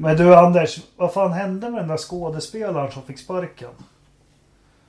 Men 0.00 0.16
du 0.16 0.34
Anders, 0.34 0.80
vad 0.96 1.12
fan 1.12 1.32
hände 1.32 1.70
med 1.70 1.80
den 1.80 1.88
där 1.88 1.96
skådespelaren 1.96 2.92
som 2.92 3.02
fick 3.02 3.18
sparken? 3.18 3.70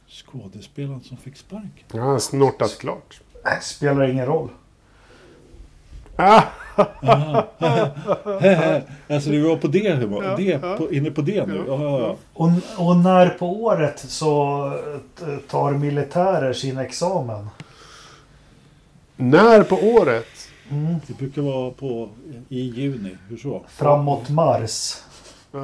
Skådespelaren 0.07 1.01
som 1.01 1.17
fick 1.17 1.37
sparken? 1.37 1.85
Ja, 1.93 1.99
han 1.99 2.09
har 2.09 2.19
snortat 2.19 2.77
klart. 2.77 3.21
Äh, 3.45 3.59
spelar 3.61 4.09
ingen 4.09 4.25
roll. 4.25 4.49
Ah, 6.15 6.41
alltså 9.09 9.29
du 9.29 9.41
var 9.41 9.55
på 9.55 9.67
det, 9.67 9.95
det 10.37 10.77
på, 10.77 10.91
inne 10.91 11.11
på 11.11 11.21
det 11.21 11.45
nu? 11.47 11.63
Ja. 11.67 12.15
Och, 12.33 12.49
och 12.77 12.97
när 12.97 13.29
på 13.29 13.63
året 13.63 13.99
så 13.99 14.73
tar 15.49 15.71
militärer 15.71 16.53
sin 16.53 16.77
examen? 16.77 17.49
när 19.15 19.63
på 19.63 19.75
året? 19.75 20.50
Det 21.07 21.17
brukar 21.17 21.41
vara 21.41 21.71
på, 21.71 22.09
i 22.49 22.59
juni. 22.59 23.17
Hur 23.29 23.37
så? 23.37 23.61
Framåt 23.67 24.29
Mars. 24.29 25.03
Uh, 25.55 25.61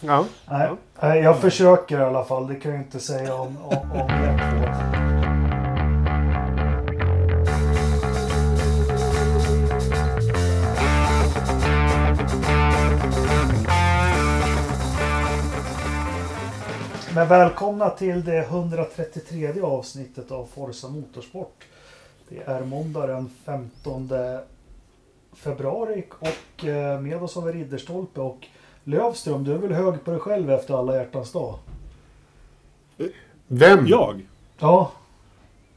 ja. 0.00 0.24
Nej, 1.00 1.20
jag 1.20 1.40
försöker 1.40 2.00
i 2.00 2.02
alla 2.02 2.24
fall. 2.24 2.46
Det 2.46 2.54
kan 2.54 2.72
jag 2.72 2.80
inte 2.80 3.00
säga 3.00 3.34
om, 3.34 3.56
om, 3.64 3.90
om 3.92 4.10
er 4.10 5.01
Men 17.14 17.28
välkomna 17.28 17.90
till 17.90 18.24
det 18.24 18.38
133 18.38 19.60
avsnittet 19.60 20.30
av 20.30 20.48
Forza 20.54 20.88
Motorsport. 20.88 21.64
Det 22.28 22.42
är 22.46 22.64
måndag 22.64 23.06
den 23.06 23.30
15 23.44 24.10
februari 25.32 26.04
och 26.18 26.64
eh, 26.64 27.00
med 27.00 27.22
oss 27.22 27.34
har 27.34 27.42
vi 27.42 27.52
Ridderstolpe 27.52 28.20
och 28.20 28.46
Lövström. 28.84 29.44
Du 29.44 29.52
är 29.52 29.58
väl 29.58 29.72
hög 29.72 30.04
på 30.04 30.10
dig 30.10 30.20
själv 30.20 30.50
efter 30.50 30.74
alla 30.74 30.96
hjärtans 30.96 31.32
dag? 31.32 31.58
Vem? 33.46 33.86
Jag? 33.86 34.26
Ja, 34.58 34.92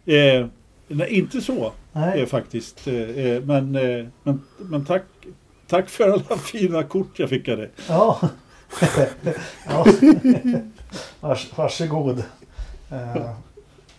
Eh, 0.07 0.47
nej, 0.87 1.09
inte 1.09 1.41
så 1.41 1.71
nej. 1.91 2.21
eh, 2.21 2.27
faktiskt. 2.27 2.87
Eh, 2.87 2.93
eh, 2.95 3.41
men, 3.43 3.75
eh, 3.75 4.05
men, 4.23 4.41
men 4.57 4.85
tack, 4.85 5.03
tack 5.67 5.89
för 5.89 6.09
alla 6.09 6.37
fina 6.37 6.83
kort 6.83 7.19
jag 7.19 7.29
fick 7.29 7.49
av 7.49 7.57
dig. 7.57 7.71
Ja. 7.87 8.19
ja. 9.67 9.85
Vars, 11.19 11.57
varsågod. 11.57 12.23
Eh, 12.91 13.31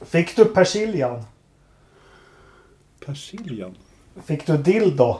Fick 0.01 0.37
du 0.37 0.45
persiljan? 0.45 1.25
Persiljan? 3.07 3.75
Fick 4.27 4.47
du 4.47 4.57
dildo? 4.57 5.19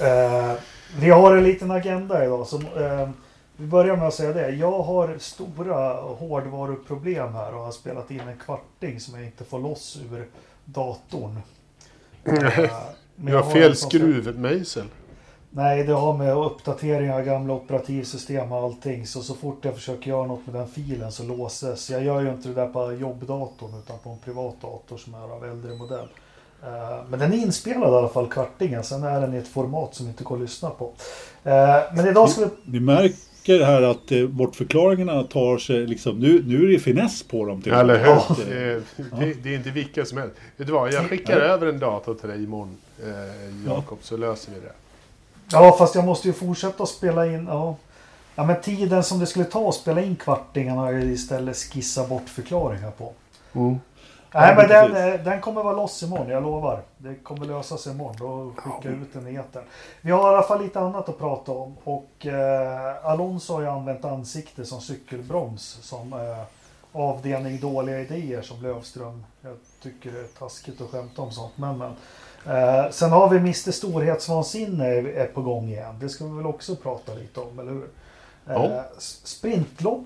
eh, 0.00 0.52
vi 0.98 1.10
har 1.10 1.36
en 1.36 1.44
liten 1.44 1.70
agenda 1.70 2.24
idag. 2.24 2.46
Som, 2.46 2.66
eh, 2.66 3.08
vi 3.56 3.66
börjar 3.66 3.96
med 3.96 4.08
att 4.08 4.14
säga 4.14 4.32
det. 4.32 4.50
Jag 4.50 4.82
har 4.82 5.16
stora 5.18 5.94
hårdvaruproblem 6.00 7.34
här 7.34 7.54
och 7.54 7.60
har 7.64 7.72
spelat 7.72 8.10
in 8.10 8.20
en 8.20 8.38
kvarting 8.38 9.00
som 9.00 9.14
jag 9.14 9.24
inte 9.24 9.44
får 9.44 9.58
loss 9.60 9.98
ur 10.12 10.28
datorn. 10.64 11.40
Eh, 12.24 12.70
men 13.16 13.26
Du 13.26 13.32
jag 13.32 13.42
har 13.42 13.52
fel 13.52 13.76
skruvmejsel. 13.76 14.86
Nej, 15.50 15.84
det 15.84 15.92
har 15.92 16.16
med 16.16 16.36
uppdatering 16.36 17.12
av 17.12 17.22
gamla 17.22 17.54
operativsystem 17.54 18.52
och 18.52 18.58
allting. 18.58 19.06
Så 19.06 19.22
så 19.22 19.34
fort 19.34 19.64
jag 19.64 19.74
försöker 19.74 20.10
göra 20.10 20.26
något 20.26 20.46
med 20.46 20.54
den 20.54 20.68
filen 20.68 21.12
så 21.12 21.22
låses. 21.24 21.90
Jag 21.90 22.04
gör 22.04 22.20
ju 22.22 22.30
inte 22.30 22.48
det 22.48 22.54
där 22.54 22.66
på 22.66 22.92
jobbdatorn 22.92 23.70
utan 23.84 23.98
på 23.98 24.10
en 24.10 24.18
privat 24.18 24.54
dator 24.62 24.96
som 24.96 25.14
är 25.14 25.32
av 25.32 25.44
äldre 25.44 25.74
modell. 25.74 26.08
Eh, 26.62 27.04
Men 27.10 27.18
den 27.20 27.32
är 27.32 27.36
inspelad 27.36 27.92
i 27.92 27.94
alla 27.96 28.08
fall, 28.08 28.28
kvartingen. 28.28 28.84
Sen 28.84 29.04
är 29.04 29.20
den 29.20 29.34
i 29.34 29.36
ett 29.36 29.48
format 29.48 29.94
som 29.94 30.06
inte 30.08 30.24
går 30.24 30.34
att 30.36 30.40
lyssna 30.42 30.70
på. 30.70 30.92
Eh, 31.44 31.76
Men 31.94 32.06
idag 32.08 32.28
ska 32.30 32.40
vi... 32.40 32.50
Ni 32.64 32.80
märker 32.80 33.64
här 33.64 33.82
att 33.82 34.12
eh, 34.12 34.26
bortförklaringarna 34.26 35.22
tar 35.22 35.58
sig 35.58 35.86
liksom, 35.86 36.18
nu, 36.18 36.42
nu 36.46 36.64
är 36.64 36.72
det 36.72 36.78
finess 36.78 37.22
på 37.22 37.44
dem. 37.44 37.62
Till 37.62 37.72
och 37.72 37.86
med. 37.86 37.96
Eller 37.96 37.98
hur? 38.04 38.06
Ja. 38.10 38.36
Det, 38.46 38.82
det, 38.96 39.34
det 39.42 39.48
är 39.54 39.56
inte 39.56 39.70
vilka 39.70 40.04
som 40.04 40.18
helst. 40.18 40.34
Vet 40.56 40.66
du 40.66 40.72
vad? 40.72 40.92
Jag 40.92 41.08
skickar 41.08 41.36
över 41.40 41.66
en 41.66 41.78
dator 41.78 42.14
till 42.14 42.28
dig 42.28 42.44
imorgon, 42.44 42.76
eh, 43.02 43.66
Jakob, 43.66 43.98
så 44.02 44.16
löser 44.16 44.52
vi 44.52 44.60
det. 44.60 44.72
Ja, 45.52 45.76
fast 45.78 45.94
jag 45.94 46.04
måste 46.04 46.28
ju 46.28 46.34
fortsätta 46.34 46.86
spela 46.86 47.26
in. 47.26 47.46
Ja. 47.50 47.76
Ja, 48.34 48.44
men 48.44 48.60
tiden 48.60 49.04
som 49.04 49.18
det 49.18 49.26
skulle 49.26 49.44
ta 49.44 49.68
att 49.68 49.74
spela 49.74 50.02
in 50.02 50.16
kvartingen 50.16 50.78
har 50.78 50.92
jag 50.92 51.04
istället 51.04 51.56
skissat 51.56 52.08
bort 52.08 52.28
förklaringar 52.28 52.90
på. 52.90 53.12
Mm. 53.52 53.80
Nej, 54.34 54.56
men 54.56 54.68
den, 54.68 55.12
eh, 55.12 55.20
den 55.20 55.40
kommer 55.40 55.62
vara 55.62 55.76
loss 55.76 56.02
imorgon, 56.02 56.28
jag 56.28 56.42
lovar. 56.42 56.82
Det 56.98 57.14
kommer 57.14 57.46
lösa 57.46 57.76
sig 57.76 57.92
imorgon. 57.92 58.16
Då 58.18 58.52
skickar 58.56 58.90
jag 58.90 59.02
ut 59.02 59.12
den 59.12 59.28
i 59.28 59.34
etern. 59.34 59.64
Vi 60.00 60.10
har 60.10 60.32
i 60.32 60.34
alla 60.34 60.42
fall 60.42 60.62
lite 60.62 60.80
annat 60.80 61.08
att 61.08 61.18
prata 61.18 61.52
om. 61.52 61.76
Och 61.84 62.26
eh, 62.26 63.06
Alonso 63.06 63.54
har 63.54 63.60
ju 63.60 63.68
använt 63.68 64.04
ansikte 64.04 64.64
som 64.64 64.80
cykelbroms. 64.80 65.78
Som 65.82 66.12
eh, 66.12 66.44
avdelning 66.92 67.60
dåliga 67.60 68.00
idéer 68.00 68.42
som 68.42 68.62
Lövström. 68.62 69.24
Jag 69.40 69.56
tycker 69.82 70.12
det 70.12 70.20
är 70.20 70.24
taskigt 70.38 70.80
att 70.80 70.90
skämta 70.90 71.22
om 71.22 71.32
sånt. 71.32 71.58
Men, 71.58 71.78
men. 71.78 71.92
Eh, 72.48 72.90
sen 72.90 73.10
har 73.10 73.28
vi 73.28 73.36
Mr 73.38 73.70
Storhetsvansinne 73.70 74.86
är, 74.86 75.04
är 75.04 75.26
på 75.26 75.42
gång 75.42 75.68
igen. 75.68 75.94
Det 76.00 76.08
ska 76.08 76.24
vi 76.24 76.36
väl 76.36 76.46
också 76.46 76.76
prata 76.76 77.14
lite 77.14 77.40
om, 77.40 77.58
eller 77.58 77.72
hur? 77.72 77.88
Eh, 78.48 78.80
s- 78.98 79.20
Sprintlopp, 79.24 80.04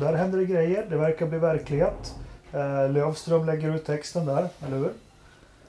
där 0.00 0.12
händer 0.14 0.38
det 0.38 0.44
grejer. 0.44 0.86
Det 0.90 0.96
verkar 0.96 1.26
bli 1.26 1.38
verklighet. 1.38 2.14
Eh, 2.52 2.90
Lövström 2.90 3.46
lägger 3.46 3.74
ut 3.74 3.86
texten 3.86 4.26
där, 4.26 4.48
eller 4.66 4.76
hur? 4.76 4.92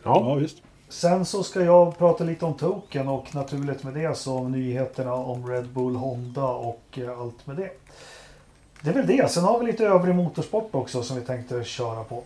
Ja. 0.04 0.24
Ja, 0.30 0.34
visst. 0.36 0.58
Sen 0.90 1.26
så 1.26 1.44
ska 1.44 1.62
jag 1.62 1.98
prata 1.98 2.24
lite 2.24 2.46
om 2.46 2.54
Token 2.54 3.08
och 3.08 3.36
naturligt 3.36 3.84
med 3.84 3.94
det 3.94 4.18
så 4.18 4.38
om 4.38 4.52
nyheterna 4.52 5.14
om 5.14 5.48
Red 5.50 5.68
Bull, 5.68 5.96
Honda 5.96 6.46
och 6.48 6.82
eh, 6.98 7.20
allt 7.20 7.48
med 7.48 7.56
det. 7.56 7.70
Det 8.82 8.90
är 8.90 8.94
väl 8.94 9.08
det. 9.08 9.32
Sen 9.32 9.44
har 9.44 9.60
vi 9.60 9.66
lite 9.66 9.86
övrig 9.86 10.16
motorsport 10.16 10.76
också 10.76 11.04
som 11.04 11.16
vi 11.20 11.22
tänkte 11.26 11.64
köra 11.64 12.04
på. 12.04 12.24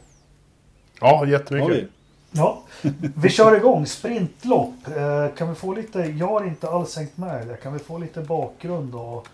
ja, 1.01 1.17
Har 1.17 1.25
jättemycket. 1.25 1.89
Ja, 2.31 2.63
vi 3.15 3.29
kör 3.29 3.55
igång. 3.57 3.85
Sprintlopp. 3.85 4.73
Eh, 4.87 5.35
kan 5.37 5.49
vi 5.49 5.55
få 5.55 5.73
lite, 5.73 5.99
jag 5.99 6.27
har 6.27 6.45
inte 6.47 6.69
alls 6.69 6.95
hängt 6.97 7.17
med 7.17 7.47
det. 7.47 7.55
Kan 7.57 7.73
vi 7.73 7.79
få 7.79 7.97
lite 7.97 8.21
bakgrund 8.21 8.95
och 8.95 9.27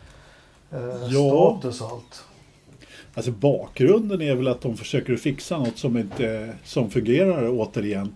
eh, 0.71 0.79
Ja. 1.09 1.57
status 1.59 1.81
och 1.81 1.87
allt? 1.91 2.23
Alltså 3.13 3.31
bakgrunden 3.31 4.21
är 4.21 4.35
väl 4.35 4.47
att 4.47 4.61
de 4.61 4.77
försöker 4.77 5.15
fixa 5.15 5.57
något 5.57 5.77
som 5.77 5.97
inte 5.97 6.53
som 6.63 6.89
fungerar 6.91 7.49
återigen. 7.49 8.15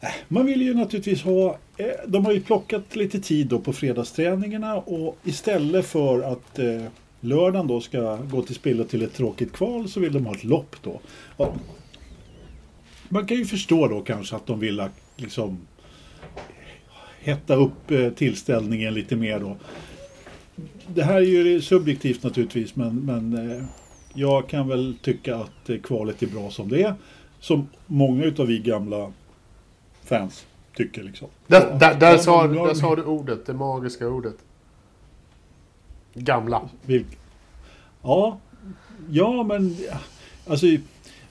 Äh, 0.00 0.08
Man 0.28 0.46
vill 0.46 0.62
ju 0.62 0.74
naturligtvis 0.74 1.22
ha, 1.22 1.56
eh, 1.76 1.86
de 2.06 2.24
har 2.26 2.32
ju 2.32 2.40
plockat 2.40 2.96
lite 2.96 3.20
tid 3.20 3.46
då 3.46 3.58
på 3.58 3.72
fredagsträningarna 3.72 4.76
och 4.76 5.16
istället 5.24 5.86
för 5.86 6.22
att 6.22 6.58
eh, 6.58 6.82
lördagen 7.20 7.66
då 7.66 7.80
ska 7.80 8.16
gå 8.16 8.42
till 8.42 8.54
spillo 8.54 8.84
till 8.84 9.02
ett 9.02 9.14
tråkigt 9.14 9.52
kval 9.52 9.88
så 9.88 10.00
vill 10.00 10.12
de 10.12 10.26
ha 10.26 10.34
ett 10.34 10.44
lopp 10.44 10.76
då. 10.82 11.00
Man 13.12 13.26
kan 13.26 13.36
ju 13.36 13.44
förstå 13.44 13.88
då 13.88 14.00
kanske 14.00 14.36
att 14.36 14.46
de 14.46 14.60
vill 14.60 14.88
liksom 15.16 15.58
hetta 17.20 17.54
upp 17.54 17.90
eh, 17.90 18.10
tillställningen 18.10 18.94
lite 18.94 19.16
mer 19.16 19.40
då. 19.40 19.56
Det 20.86 21.02
här 21.02 21.14
är 21.14 21.20
ju 21.20 21.62
subjektivt 21.62 22.22
naturligtvis 22.22 22.76
men, 22.76 22.96
men 22.96 23.50
eh, 23.50 23.64
jag 24.14 24.48
kan 24.48 24.68
väl 24.68 24.96
tycka 25.02 25.36
att 25.36 25.70
eh, 25.70 25.78
kvalet 25.78 26.22
är 26.22 26.26
bra 26.26 26.50
som 26.50 26.68
det 26.68 26.82
är. 26.82 26.94
Som 27.40 27.68
många 27.86 28.24
utav 28.24 28.46
vi 28.46 28.58
gamla 28.58 29.12
fans 30.04 30.46
tycker 30.74 31.02
liksom. 31.02 31.28
Där, 31.46 31.78
där, 31.78 31.94
där, 31.94 32.18
sa, 32.18 32.46
där 32.46 32.74
sa 32.74 32.96
du 32.96 33.04
ordet, 33.04 33.46
det 33.46 33.54
magiska 33.54 34.08
ordet. 34.08 34.36
Gamla. 36.14 36.68
Ja, 38.02 38.40
ja 39.10 39.42
men 39.42 39.76
alltså 40.46 40.66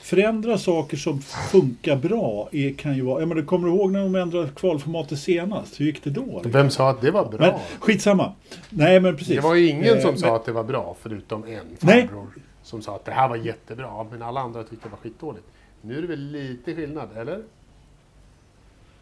förändra 0.02 0.58
saker 0.58 0.98
som 0.98 1.22
funkar 1.22 1.96
bra 1.96 2.50
är, 2.52 2.74
kan 2.74 2.96
ju 2.96 3.02
vara... 3.02 3.20
Jag 3.20 3.28
menar, 3.30 3.42
kommer 3.42 3.68
du 3.68 3.74
ihåg 3.76 3.92
när 3.92 4.00
de 4.04 4.16
ändrade 4.16 4.50
kvalformatet 4.56 5.20
senast? 5.20 5.80
Hur 5.80 5.86
gick 5.86 6.04
det 6.04 6.10
då? 6.10 6.42
Vem 6.46 6.70
sa 6.70 6.90
att 6.90 7.02
det 7.02 7.12
var 7.12 7.26
bra? 7.26 7.40
Men 7.40 7.54
skitsamma. 7.80 8.32
Nej 8.70 9.00
men 9.00 9.18
precis. 9.18 9.36
det 9.36 9.42
var 9.42 9.56
ju 9.56 9.68
ingen 9.68 9.96
Eh, 9.96 10.02
som 10.02 10.10
men- 10.10 10.20
sa 10.20 10.36
att 10.36 10.46
det 10.46 10.52
var 10.52 10.64
bra, 10.64 10.96
förutom 11.02 11.44
en 11.44 11.60
Nej. 11.80 12.08
farbror. 12.08 12.28
Som 12.64 12.82
sa 12.82 12.96
att 12.96 13.06
det 13.06 13.12
här 13.12 13.30
var 13.30 13.36
jättebra, 13.36 14.06
men 14.12 14.22
alla 14.22 14.40
andra 14.42 14.64
tyckte 14.64 14.88
det 14.88 14.92
var 14.92 14.98
skitdåligt. 14.98 15.46
Nu 15.82 15.98
är 15.98 16.02
det 16.02 16.08
väl 16.08 16.32
lite 16.32 16.76
skillnad, 16.76 17.08
eller? 17.18 17.40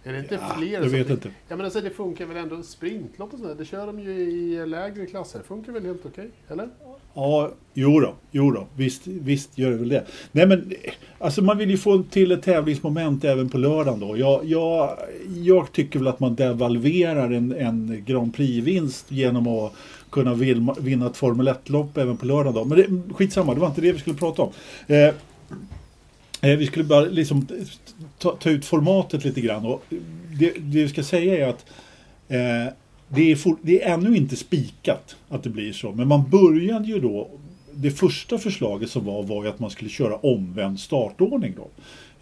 Är 0.09 0.13
det 0.13 0.19
inte 0.19 0.35
Ja, 0.35 0.55
fler 0.57 0.71
jag 0.71 0.89
vet 0.89 1.09
inte. 1.09 1.29
Ja 1.47 1.55
men 1.55 1.65
alltså 1.65 1.81
det 1.81 1.89
funkar 1.89 2.25
väl 2.25 2.37
ändå, 2.37 2.63
sprintlopp 2.63 3.33
och 3.33 3.39
sådär, 3.39 3.55
det 3.55 3.65
kör 3.65 3.87
de 3.87 3.99
ju 3.99 4.11
i 4.11 4.65
lägre 4.65 5.05
klasser. 5.05 5.41
Funkar 5.47 5.71
väl 5.71 5.85
helt 5.85 6.05
okej, 6.05 6.29
eller? 6.47 6.69
Ja, 7.13 7.51
jo 7.73 7.99
då, 7.99 8.13
jo 8.31 8.51
då. 8.51 8.67
Visst, 8.75 9.07
visst 9.07 9.57
gör 9.57 9.71
det 9.71 9.77
väl 9.77 9.89
det. 9.89 10.05
Nej 10.31 10.47
men, 10.47 10.73
alltså 11.17 11.41
man 11.41 11.57
vill 11.57 11.69
ju 11.69 11.77
få 11.77 12.03
till 12.03 12.31
ett 12.31 12.43
tävlingsmoment 12.43 13.23
även 13.23 13.49
på 13.49 13.57
lördagen 13.57 13.99
då. 13.99 14.17
Jag, 14.17 14.45
jag, 14.45 14.97
jag 15.27 15.71
tycker 15.71 15.99
väl 15.99 16.07
att 16.07 16.19
man 16.19 16.35
devalverar 16.35 17.31
en, 17.31 17.51
en 17.51 18.03
Grand 18.05 18.35
Prix-vinst 18.35 19.11
genom 19.11 19.47
att 19.47 19.73
kunna 20.09 20.33
vinna, 20.33 21.07
ett 21.07 21.17
Formel 21.17 21.47
1-lopp 21.47 21.97
även 21.97 22.17
på 22.17 22.25
lördagen 22.25 22.53
då. 22.53 22.65
Men 22.65 22.77
det, 22.77 23.13
skitsamma, 23.13 23.53
det 23.53 23.59
var 23.59 23.67
inte 23.67 23.81
det 23.81 23.91
vi 23.91 23.99
skulle 23.99 24.15
prata 24.15 24.41
om. 24.41 24.51
Eh, 24.87 25.13
Eh, 26.41 26.57
vi 26.57 26.65
skulle 26.65 26.85
bara 26.85 27.01
liksom 27.01 27.47
ta, 28.17 28.35
ta, 28.35 28.49
ut 28.49 28.65
formatet 28.65 29.25
lite 29.25 29.41
grann. 29.41 29.65
Och 29.65 29.83
det, 30.39 30.49
det 30.49 30.83
vi 30.83 30.89
ska 30.89 31.03
säga 31.03 31.47
är 31.47 31.49
att 31.49 31.65
eh, 32.27 32.73
det, 33.07 33.31
är 33.31 33.35
for, 33.35 33.57
det 33.61 33.83
är 33.83 33.93
ännu 33.93 34.17
inte 34.17 34.35
spikat 34.35 35.15
att 35.29 35.43
det 35.43 35.49
blir 35.49 35.73
så. 35.73 35.91
Men 35.91 36.07
man 36.07 36.29
började 36.29 36.87
ju 36.87 36.99
då 36.99 37.29
det 37.73 37.91
första 37.91 38.37
förslaget 38.37 38.89
som 38.89 39.05
var 39.05 39.23
var 39.23 39.43
ju 39.43 39.49
att 39.49 39.59
man 39.59 39.69
skulle 39.69 39.89
köra 39.89 40.15
omvänd 40.15 40.79
startordning. 40.79 41.55
Då. 41.55 41.69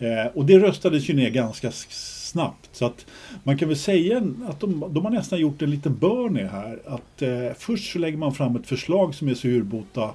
Eh, 0.05 0.25
och 0.33 0.45
det 0.45 0.59
röstades 0.59 1.09
ju 1.09 1.13
ner 1.13 1.29
ganska 1.29 1.71
snabbt. 1.71 2.69
Så 2.71 2.85
att 2.85 3.05
man 3.43 3.57
kan 3.57 3.67
väl 3.67 3.77
säga 3.77 4.23
att 4.47 4.59
de, 4.59 4.85
de 4.89 5.05
har 5.05 5.11
nästan 5.11 5.39
gjort 5.39 5.61
en 5.61 5.71
liten 5.71 5.95
burny 5.95 6.43
här. 6.43 6.79
Att 6.85 7.21
eh, 7.21 7.53
först 7.57 7.91
så 7.93 7.99
lägger 7.99 8.17
man 8.17 8.33
fram 8.33 8.55
ett 8.55 8.67
förslag 8.67 9.15
som 9.15 9.27
är 9.27 9.33
så 9.33 9.47
urbota 9.47 10.11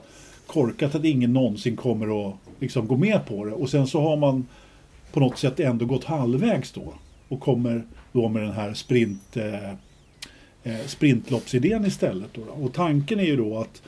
korkat 0.46 0.94
att 0.94 1.04
ingen 1.04 1.32
någonsin 1.32 1.76
kommer 1.76 2.28
att 2.28 2.34
liksom, 2.62 2.86
gå 2.86 2.96
med 2.96 3.26
på 3.26 3.44
det. 3.44 3.52
Och 3.52 3.70
sen 3.70 3.86
så 3.86 4.00
har 4.00 4.16
man 4.16 4.46
på 5.12 5.20
något 5.20 5.38
sätt 5.38 5.60
ändå 5.60 5.84
gått 5.84 6.04
halvvägs 6.04 6.72
då. 6.72 6.94
Och 7.28 7.40
kommer 7.40 7.82
då 8.12 8.28
med 8.28 8.42
den 8.42 8.52
här 8.52 8.74
sprint, 8.74 9.36
eh, 9.36 9.70
eh 10.62 10.86
sprintloppsidén 10.86 11.86
istället. 11.86 12.34
Då. 12.34 12.42
Och 12.42 12.72
tanken 12.72 13.20
är 13.20 13.24
ju 13.24 13.36
då 13.36 13.58
att 13.58 13.82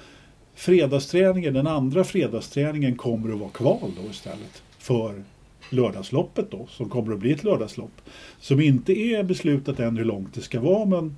fredagsträningen, 0.55 1.55
den 1.55 1.67
andra 1.67 2.05
fredagsträningen 2.05 2.97
kommer 2.97 3.33
att 3.33 3.41
vara 3.41 3.51
kval 3.51 3.93
då 4.03 4.11
istället. 4.11 4.63
För 4.79 5.23
lördagsloppet 5.71 6.51
då, 6.51 6.67
som 6.71 6.89
kommer 6.89 7.13
att 7.13 7.19
bli 7.19 7.33
ett 7.33 7.45
lördagslopp. 7.45 8.01
Som 8.41 8.61
inte 8.61 8.93
är 8.93 9.23
beslutat 9.23 9.81
än 9.81 9.97
hur 9.97 10.05
långt 10.05 10.35
det 10.35 10.41
ska 10.41 10.61
vara, 10.61 10.85
men 10.85 11.17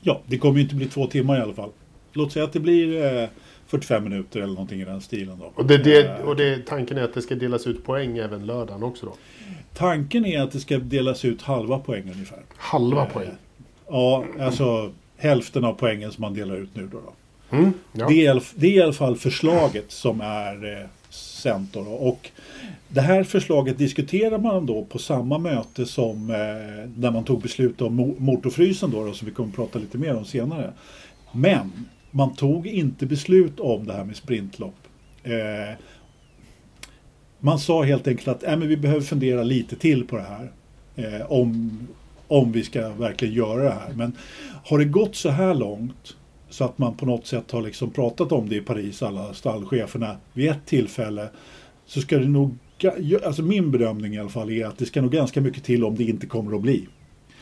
ja, 0.00 0.20
det 0.26 0.38
kommer 0.38 0.56
ju 0.56 0.62
inte 0.62 0.74
bli 0.74 0.86
två 0.86 1.06
timmar 1.06 1.38
i 1.38 1.40
alla 1.40 1.54
fall. 1.54 1.70
Låt 2.12 2.32
säga 2.32 2.44
att 2.44 2.52
det 2.52 2.60
blir 2.60 3.04
eh, 3.04 3.28
45 3.68 4.04
minuter 4.04 4.40
eller 4.40 4.54
någonting 4.54 4.80
i 4.80 4.84
den 4.84 5.00
stilen. 5.00 5.38
Då. 5.38 5.52
Och, 5.54 5.66
det, 5.66 5.78
det, 5.78 6.06
eh, 6.06 6.14
och 6.14 6.36
det, 6.36 6.66
tanken 6.66 6.98
är 6.98 7.02
att 7.02 7.14
det 7.14 7.22
ska 7.22 7.34
delas 7.34 7.66
ut 7.66 7.84
poäng 7.84 8.18
även 8.18 8.46
lördagen 8.46 8.82
också 8.82 9.06
då? 9.06 9.14
Tanken 9.74 10.26
är 10.26 10.40
att 10.40 10.52
det 10.52 10.60
ska 10.60 10.78
delas 10.78 11.24
ut 11.24 11.42
halva 11.42 11.78
poäng 11.78 12.10
ungefär. 12.12 12.38
Halva 12.56 13.02
eh, 13.02 13.12
poäng? 13.12 13.30
Ja, 13.88 14.24
alltså 14.40 14.92
hälften 15.16 15.64
av 15.64 15.72
poängen 15.72 16.12
som 16.12 16.22
man 16.22 16.34
delar 16.34 16.56
ut 16.56 16.70
nu 16.74 16.88
då. 16.92 16.98
då. 17.00 17.12
Mm, 17.56 17.72
ja. 17.92 18.08
det, 18.08 18.26
är, 18.26 18.42
det 18.54 18.66
är 18.66 18.70
i 18.70 18.82
alla 18.82 18.92
fall 18.92 19.16
förslaget 19.16 19.92
som 19.92 20.20
är 20.20 20.80
eh, 20.80 20.86
då. 21.72 21.80
Och 21.80 22.30
det 22.88 23.00
här 23.00 23.24
förslaget 23.24 23.78
diskuterar 23.78 24.38
man 24.38 24.66
då 24.66 24.84
på 24.84 24.98
samma 24.98 25.38
möte 25.38 25.86
som 25.86 26.30
eh, 26.30 26.90
när 26.96 27.10
man 27.10 27.24
tog 27.24 27.42
beslut 27.42 27.80
om 27.80 28.14
motorfrysen 28.18 28.90
då, 28.90 29.04
då 29.04 29.12
som 29.12 29.26
vi 29.28 29.34
kommer 29.34 29.50
att 29.50 29.56
prata 29.56 29.78
lite 29.78 29.98
mer 29.98 30.16
om 30.16 30.24
senare. 30.24 30.72
Men 31.32 31.72
man 32.10 32.34
tog 32.34 32.66
inte 32.66 33.06
beslut 33.06 33.60
om 33.60 33.86
det 33.86 33.92
här 33.92 34.04
med 34.04 34.16
sprintlopp. 34.16 34.74
Eh, 35.22 35.76
man 37.38 37.58
sa 37.58 37.82
helt 37.82 38.08
enkelt 38.08 38.28
att 38.28 38.42
äh, 38.42 38.56
men 38.56 38.68
vi 38.68 38.76
behöver 38.76 39.00
fundera 39.00 39.42
lite 39.42 39.76
till 39.76 40.06
på 40.06 40.16
det 40.16 40.22
här. 40.22 40.52
Eh, 40.96 41.32
om, 41.32 41.78
om 42.28 42.52
vi 42.52 42.64
ska 42.64 42.88
verkligen 42.88 43.34
göra 43.34 43.62
det 43.62 43.70
här. 43.70 43.92
Men 43.94 44.12
har 44.64 44.78
det 44.78 44.84
gått 44.84 45.16
så 45.16 45.28
här 45.28 45.54
långt 45.54 46.16
så 46.50 46.64
att 46.64 46.78
man 46.78 46.96
på 46.96 47.06
något 47.06 47.26
sätt 47.26 47.50
har 47.50 47.62
liksom 47.62 47.90
pratat 47.90 48.32
om 48.32 48.48
det 48.48 48.56
i 48.56 48.60
Paris, 48.60 49.02
alla 49.02 49.34
stallcheferna, 49.34 50.16
vid 50.32 50.48
ett 50.48 50.66
tillfälle 50.66 51.28
så 51.86 52.00
ska 52.00 52.18
det 52.18 52.28
nog, 52.28 52.56
alltså 53.24 53.42
min 53.42 53.70
bedömning 53.70 54.14
i 54.14 54.18
alla 54.18 54.28
fall 54.28 54.50
är 54.50 54.66
att 54.66 54.78
det 54.78 54.86
ska 54.86 55.02
nog 55.02 55.12
ganska 55.12 55.40
mycket 55.40 55.64
till 55.64 55.84
om 55.84 55.96
det 55.96 56.04
inte 56.04 56.26
kommer 56.26 56.56
att 56.56 56.62
bli. 56.62 56.88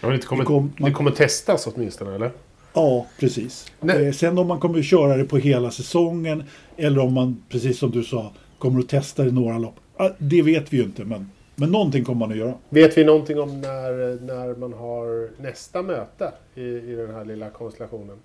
Ja, 0.00 0.08
det, 0.08 0.18
kommer, 0.18 0.42
det, 0.42 0.46
kom, 0.46 0.72
man, 0.78 0.90
det 0.90 0.94
kommer 0.94 1.10
testas 1.10 1.66
åtminstone 1.66 2.14
eller? 2.14 2.30
Ja, 2.76 3.06
precis. 3.18 3.72
Nej. 3.80 4.06
Eh, 4.06 4.12
sen 4.12 4.38
om 4.38 4.46
man 4.46 4.60
kommer 4.60 4.78
att 4.78 4.84
köra 4.84 5.16
det 5.16 5.24
på 5.24 5.38
hela 5.38 5.70
säsongen 5.70 6.44
eller 6.76 7.00
om 7.00 7.12
man, 7.12 7.42
precis 7.48 7.78
som 7.78 7.90
du 7.90 8.04
sa, 8.04 8.32
kommer 8.58 8.80
att 8.80 8.88
testa 8.88 9.24
det 9.24 9.30
några 9.30 9.58
lopp. 9.58 9.74
Det 10.18 10.42
vet 10.42 10.72
vi 10.72 10.76
ju 10.76 10.82
inte, 10.82 11.04
men, 11.04 11.30
men 11.54 11.70
någonting 11.70 12.04
kommer 12.04 12.18
man 12.18 12.30
att 12.30 12.36
göra. 12.36 12.54
Vet 12.68 12.98
vi 12.98 13.04
någonting 13.04 13.40
om 13.40 13.60
när, 13.60 14.20
när 14.26 14.56
man 14.56 14.72
har 14.72 15.30
nästa 15.42 15.82
möte 15.82 16.32
i, 16.54 16.60
i 16.60 16.94
den 16.94 17.14
här 17.14 17.24
lilla 17.24 17.50
konstellationen? 17.50 18.16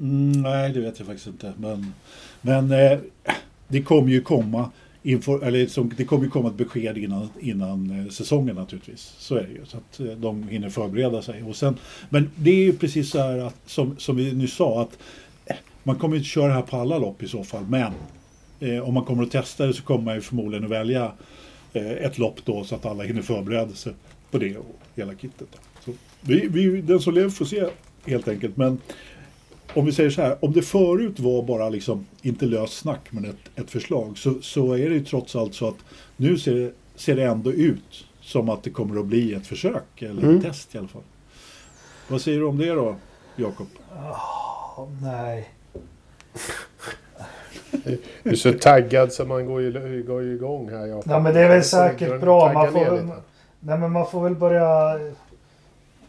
Mm, 0.00 0.42
nej, 0.42 0.72
det 0.72 0.80
vet 0.80 0.98
jag 0.98 1.06
faktiskt 1.06 1.26
inte. 1.26 1.52
Men, 1.56 1.94
men 2.40 2.72
eh, 2.72 2.98
det 3.68 3.82
kommer 3.82 4.10
ju 4.10 4.20
komma 4.20 4.70
info, 5.08 5.40
eller 5.42 5.66
som, 5.66 5.92
det 5.96 6.04
kommer 6.04 6.24
ju 6.24 6.30
komma 6.30 6.48
ett 6.48 6.54
besked 6.54 6.98
innan, 6.98 7.28
innan 7.40 8.00
eh, 8.00 8.10
säsongen 8.10 8.56
naturligtvis. 8.56 9.14
Så 9.18 9.34
är 9.36 9.42
det 9.42 9.52
ju. 9.52 9.64
Så 9.64 9.76
att 9.76 10.00
eh, 10.00 10.06
de 10.06 10.48
hinner 10.48 10.70
förbereda 10.70 11.22
sig. 11.22 11.42
Och 11.42 11.56
sen, 11.56 11.76
men 12.10 12.30
det 12.36 12.50
är 12.50 12.64
ju 12.64 12.72
precis 12.72 13.10
så 13.10 13.18
här 13.18 13.38
att, 13.38 13.56
som, 13.66 13.96
som 13.98 14.16
vi 14.16 14.32
nu 14.32 14.48
sa 14.48 14.82
att 14.82 14.98
eh, 15.46 15.56
man 15.82 15.96
kommer 15.96 16.16
inte 16.16 16.28
köra 16.28 16.46
det 16.46 16.54
här 16.54 16.62
på 16.62 16.76
alla 16.76 16.98
lopp 16.98 17.22
i 17.22 17.28
så 17.28 17.44
fall. 17.44 17.64
Men 17.68 17.92
eh, 18.60 18.88
om 18.88 18.94
man 18.94 19.04
kommer 19.04 19.22
att 19.22 19.30
testa 19.30 19.66
det 19.66 19.74
så 19.74 19.82
kommer 19.82 20.04
man 20.04 20.14
ju 20.14 20.20
förmodligen 20.20 20.64
att 20.64 20.70
välja 20.70 21.12
eh, 21.72 21.92
ett 21.92 22.18
lopp 22.18 22.36
då 22.44 22.64
så 22.64 22.74
att 22.74 22.86
alla 22.86 23.04
hinner 23.04 23.22
förbereda 23.22 23.72
sig 23.72 23.92
på 24.30 24.38
det 24.38 24.56
och 24.56 24.80
hela 24.96 25.14
kittet. 25.14 25.48
Så 25.84 25.92
vi, 26.20 26.48
vi, 26.48 26.82
den 26.82 27.00
som 27.00 27.14
lever 27.14 27.30
får 27.30 27.44
se 27.44 27.64
helt 28.06 28.28
enkelt. 28.28 28.56
Men 28.56 28.78
om 29.74 29.84
vi 29.84 29.92
säger 29.92 30.10
så 30.10 30.22
här, 30.22 30.44
om 30.44 30.52
det 30.52 30.62
förut 30.62 31.20
var 31.20 31.42
bara 31.42 31.68
liksom, 31.68 32.06
inte 32.22 32.46
löst 32.46 32.78
snack 32.78 33.00
men 33.10 33.24
ett, 33.24 33.50
ett 33.54 33.70
förslag 33.70 34.18
så, 34.18 34.34
så 34.42 34.72
är 34.72 34.88
det 34.88 34.94
ju 34.94 35.04
trots 35.04 35.36
allt 35.36 35.54
så 35.54 35.68
att 35.68 35.76
nu 36.16 36.38
ser, 36.38 36.72
ser 36.94 37.16
det 37.16 37.24
ändå 37.24 37.52
ut 37.52 38.06
som 38.20 38.48
att 38.48 38.62
det 38.62 38.70
kommer 38.70 39.00
att 39.00 39.06
bli 39.06 39.34
ett 39.34 39.46
försök 39.46 40.02
eller 40.02 40.22
mm. 40.22 40.36
ett 40.36 40.42
test 40.42 40.74
i 40.74 40.78
alla 40.78 40.88
fall. 40.88 41.02
Vad 42.08 42.20
säger 42.20 42.38
du 42.38 42.44
om 42.44 42.58
det 42.58 42.70
då, 42.70 42.96
Jakob? 43.36 43.66
Oh, 43.90 44.88
nej. 45.02 45.48
Du 48.22 48.30
är 48.30 48.34
så 48.34 48.52
taggad 48.52 49.12
så 49.12 49.24
man 49.24 49.46
går 49.46 49.62
ju, 49.62 50.02
går 50.02 50.22
ju 50.22 50.34
igång 50.34 50.70
här. 50.70 50.86
Jakob. 50.86 51.06
Nej 51.06 51.20
men 51.20 51.34
det 51.34 51.40
är 51.40 51.48
väl 51.48 51.64
säkert 51.64 52.20
bra. 52.20 52.52
Man 52.52 52.72
får, 52.72 53.02
nej, 53.60 53.78
men 53.78 53.92
man 53.92 54.06
får 54.06 54.22
väl 54.22 54.34
börja... 54.34 55.00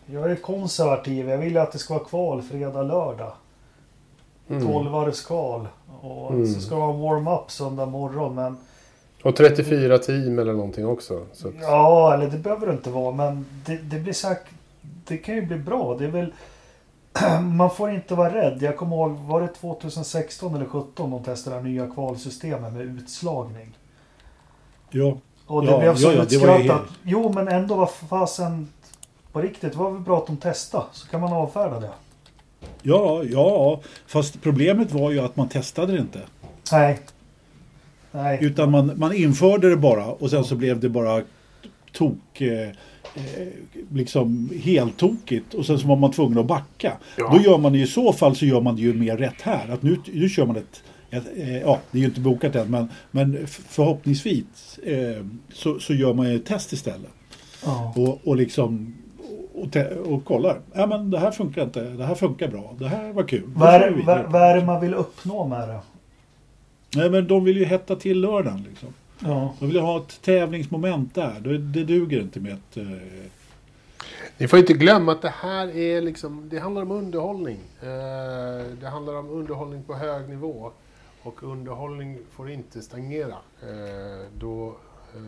Jag 0.05 0.31
är 0.31 0.35
konservativ. 0.35 1.29
Jag 1.29 1.37
vill 1.37 1.53
ju 1.53 1.59
att 1.59 1.71
det 1.71 1.77
ska 1.77 1.93
vara 1.93 2.03
kval 2.03 2.41
fredag, 2.41 2.83
lördag. 2.83 3.33
Mm. 4.49 4.67
12 4.67 4.91
varvs 4.91 5.25
kval. 5.25 5.67
Och 6.01 6.31
mm. 6.31 6.53
så 6.53 6.61
ska 6.61 6.75
det 6.75 6.81
vara 6.81 6.93
warm-up 6.93 7.51
söndag 7.51 7.85
morgon. 7.85 8.35
Men... 8.35 8.57
Och 9.23 9.35
34 9.35 9.97
team 9.97 10.39
eller 10.39 10.53
någonting 10.53 10.87
också. 10.87 11.25
Att... 11.31 11.53
Ja, 11.61 12.13
eller 12.13 12.27
det 12.27 12.37
behöver 12.37 12.67
det 12.67 12.73
inte 12.73 12.89
vara. 12.89 13.15
Men 13.15 13.45
det, 13.65 13.77
det 13.77 13.99
blir 13.99 14.13
säkert... 14.13 14.53
Det 14.81 15.17
kan 15.17 15.35
ju 15.35 15.41
bli 15.41 15.57
bra. 15.57 15.97
Det 15.97 16.05
är 16.05 16.09
väl... 16.09 16.33
Man 17.43 17.69
får 17.69 17.91
inte 17.91 18.15
vara 18.15 18.33
rädd. 18.33 18.57
Jag 18.61 18.77
kommer 18.77 18.95
ihåg, 18.95 19.11
var 19.11 19.41
det 19.41 19.47
2016 19.47 20.55
eller 20.55 20.65
2017 20.65 21.11
de 21.11 21.23
testade 21.23 21.55
det 21.55 21.63
nya 21.63 21.87
kvalsystemet 21.87 22.73
med 22.73 22.81
utslagning? 22.81 23.77
Ja. 24.89 25.17
Och 25.47 25.65
det 25.65 25.71
ja, 25.71 25.79
blev 25.79 25.95
så 25.95 26.11
ja, 26.11 26.23
utskrattat. 26.23 26.65
Helt... 26.65 26.81
Jo, 27.03 27.31
men 27.33 27.47
ändå 27.47 27.75
var 27.75 27.85
fasen 27.85 28.67
på 29.31 29.41
riktigt. 29.41 29.71
Det 29.71 29.77
var 29.77 29.91
väl 29.91 30.01
bra 30.01 30.17
att 30.17 30.27
de 30.27 30.37
testade. 30.37 30.85
Så 30.91 31.07
kan 31.07 31.21
man 31.21 31.33
avfärda 31.33 31.79
det. 31.79 31.91
Ja, 32.81 33.23
ja, 33.23 33.81
fast 34.07 34.41
problemet 34.41 34.91
var 34.91 35.11
ju 35.11 35.19
att 35.19 35.35
man 35.35 35.49
testade 35.49 35.93
det 35.93 35.99
inte. 35.99 36.19
Nej. 36.71 36.99
Nej. 38.11 38.37
Utan 38.41 38.71
man, 38.71 38.91
man 38.95 39.15
införde 39.15 39.69
det 39.69 39.77
bara 39.77 40.05
och 40.05 40.29
sen 40.29 40.43
så 40.43 40.55
blev 40.55 40.79
det 40.79 40.89
bara 40.89 41.21
tok... 41.91 42.41
Eh, 42.41 42.69
eh 43.15 43.47
liksom 43.93 44.49
heltokigt 44.63 45.53
och 45.53 45.65
sen 45.65 45.79
så 45.79 45.87
var 45.87 45.95
man 45.95 46.11
tvungen 46.11 46.37
att 46.37 46.45
backa. 46.45 46.93
Ja. 47.17 47.31
Då 47.33 47.41
gör 47.41 47.57
man 47.57 47.73
det 47.73 47.79
i 47.79 47.87
så 47.87 48.13
fall 48.13 48.35
så 48.35 48.45
gör 48.45 48.61
man 48.61 48.75
det 48.75 48.81
ju 48.81 48.93
mer 48.93 49.17
rätt 49.17 49.41
här. 49.41 49.69
Att 49.69 49.83
nu, 49.83 49.97
nu 50.13 50.29
kör 50.29 50.45
man 50.45 50.55
ett, 50.55 50.83
ett 51.09 51.23
eh, 51.37 51.57
ja, 51.57 51.79
det 51.91 51.97
är 51.97 51.99
ju 51.99 52.07
inte 52.07 52.19
bokat 52.19 52.55
än 52.55 52.71
men, 52.71 52.89
men 53.11 53.47
förhoppningsvis 53.47 54.79
eh, 54.83 55.25
så, 55.53 55.79
så 55.79 55.93
gör 55.93 56.13
man 56.13 56.25
ett 56.25 56.45
test 56.45 56.73
istället. 56.73 57.11
Ja. 57.65 57.93
Och, 57.95 58.27
och 58.27 58.35
liksom 58.35 58.95
och, 59.61 60.07
och 60.13 60.25
kollar. 60.25 60.61
Ja, 60.73 60.85
men 60.85 61.11
det 61.11 61.19
här 61.19 61.31
funkar 61.31 61.63
inte. 61.63 61.83
Det 61.83 62.05
här 62.05 62.15
funkar 62.15 62.47
bra. 62.47 62.75
Det 62.79 62.87
här 62.87 63.13
var 63.13 63.23
kul. 63.23 63.43
Vad 63.45 63.73
är, 63.73 64.03
vad, 64.05 64.31
vad 64.31 64.41
är 64.41 64.55
det 64.55 64.65
man 64.65 64.81
vill 64.81 64.93
uppnå 64.93 65.47
med 65.47 65.69
det? 65.69 65.79
Nej, 66.95 67.09
men 67.09 67.27
de 67.27 67.43
vill 67.43 67.57
ju 67.57 67.65
hetta 67.65 67.95
till 67.95 68.21
lördagen. 68.21 68.65
Liksom. 68.69 68.93
Ja. 69.19 69.53
De 69.59 69.67
vill 69.67 69.79
ha 69.79 69.97
ett 69.97 70.21
tävlingsmoment 70.21 71.15
där. 71.15 71.39
Det, 71.39 71.57
det 71.57 71.83
duger 71.83 72.21
inte 72.21 72.39
med 72.39 72.53
ett... 72.53 72.77
Eh... 72.77 72.85
Ni 74.37 74.47
får 74.47 74.59
inte 74.59 74.73
glömma 74.73 75.11
att 75.11 75.21
det 75.21 75.33
här 75.35 75.77
är 75.77 76.01
liksom... 76.01 76.49
Det 76.49 76.59
handlar 76.59 76.81
om 76.81 76.91
underhållning. 76.91 77.59
Eh, 77.81 77.87
det 78.81 78.87
handlar 78.91 79.15
om 79.15 79.29
underhållning 79.29 79.83
på 79.83 79.93
hög 79.93 80.29
nivå. 80.29 80.71
Och 81.21 81.43
underhållning 81.43 82.19
får 82.31 82.49
inte 82.49 82.81
stagnera. 82.81 83.35
Eh, 83.61 84.27
då, 84.37 84.67
eh, 85.15 85.21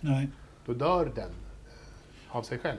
Nej. 0.00 0.28
då 0.66 0.72
dör 0.72 1.12
den 1.14 1.30
av 2.28 2.42
sig 2.42 2.58
själv 2.58 2.78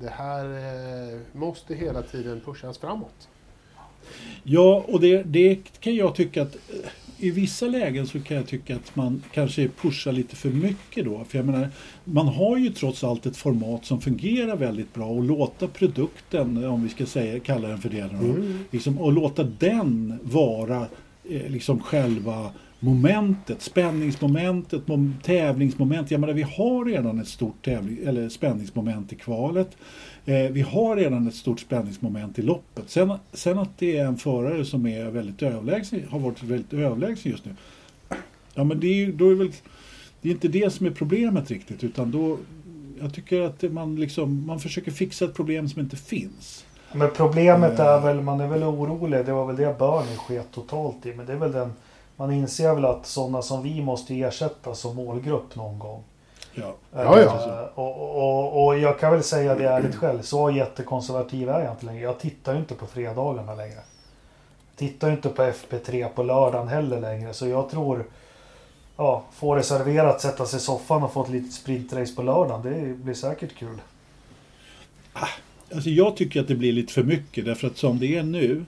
det 0.00 0.10
här 0.10 0.44
eh, 0.44 1.18
måste 1.32 1.74
hela 1.74 2.02
tiden 2.02 2.40
pushas 2.40 2.78
framåt. 2.78 3.28
Ja, 4.42 4.84
och 4.88 5.00
det, 5.00 5.22
det 5.22 5.58
kan 5.80 5.94
jag 5.94 6.14
tycka 6.14 6.42
att 6.42 6.54
eh, 6.54 6.90
i 7.18 7.30
vissa 7.30 7.66
lägen 7.66 8.06
så 8.06 8.20
kan 8.20 8.36
jag 8.36 8.46
tycka 8.46 8.76
att 8.76 8.96
man 8.96 9.22
kanske 9.32 9.68
pushar 9.68 10.12
lite 10.12 10.36
för 10.36 10.48
mycket 10.48 11.04
då. 11.04 11.24
För 11.24 11.38
jag 11.38 11.46
menar, 11.46 11.68
man 12.04 12.28
har 12.28 12.56
ju 12.56 12.70
trots 12.70 13.04
allt 13.04 13.26
ett 13.26 13.36
format 13.36 13.84
som 13.84 14.00
fungerar 14.00 14.56
väldigt 14.56 14.94
bra 14.94 15.06
och 15.06 15.22
låta 15.22 15.68
produkten, 15.68 16.64
om 16.64 16.82
vi 16.82 16.88
ska 16.88 17.06
säga, 17.06 17.40
kalla 17.40 17.68
den 17.68 17.78
för 17.78 17.88
det, 17.88 18.00
mm. 18.00 18.64
liksom, 18.70 18.98
och 18.98 19.12
låta 19.12 19.42
den 19.42 20.18
vara 20.22 20.86
eh, 21.30 21.50
liksom 21.50 21.80
själva 21.82 22.50
momentet, 22.86 23.62
spänningsmomentet, 23.62 24.88
mom, 24.88 25.14
tävlingsmoment. 25.22 26.10
Jag 26.10 26.20
menar, 26.20 26.34
vi 26.34 26.42
har 26.42 26.84
redan 26.84 27.20
ett 27.20 27.28
stort 27.28 27.64
tävling, 27.64 27.98
eller 28.04 28.28
spänningsmoment 28.28 29.12
i 29.12 29.16
kvalet. 29.16 29.76
Eh, 30.24 30.34
vi 30.50 30.60
har 30.60 30.96
redan 30.96 31.28
ett 31.28 31.34
stort 31.34 31.60
spänningsmoment 31.60 32.38
i 32.38 32.42
loppet. 32.42 32.90
Sen, 32.90 33.12
sen 33.32 33.58
att 33.58 33.78
det 33.78 33.98
är 33.98 34.06
en 34.06 34.16
förare 34.16 34.64
som 34.64 34.86
är 34.86 35.04
väldigt 35.04 35.42
överlägsen, 35.42 36.00
har 36.10 36.18
varit 36.18 36.42
väldigt 36.42 36.72
överlägsen 36.72 37.32
just 37.32 37.44
nu. 37.44 37.54
Ja, 38.54 38.64
men 38.64 38.80
det 38.80 38.86
är, 38.86 39.12
då 39.12 39.30
är 39.30 39.34
väl, 39.34 39.52
det 40.22 40.28
är 40.28 40.32
inte 40.32 40.48
det 40.48 40.72
som 40.72 40.86
är 40.86 40.90
problemet 40.90 41.50
riktigt, 41.50 41.84
utan 41.84 42.10
då, 42.10 42.38
jag 43.00 43.14
tycker 43.14 43.40
att 43.40 43.62
man, 43.62 43.96
liksom, 43.96 44.46
man 44.46 44.60
försöker 44.60 44.90
fixa 44.90 45.24
ett 45.24 45.34
problem 45.34 45.68
som 45.68 45.80
inte 45.80 45.96
finns. 45.96 46.64
Men 46.92 47.10
problemet 47.16 47.78
är 47.78 48.00
väl, 48.00 48.20
man 48.20 48.40
är 48.40 48.48
väl 48.48 48.62
orolig, 48.62 49.26
det 49.26 49.32
var 49.32 49.46
väl 49.46 49.56
det 49.56 49.78
Bernie 49.78 50.16
sket 50.16 50.52
totalt 50.52 51.06
i. 51.06 51.14
Men 51.14 51.26
det 51.26 51.32
är 51.32 51.36
väl 51.36 51.52
den, 51.52 51.72
man 52.16 52.32
inser 52.32 52.74
väl 52.74 52.84
att 52.84 53.06
sådana 53.06 53.42
som 53.42 53.62
vi 53.62 53.82
måste 53.82 54.20
ersätta 54.20 54.74
som 54.74 54.96
målgrupp 54.96 55.56
någon 55.56 55.78
gång. 55.78 56.02
Ja. 56.54 56.74
Ja, 56.92 57.20
ja. 57.20 57.60
Eh, 57.62 57.78
Och, 57.78 58.16
och, 58.16 58.66
och 58.66 58.78
jag 58.78 59.00
kan 59.00 59.12
väl 59.12 59.22
säga 59.22 59.54
det 59.54 59.64
ärligt 59.64 59.94
själv, 59.94 60.22
så 60.22 60.50
jättekonservativ 60.50 61.48
är 61.48 61.60
jag 61.60 61.72
inte 61.72 61.86
längre. 61.86 62.02
Jag 62.02 62.18
tittar 62.18 62.52
ju 62.52 62.58
inte 62.58 62.74
på 62.74 62.86
fredagarna 62.86 63.54
längre. 63.54 63.80
Tittar 64.76 65.08
ju 65.08 65.14
inte 65.14 65.28
på 65.28 65.42
FP3 65.42 66.08
på 66.08 66.22
lördagen 66.22 66.68
heller 66.68 67.00
längre. 67.00 67.34
Så 67.34 67.46
jag 67.46 67.70
tror, 67.70 68.04
ja, 68.96 69.24
få 69.32 69.54
det 69.54 69.62
serverat, 69.62 70.20
sätta 70.20 70.46
sig 70.46 70.56
i 70.56 70.60
soffan 70.60 71.02
och 71.02 71.12
få 71.12 71.22
ett 71.22 71.30
litet 71.30 71.52
sprintrace 71.52 72.14
på 72.14 72.22
lördagen. 72.22 72.62
Det 72.62 72.94
blir 73.04 73.14
säkert 73.14 73.54
kul. 73.54 73.78
Alltså 75.74 75.90
jag 75.90 76.16
tycker 76.16 76.40
att 76.40 76.48
det 76.48 76.54
blir 76.54 76.72
lite 76.72 76.92
för 76.92 77.02
mycket 77.02 77.44
därför 77.44 77.66
att 77.66 77.76
som 77.76 77.98
det 77.98 78.16
är 78.16 78.22
nu 78.22 78.64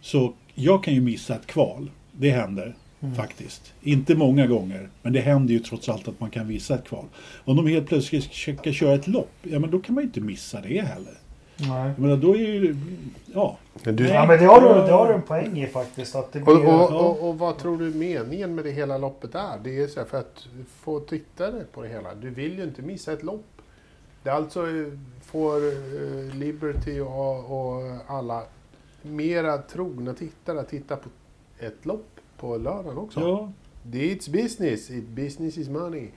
så 0.00 0.32
jag 0.54 0.84
kan 0.84 0.94
ju 0.94 1.00
missa 1.00 1.34
ett 1.34 1.46
kval. 1.46 1.90
Det 2.12 2.30
händer 2.30 2.74
faktiskt. 3.16 3.72
Inte 3.82 4.14
många 4.14 4.46
gånger, 4.46 4.88
men 5.02 5.12
det 5.12 5.20
händer 5.20 5.54
ju 5.54 5.60
trots 5.60 5.88
allt 5.88 6.08
att 6.08 6.20
man 6.20 6.30
kan 6.30 6.46
missa 6.46 6.74
ett 6.74 6.88
kval. 6.88 7.04
Om 7.44 7.56
de 7.56 7.66
helt 7.66 7.86
plötsligt 7.86 8.32
ska 8.32 8.72
köra 8.72 8.94
ett 8.94 9.06
lopp, 9.06 9.32
ja 9.42 9.58
men 9.58 9.70
då 9.70 9.78
kan 9.78 9.94
man 9.94 10.04
ju 10.04 10.06
inte 10.06 10.20
missa 10.20 10.60
det 10.60 10.80
heller. 10.80 11.14
Nej. 11.56 11.68
Jag 11.68 11.98
menar, 11.98 12.16
då 12.16 12.36
är 12.36 12.38
ju... 12.38 12.76
Ja. 13.34 13.58
Men 13.82 13.96
du, 13.96 14.08
Ja 14.08 14.26
men 14.26 14.38
det 14.38 14.44
har, 14.44 14.60
du, 14.60 14.86
det 14.86 14.92
har 14.92 15.08
du 15.08 15.14
en 15.14 15.22
poäng 15.22 15.58
i 15.62 15.66
faktiskt. 15.66 16.14
Att 16.14 16.32
det 16.32 16.38
och, 16.38 16.44
blir, 16.44 16.66
och, 16.66 16.90
och, 16.90 17.28
och 17.28 17.38
vad 17.38 17.58
tror 17.58 17.78
du 17.78 17.94
meningen 17.94 18.54
med 18.54 18.64
det 18.64 18.70
hela 18.70 18.98
loppet 18.98 19.34
är? 19.34 19.58
Det 19.64 19.82
är 19.82 19.86
så 19.86 20.00
här 20.00 20.06
för 20.06 20.18
att 20.18 20.46
få 20.80 21.00
tittare 21.00 21.64
på 21.72 21.82
det 21.82 21.88
hela. 21.88 22.14
Du 22.14 22.30
vill 22.30 22.58
ju 22.58 22.64
inte 22.64 22.82
missa 22.82 23.12
ett 23.12 23.22
lopp. 23.22 23.44
Det 24.22 24.30
är 24.30 24.34
alltså 24.34 24.60
eh, 24.60 24.86
får 25.22 25.56
eh, 25.56 26.34
Liberty 26.34 27.00
och, 27.00 27.38
och 27.38 27.98
alla 28.06 28.42
mera 29.02 29.58
trogna 29.58 30.14
tittare 30.14 30.60
att 30.60 30.68
titta 30.68 30.96
på 30.96 31.08
ett 31.58 31.86
lopp 31.86 32.15
på 32.36 32.56
lördagen 32.56 32.98
också. 32.98 33.20
ja. 33.20 33.52
Det 33.82 33.98
är 34.10 34.14
it's 34.16 34.30
business. 34.30 34.90
It, 34.90 35.08
business 35.08 35.58
is 35.58 35.68
money. 35.68 36.08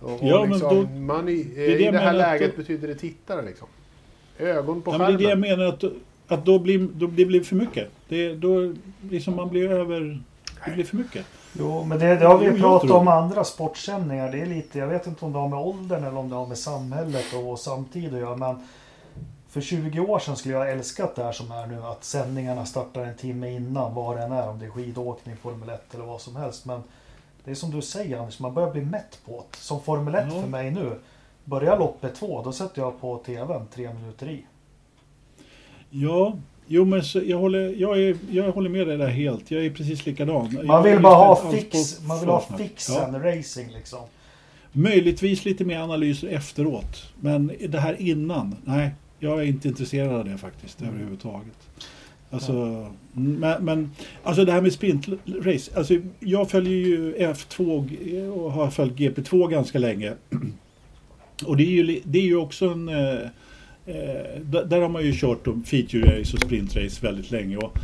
Och, 0.00 0.12
och 0.12 0.18
Ja, 0.22 0.40
men 0.40 0.50
liksom, 0.50 0.74
då- 0.76 0.98
money, 0.98 1.44
det 1.54 1.64
är 1.64 1.68
det 1.68 1.82
I 1.82 1.84
jag 1.84 1.94
det 1.94 1.98
här 1.98 2.12
läget 2.12 2.50
då- 2.56 2.56
betyder 2.62 2.88
det 2.88 2.94
tittare 2.94 3.42
liksom. 3.42 3.68
Ögon 4.38 4.82
på 4.82 4.92
ja 4.92 4.98
men 4.98 5.06
det 5.06 5.12
är 5.14 5.16
det 5.18 5.22
jag 5.24 5.30
skärmen. 5.30 5.58
menar 5.58 5.64
att, 5.72 5.84
att 6.28 6.44
då 6.46 6.58
blir 6.58 6.78
då 6.94 7.06
det 7.06 7.24
blir 7.24 7.40
för 7.40 7.56
mycket. 7.56 7.88
Det, 8.08 8.34
då 8.34 8.74
liksom 9.10 9.36
man 9.36 9.48
blir 9.48 9.70
över... 9.70 10.22
Det 10.64 10.70
blir 10.74 10.84
för 10.84 10.96
mycket. 10.96 11.26
Jo, 11.58 11.84
men 11.84 11.98
det, 11.98 12.06
det 12.16 12.26
har 12.26 12.38
vi 12.38 12.46
ju 12.46 12.58
pratat 12.60 12.90
om 12.90 13.04
det. 13.06 13.12
andra 13.12 13.44
sportsändningar. 13.44 14.32
Det 14.32 14.40
är 14.40 14.46
lite, 14.46 14.78
jag 14.78 14.86
vet 14.86 15.06
inte 15.06 15.24
om 15.24 15.32
det 15.32 15.38
har 15.38 15.48
med 15.48 15.58
åldern 15.58 16.04
eller 16.04 16.16
om 16.16 16.28
det 16.28 16.34
har 16.36 16.46
med 16.46 16.58
samhället 16.58 17.26
och 17.44 17.58
samtid 17.58 18.14
att 18.14 18.20
göra. 18.20 18.36
Men 18.36 18.56
för 19.48 19.60
20 19.60 20.00
år 20.00 20.18
sedan 20.18 20.36
skulle 20.36 20.54
jag 20.54 20.70
älskat 20.72 21.16
det 21.16 21.24
här 21.24 21.32
som 21.32 21.50
är 21.52 21.66
nu. 21.66 21.82
Att 21.82 22.04
sändningarna 22.04 22.66
startar 22.66 23.04
en 23.04 23.16
timme 23.16 23.50
innan 23.54 23.94
vad 23.94 24.16
det 24.16 24.22
än 24.22 24.32
är. 24.32 24.48
Om 24.48 24.58
det 24.58 24.66
är 24.66 24.70
skidåkning, 24.70 25.36
Formel 25.36 25.68
1 25.68 25.94
eller 25.94 26.04
vad 26.04 26.20
som 26.20 26.36
helst. 26.36 26.64
Men 26.64 26.82
det 27.44 27.50
är 27.50 27.54
som 27.54 27.70
du 27.70 27.82
säger 27.82 28.18
Anders, 28.18 28.40
man 28.40 28.54
börjar 28.54 28.70
bli 28.72 28.80
mätt 28.84 29.18
på 29.26 29.44
det. 29.50 29.56
Som 29.58 29.82
Formel 29.82 30.14
1 30.14 30.24
Ja. 30.34 30.40
för 30.42 30.48
mig 30.48 30.70
nu. 30.70 30.92
Börjar 31.44 31.78
loppet 31.78 32.14
två, 32.14 32.42
då 32.42 32.52
sätter 32.52 32.82
jag 32.82 33.00
på 33.00 33.18
tvn 33.26 33.66
tre 33.74 33.94
minuter 33.94 34.28
i. 34.30 34.44
Ja, 35.90 36.36
jo 36.66 36.84
men 36.84 37.02
jag, 37.24 37.38
håller, 37.38 37.74
jag, 37.80 37.98
är, 38.02 38.16
jag 38.30 38.52
håller 38.52 38.70
med 38.70 38.86
dig 38.86 38.96
där 38.98 39.08
helt. 39.08 39.50
Jag 39.50 39.64
är 39.64 39.70
precis 39.70 40.06
likadan. 40.06 40.58
Man 40.64 40.82
vill 40.82 41.00
bara 41.02 41.14
ha 41.14 41.50
fix, 41.52 42.00
man 42.06 42.20
vill 42.20 42.28
ha 42.28 42.40
fixen 42.58 43.14
Ja. 43.14 43.18
racing 43.36 43.72
liksom. 43.72 43.98
Möjligtvis 44.72 45.44
lite 45.44 45.64
mer 45.64 45.78
analyser 45.78 46.28
efteråt. 46.28 47.12
Men 47.20 47.52
det 47.68 47.80
här 47.80 48.00
innan, 48.02 48.56
nej. 48.64 48.90
Jag 49.18 49.38
är 49.38 49.42
inte 49.46 49.68
intresserad 49.68 50.12
av 50.12 50.24
det 50.24 50.38
faktiskt 50.38 50.80
Mm. 50.80 50.94
överhuvudtaget. 50.94 51.68
Alltså, 52.30 52.86
men, 53.12 53.64
men 53.64 53.90
alltså 54.22 54.44
det 54.44 54.52
här 54.52 54.60
med 54.60 54.72
sprintrace. 54.72 55.70
Alltså, 55.76 55.94
jag 56.20 56.50
följer 56.50 56.76
ju 56.86 57.14
F2 57.16 58.28
och 58.30 58.52
har 58.52 58.70
följt 58.70 58.94
GP2 58.96 59.48
ganska 59.50 59.78
länge. 59.78 60.12
Och 61.46 61.56
det 61.56 61.62
är 61.62 61.70
ju, 61.70 62.00
det 62.04 62.18
är 62.18 62.22
ju 62.22 62.36
också 62.36 62.68
en... 62.68 62.88
Eh, 62.88 63.20
eh, 63.86 64.40
där, 64.66 64.80
har 64.80 64.88
man 64.88 65.02
ju 65.04 65.12
kört 65.14 65.46
om 65.46 65.64
feature 65.64 66.20
race 66.20 66.36
och 66.36 66.42
sprintrace 66.42 67.06
väldigt 67.06 67.30
länge. 67.30 67.56
Och 67.56 67.78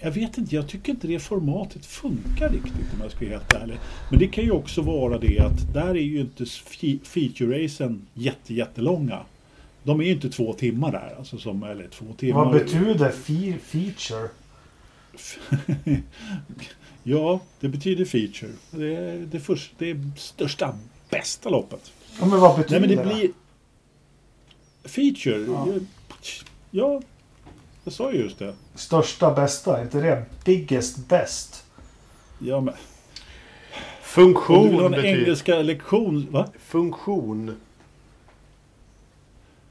jag 0.00 0.10
vet 0.10 0.38
inte, 0.38 0.54
jag 0.54 0.68
tycker 0.68 0.92
inte 0.92 1.06
det 1.06 1.18
formatet 1.18 1.86
funkar 1.86 2.48
riktigt 2.48 2.92
om 2.94 3.00
jag 3.02 3.10
ska 3.10 3.20
vara 3.26 3.30
helt 3.38 3.52
ärlig. 3.52 3.76
Men 4.10 4.18
det 4.18 4.26
kan 4.26 4.44
ju 4.44 4.50
också 4.50 4.82
vara 4.82 5.18
det 5.18 5.38
att 5.40 5.74
där 5.74 5.88
är 5.88 5.94
ju 5.94 6.20
inte 6.20 6.44
fe- 6.44 7.00
feature-racen 7.04 7.98
jätte, 8.14 8.54
jättelånga. 8.54 9.18
De 9.82 10.00
är 10.00 10.04
ju 10.04 10.12
inte 10.12 10.28
två 10.30 10.52
timmar 10.52 10.92
där, 10.92 11.14
alltså 11.18 11.38
som, 11.38 11.62
eller 11.62 11.88
två 11.88 12.06
timmar. 12.16 12.44
Vad 12.44 12.52
betyder 12.52 13.10
fe- 13.10 13.58
feature? 13.58 14.28
Ja, 17.02 17.40
det 17.60 17.68
betyder 17.68 18.04
feature. 18.04 18.52
Det 18.70 18.96
är 18.96 19.18
det, 19.18 19.40
första, 19.40 19.74
det 19.78 19.90
är 19.90 20.10
största, 20.16 20.78
bästa 21.10 21.48
loppet. 21.48 21.92
Ja, 22.20 22.26
men 22.26 22.40
vad 22.40 22.50
Nej 22.50 22.64
betyder 22.64 22.96
men 22.96 23.06
det 23.06 23.14
blir... 23.14 23.30
Feature? 24.84 25.44
Ja. 25.44 25.66
Ja. 25.68 25.80
ja, 26.70 27.02
jag 27.84 27.92
sa 27.92 28.12
ju 28.12 28.18
just 28.18 28.38
det. 28.38 28.54
Största 28.74 29.34
bästa, 29.34 29.78
är 29.78 29.82
inte 29.82 30.00
det 30.00 30.24
biggest 30.44 31.08
best? 31.08 31.64
Ja, 32.38 32.60
men, 32.60 32.74
om 32.74 34.24
du 34.24 34.24
vill 34.24 34.34
ha 34.36 34.42
Funktion 34.42 34.84
en 34.84 34.90
betyder... 34.90 35.18
engelska 35.22 35.62
lektion, 35.62 36.26
va? 36.30 36.48
Funktion. 36.58 37.56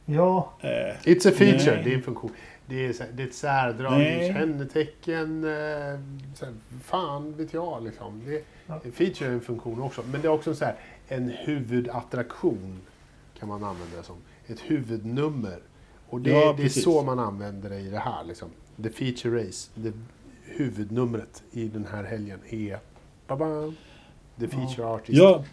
Ja, 0.09 0.53
Eh, 0.61 0.69
It's 1.03 1.29
a 1.29 1.31
feature, 1.37 1.75
Nej. 1.75 1.81
det 1.83 1.91
är 1.91 1.95
en 1.95 2.01
funktion. 2.03 2.31
Det 2.65 2.85
är, 2.85 2.93
så- 2.93 3.03
det 3.13 3.23
är 3.23 3.27
ett 3.27 3.33
särdrag, 3.33 3.91
Nej. 3.97 4.33
kännetecken. 4.33 5.43
Eh, 5.43 5.99
så 6.35 6.45
här, 6.45 6.53
fan 6.83 7.33
vet 7.37 7.53
jag 7.53 7.83
liksom. 7.83 8.21
Det, 8.25 8.43
Ja. 8.67 8.79
Feature 8.93 9.29
är 9.29 9.33
en 9.33 9.41
funktion 9.41 9.81
också. 9.81 10.03
Men 10.11 10.21
det 10.21 10.27
är 10.27 10.31
också 10.31 10.55
så 10.55 10.65
här, 10.65 10.75
en 11.07 11.29
huvudattraktion 11.29 12.79
kan 13.39 13.47
man 13.49 13.63
använda 13.63 13.97
det 13.97 14.03
som. 14.03 14.15
Ett 14.47 14.59
huvudnummer. 14.59 15.59
Och 16.09 16.21
det, 16.21 16.29
Ja, 16.29 16.53
det 16.57 16.63
är 16.63 16.69
så 16.69 17.03
man 17.03 17.19
använder 17.19 17.69
det 17.69 17.79
i 17.79 17.89
det 17.89 17.97
här. 17.99 18.23
Liksom. 18.23 18.49
The 18.83 18.89
feature 18.89 19.43
race. 19.47 19.69
Det, 19.75 19.93
huvudnumret 20.43 21.43
i 21.51 21.67
den 21.67 21.85
här 21.91 22.03
helgen 22.03 22.39
är 22.49 22.79
ba 23.27 23.37
The 24.39 24.47
feature 24.47 24.87
artist. 24.87 25.17
ja, 25.19 25.43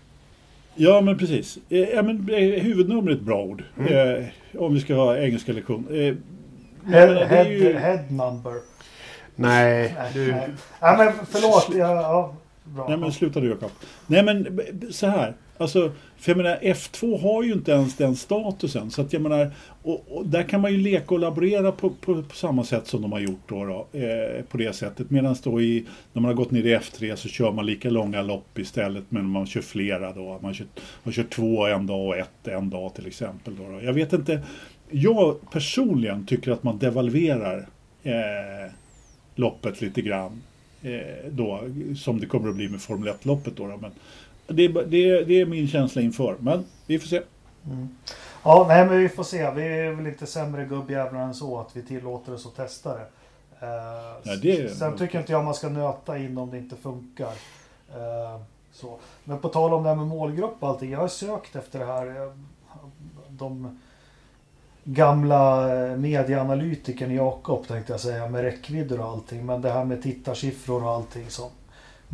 ja, 0.74 1.00
men 1.00 1.18
precis. 1.18 1.58
Eh, 1.68 1.78
ja, 1.80 2.02
men, 2.02 2.28
eh, 2.30 2.62
huvudnummer 2.62 3.10
är 3.10 3.14
ett 3.14 3.20
bra 3.20 3.42
ord. 3.42 3.62
Mm. 3.78 4.18
Eh, 4.18 4.24
om 4.58 4.74
vi 4.74 4.80
ska 4.80 4.94
ha 4.94 5.16
engelska 5.16 5.52
lektion. 5.52 5.86
Eh, 5.90 6.14
head, 6.92 7.14
head, 7.26 7.44
ju- 7.48 7.72
head 7.78 7.98
number. 8.10 8.52
Nej, 9.36 9.94
Nej, 9.98 10.10
du. 10.14 10.32
nej. 10.32 10.48
Ja, 10.80 10.94
men 10.98 11.26
förlåt. 11.30 11.68
Ja, 11.78 11.94
ja, 12.02 12.34
bra. 12.64 12.88
Nej 12.88 12.98
men 12.98 13.12
sluta 13.12 13.40
du 13.40 13.48
Jakob. 13.48 13.70
Nej 14.06 14.22
men 14.22 14.60
så 14.90 15.06
här. 15.06 15.34
Alltså, 15.58 15.92
för 16.16 16.30
jag 16.30 16.36
menar 16.36 16.58
F2 16.62 17.20
har 17.20 17.42
ju 17.42 17.52
inte 17.52 17.72
ens 17.72 17.96
den 17.96 18.16
statusen. 18.16 18.90
Så 18.90 19.02
att 19.02 19.12
jag 19.12 19.22
menar, 19.22 19.50
och, 19.82 20.04
och 20.08 20.26
där 20.26 20.42
kan 20.42 20.60
man 20.60 20.72
ju 20.72 20.78
leka 20.78 21.14
och 21.14 21.20
laborera 21.20 21.72
på, 21.72 21.90
på, 21.90 22.22
på 22.22 22.34
samma 22.34 22.64
sätt 22.64 22.86
som 22.86 23.02
de 23.02 23.12
har 23.12 23.20
gjort 23.20 23.48
då. 23.48 23.64
då 23.64 23.98
eh, 23.98 24.44
på 24.44 24.56
det 24.56 24.74
sättet. 24.74 25.10
Medan 25.10 25.36
då 25.42 25.60
i, 25.60 25.84
när 26.12 26.22
man 26.22 26.28
har 26.28 26.34
gått 26.34 26.50
ner 26.50 26.66
i 26.66 26.76
F3 26.76 27.16
så 27.16 27.28
kör 27.28 27.52
man 27.52 27.66
lika 27.66 27.90
långa 27.90 28.22
lopp 28.22 28.58
istället. 28.58 29.04
Men 29.08 29.26
man 29.26 29.46
kör 29.46 29.60
flera 29.60 30.12
då. 30.12 30.38
Man 30.42 30.54
kör, 30.54 30.66
man 31.02 31.12
kör 31.12 31.24
två 31.24 31.66
en 31.66 31.86
dag 31.86 32.06
och 32.06 32.16
ett 32.16 32.48
en 32.48 32.70
dag 32.70 32.94
till 32.94 33.06
exempel. 33.06 33.56
Då, 33.56 33.68
då. 33.68 33.82
Jag 33.82 33.92
vet 33.92 34.12
inte. 34.12 34.40
Jag 34.90 35.50
personligen 35.50 36.26
tycker 36.26 36.50
att 36.52 36.62
man 36.62 36.78
devalverar 36.78 37.68
eh, 38.02 38.72
loppet 39.34 39.80
lite 39.80 40.02
grann. 40.02 40.42
Eh, 40.82 41.30
då, 41.30 41.60
som 41.96 42.20
det 42.20 42.26
kommer 42.26 42.48
att 42.48 42.56
bli 42.56 42.68
med 42.68 42.80
Formel 42.80 43.08
1-loppet. 43.08 43.56
Då, 43.56 43.66
då. 43.66 43.76
Men 43.76 43.90
det, 44.46 44.68
det, 44.68 45.24
det 45.24 45.40
är 45.40 45.46
min 45.46 45.68
känsla 45.68 46.02
inför. 46.02 46.36
Men 46.40 46.64
vi 46.86 46.98
får 46.98 47.08
se. 47.08 47.22
Mm. 47.66 47.88
Ja, 48.42 48.64
nej 48.68 48.86
men 48.86 48.98
vi 48.98 49.08
får 49.08 49.24
se. 49.24 49.50
Vi 49.50 49.62
är 49.62 49.90
väl 49.92 50.06
inte 50.06 50.26
sämre 50.26 50.64
gubbjävlar 50.64 51.20
än 51.20 51.34
så 51.34 51.60
att 51.60 51.76
vi 51.76 51.82
tillåter 51.82 52.34
oss 52.34 52.46
att 52.46 52.56
testa 52.56 52.94
det. 52.94 53.06
Eh, 53.60 54.16
Nej, 54.22 54.38
det 54.42 54.74
Sen 54.76 54.98
tycker 54.98 55.18
inte 55.18 55.32
jag 55.32 55.44
man 55.44 55.54
ska 55.54 55.68
nöta 55.68 56.18
in 56.18 56.38
om 56.38 56.50
det 56.50 56.58
inte 56.58 56.76
funkar. 56.76 57.32
Eh, 57.94 58.40
så. 58.72 58.98
Men 59.24 59.38
på 59.38 59.48
tal 59.48 59.72
om 59.74 59.82
det 59.82 59.88
här 59.88 59.96
med 59.96 60.06
målgrupp 60.06 60.56
och 60.60 60.68
allting. 60.68 60.90
Jag 60.90 60.98
har 60.98 61.08
sökt 61.08 61.56
efter 61.56 61.78
det 61.78 61.84
här. 61.86 62.06
eh, 62.06 62.32
De 63.28 63.80
gamla 64.84 65.74
eh, 65.86 65.96
medieanalytikern 65.96 67.14
Jakob 67.14 67.66
tänkte 67.66 67.92
jag 67.92 68.00
säga 68.00 68.28
med 68.28 68.42
räckvidder 68.42 69.00
och 69.00 69.06
allting. 69.06 69.46
Men 69.46 69.60
det 69.62 69.70
här 69.70 69.84
med 69.84 70.02
tittarsiffror 70.02 70.84
och 70.84 70.90
allting 70.90 71.30
som 71.30 71.50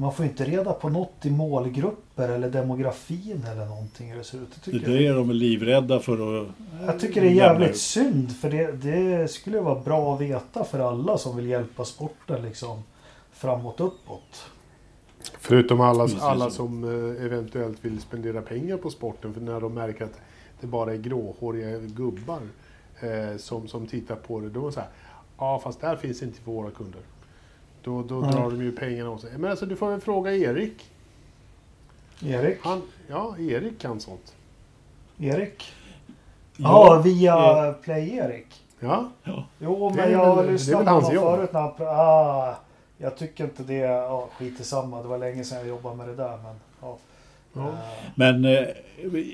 Man 0.00 0.12
får 0.12 0.24
inte 0.26 0.44
reda 0.44 0.72
på 0.72 0.88
något 0.88 1.26
i 1.26 1.30
målgrupper 1.30 2.28
eller 2.28 2.50
demografin 2.50 3.44
eller 3.50 3.66
någonting 3.66 4.10
hur 4.10 4.18
det 4.18 4.24
ser 4.24 4.38
ut. 4.38 4.48
Det 4.54 4.70
tycker, 4.70 4.90
där 4.90 5.00
är 5.00 5.14
de 5.14 5.30
livrädda 5.30 6.00
för 6.00 6.42
att... 6.42 6.48
jag 6.86 7.00
tycker 7.00 7.20
det 7.20 7.26
är 7.26 7.32
jävligt 7.32 7.70
ut. 7.70 7.76
synd 7.76 8.36
för 8.36 8.50
det, 8.50 8.72
det 8.72 9.30
skulle 9.30 9.60
vara 9.60 9.80
bra 9.80 10.14
att 10.14 10.20
veta 10.20 10.64
för 10.64 10.78
alla 10.78 11.18
som 11.18 11.36
vill 11.36 11.46
hjälpa 11.46 11.84
sporten 11.84 12.42
liksom 12.42 12.82
framåt 13.32 13.80
uppåt. 13.80 14.46
Förutom 15.38 15.80
alla, 15.80 16.08
alla 16.20 16.50
som 16.50 16.84
eh, 16.84 17.24
eventuellt 17.24 17.84
vill 17.84 18.00
spendera 18.00 18.42
pengar 18.42 18.76
på 18.76 18.90
sporten 18.90 19.34
för 19.34 19.40
när 19.40 19.60
de 19.60 19.74
märker 19.74 20.04
att 20.04 20.20
det 20.60 20.66
bara 20.66 20.92
är 20.92 20.98
gråhåriga 20.98 21.78
gubbar 21.78 22.40
eh, 23.00 23.36
som, 23.36 23.68
som 23.68 23.86
tittar 23.86 24.16
på 24.16 24.40
det. 24.40 24.48
Då 24.48 24.60
är 24.60 24.66
det 24.66 24.72
så 24.72 24.80
här, 24.80 24.88
ja 25.38 25.60
fast 25.64 25.80
där 25.80 25.96
finns 25.96 26.22
inte 26.22 26.38
våra 26.44 26.70
kunder. 26.70 27.00
Då, 27.84 28.02
då 28.02 28.20
Nej. 28.20 28.30
drar 28.32 28.50
de 28.50 28.62
ju 28.62 28.72
pengarna 28.72 29.10
åt 29.10 29.20
sig. 29.20 29.30
Men 29.38 29.50
alltså 29.50 29.66
du 29.66 29.76
får 29.76 29.90
väl 29.90 30.00
fråga 30.00 30.32
Erik. 30.36 30.90
Erik? 32.26 32.58
Han, 32.62 32.82
ja, 33.08 33.36
Erik 33.38 33.78
kan 33.78 34.00
sånt. 34.00 34.34
Erik? 35.18 35.72
Ja, 36.56 37.02
via 37.04 37.66
eh, 37.68 37.72
Play-Erik. 37.74 38.46
Ja, 38.80 39.10
ja. 39.24 39.44
Jo, 39.58 39.88
Det 39.90 39.96
men 39.96 40.04
är 40.08 40.12
jag 40.12 40.24
har 40.34 40.44
det 40.44 40.52
lyssnat 40.52 40.84
på 40.84 40.90
honom 40.90 41.10
förut 41.10 41.52
när 41.52 41.60
han 41.60 41.70
pr- 41.70 41.86
ah, 41.86 42.54
Jag 42.98 43.16
tycker 43.16 43.44
inte 43.44 43.62
det, 43.62 43.74
ja 43.74 44.28
skit 44.38 44.60
i 44.60 44.64
samma. 44.64 45.02
Det 45.02 45.08
var 45.08 45.18
länge 45.18 45.44
sedan 45.44 45.58
jag 45.58 45.68
jobbade 45.68 45.96
med 45.96 46.08
det 46.08 46.14
där 46.16 46.36
men 46.42 46.54
ja. 46.80 46.98
Ja. 47.52 47.68
Eh, 47.68 47.74
Men 48.14 48.44
eh, 48.44 48.64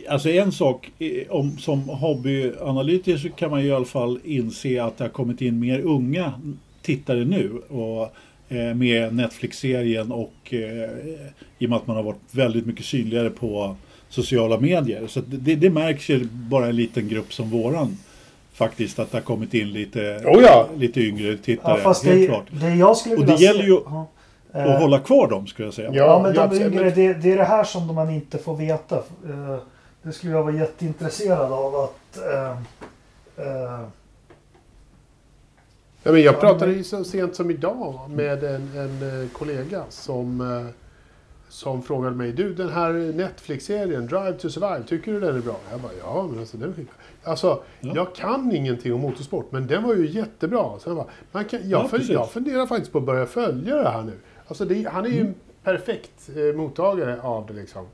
alltså 0.09 0.29
en 0.29 0.53
sak, 0.53 0.91
eh, 0.99 1.31
om, 1.31 1.59
som 1.59 1.88
hobbyanalytiker 1.88 3.17
så 3.19 3.29
kan 3.31 3.50
man 3.50 3.61
ju 3.62 3.67
i 3.69 3.73
alla 3.73 3.85
fall 3.85 4.21
inse 4.25 4.83
att 4.85 4.99
det 4.99 5.05
har 5.05 5.09
kommit 5.09 5.41
in 5.41 5.61
mer 5.61 5.81
unga 5.81 6.33
tittare 6.83 7.25
nu. 7.25 7.62
Och, 7.69 8.12
med 8.75 9.15
Netflix-serien 9.15 10.12
och 10.12 10.35
eh, 10.55 10.91
i 11.59 11.67
och 11.67 11.71
med 11.71 11.76
att 11.76 11.87
man 11.87 11.97
har 11.97 12.03
varit 12.03 12.21
väldigt 12.31 12.67
mycket 12.67 12.85
synligare 12.85 13.31
på 13.31 13.76
sociala 14.09 14.61
medier. 14.61 15.07
Så 15.07 15.19
att 15.19 15.25
det, 15.29 15.55
det 15.55 15.71
märks 15.71 16.09
ju 16.09 16.25
bara 16.33 16.67
en 16.67 16.76
liten 16.76 17.09
grupp 17.09 17.33
som 17.33 17.50
våran 17.50 17.97
faktiskt 18.53 18.99
att 18.99 19.11
det 19.11 19.17
har 19.17 19.23
kommit 19.23 19.55
in 19.55 19.73
lite, 19.73 20.23
Oh 20.25 20.43
ja. 20.43 20.69
lite 20.76 21.00
yngre 21.00 21.31
Ja, 21.31 21.37
tittare. 21.45 21.81
fast 21.81 22.05
helt 22.05 22.21
det, 22.21 22.26
klart. 22.26 22.45
det 22.50 22.75
jag 22.75 22.97
skulle 22.97 23.17
Och 23.17 23.26
det 23.26 23.35
gäller 23.35 23.65
ju 23.65 23.71
ja. 23.85 24.07
Och 24.53 24.61
Eh, 24.61 24.79
hålla 24.81 24.99
kvar 24.99 25.29
dem 25.29 25.47
skulle 25.47 25.67
jag 25.67 25.75
säga. 25.75 25.91
Ja. 25.93 26.05
Ja, 26.07 26.21
men 26.23 26.35
de 26.35 26.41
absolut. 26.41 26.73
yngre, 26.73 26.91
det, 26.91 27.15
det 27.15 27.33
är 27.33 27.37
det 27.37 27.45
här 27.45 27.65
som 27.65 27.95
man 27.95 28.11
inte 28.11 28.38
får 28.38 28.57
veta. 28.57 28.97
Eh, 28.97 29.57
Det 30.03 30.12
skulle 30.12 30.33
jag 30.33 30.43
vara 30.43 30.55
jätteintresserad 30.55 31.53
av 31.53 31.75
att... 31.76 32.19
eh, 32.19 32.50
eh, 33.47 33.81
Ja, 36.07 36.13
men 36.13 36.23
jag 36.23 36.35
Ja, 36.35 36.41
pratade 36.41 36.73
ju 36.73 36.85
så 36.85 37.05
sent 37.05 37.35
som 37.35 37.51
idag 37.51 38.01
med 38.11 38.45
en, 38.45 38.71
en 38.77 39.23
eh, 39.23 39.29
kollega 39.33 39.83
som, 39.89 40.41
eh, 40.41 40.67
som 41.49 41.83
frågade 41.83 42.17
mig 42.17 42.33
Du, 42.33 42.55
den 42.55 42.69
här 42.69 42.93
Netflix-serien 42.93 44.07
Drive 44.07 44.33
to 44.33 44.49
Survive, 44.51 44.83
tycker 44.89 45.13
du 45.13 45.21
den 45.21 45.37
är 45.37 45.41
bra? 45.41 45.57
Jag 45.71 45.81
bara, 45.81 45.93
ja, 46.03 46.27
men 46.31 46.39
alltså 46.41 46.57
den 46.57 46.69
är 46.69 46.73
skitbra." 46.75 46.95
Alltså, 47.25 47.63
Ja. 47.81 47.93
jag 47.95 48.15
kan 48.15 48.53
ingenting 48.53 48.95
om 48.95 49.01
motorsport, 49.01 49.53
men 49.53 49.67
den 49.67 49.83
var 49.83 49.95
ju 49.95 50.07
jättebra. 50.11 50.79
Så 50.79 50.89
jag, 50.91 50.97
bara, 50.97 51.07
man 51.33 51.45
kan, 51.45 51.69
jag, 51.71 51.85
Ja, 51.85 51.89
för, 51.89 52.13
jag 52.13 52.31
funderar 52.31 52.67
faktiskt 52.67 52.93
på 52.93 52.99
att 52.99 53.05
börja 53.05 53.27
följa 53.27 53.77
det 53.77 53.89
här 53.89 54.03
nu. 54.03 54.13
Alltså, 54.49 54.65
det, 54.65 54.89
han 54.93 55.05
är 55.05 55.09
ju 55.11 55.21
en 55.21 55.35
perfekt 55.65 56.31
eh, 56.37 56.57
mottagare 56.57 57.21
av 57.23 57.47
det 57.47 57.53
liksom. 57.55 57.87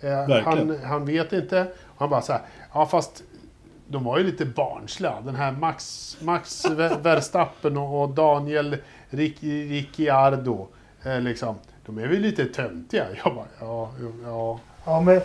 Eh, 0.00 0.42
han, 0.44 0.78
han 0.84 1.06
vet 1.06 1.32
inte. 1.32 1.66
Han 1.98 2.10
bara 2.10 2.22
så 2.22 2.32
här, 2.32 2.42
ja 2.74 2.86
fast 2.86 3.22
de 3.88 4.04
var 4.04 4.18
ju 4.18 4.24
lite 4.24 4.44
barnsliga. 4.44 5.20
Den 5.24 5.34
här 5.34 5.52
Max, 5.52 6.16
Max 6.20 6.64
Ver- 6.66 7.02
Verstappen 7.02 7.76
och, 7.76 8.08
Daniel 8.08 8.76
Ric, 9.10 9.42
Ricciardo. 9.42 10.66
Eh, 11.04 11.20
liksom, 11.20 11.54
de 11.86 11.98
är 11.98 12.06
väl 12.06 12.20
lite 12.20 12.44
töntiga? 12.44 13.04
Jag 13.24 13.34
bara, 13.34 13.46
ja, 13.60 13.90
ja. 14.24 14.58
ja, 14.84 15.00
men 15.00 15.20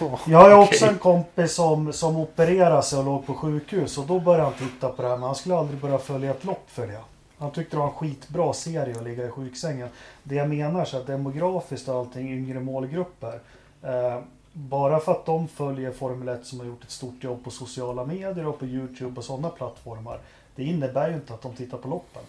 ja. 0.00 0.18
jag 0.26 0.38
har 0.38 0.48
ju 0.48 0.54
också 0.54 0.86
en 0.86 0.98
kompis 0.98 1.54
som, 1.54 1.92
som 1.92 2.16
opererade 2.16 2.82
sig 2.82 2.98
och 2.98 3.04
låg 3.04 3.26
på 3.26 3.34
sjukhus. 3.34 3.98
Och 3.98 4.06
då 4.06 4.20
började 4.20 4.44
han 4.44 4.52
titta 4.52 4.88
på 4.88 5.02
det 5.02 5.08
här. 5.08 5.16
Men 5.16 5.26
han 5.26 5.34
skulle 5.34 5.56
aldrig 5.56 5.80
börja 5.80 5.98
följa 5.98 6.30
ett 6.30 6.44
lopp 6.44 6.64
för 6.66 6.86
det. 6.86 7.00
Han 7.38 7.50
tyckte 7.50 7.76
det 7.76 7.80
var 7.80 7.86
en 7.86 7.92
skitbra 7.92 8.52
serie 8.52 8.96
att 8.96 9.04
ligga 9.04 9.26
i 9.26 9.30
sjuksängen. 9.30 9.88
Det 10.22 10.34
jag 10.34 10.48
menar 10.48 10.84
så 10.84 10.96
att 10.96 11.06
demografiskt 11.06 11.88
och 11.88 11.94
allting 11.94 12.32
yngre 12.32 12.60
målgrupper. 12.60 13.40
Eh, 13.82 14.20
bara 14.58 15.00
för 15.00 15.12
att 15.12 15.26
de 15.26 15.48
följer 15.48 15.92
Formel 15.92 16.28
1 16.28 16.46
som 16.46 16.58
har 16.60 16.66
gjort 16.66 16.84
ett 16.84 16.90
stort 16.90 17.24
jobb 17.24 17.44
på 17.44 17.50
sociala 17.50 18.04
medier 18.04 18.46
och 18.46 18.58
på 18.58 18.64
Youtube 18.66 19.18
och 19.18 19.24
sådana 19.24 19.48
plattformar. 19.48 20.18
Det 20.56 20.64
innebär 20.64 21.08
ju 21.08 21.14
inte 21.14 21.34
att 21.34 21.42
de 21.42 21.52
tittar 21.54 21.78
på 21.78 21.88
loppen. 21.88 22.22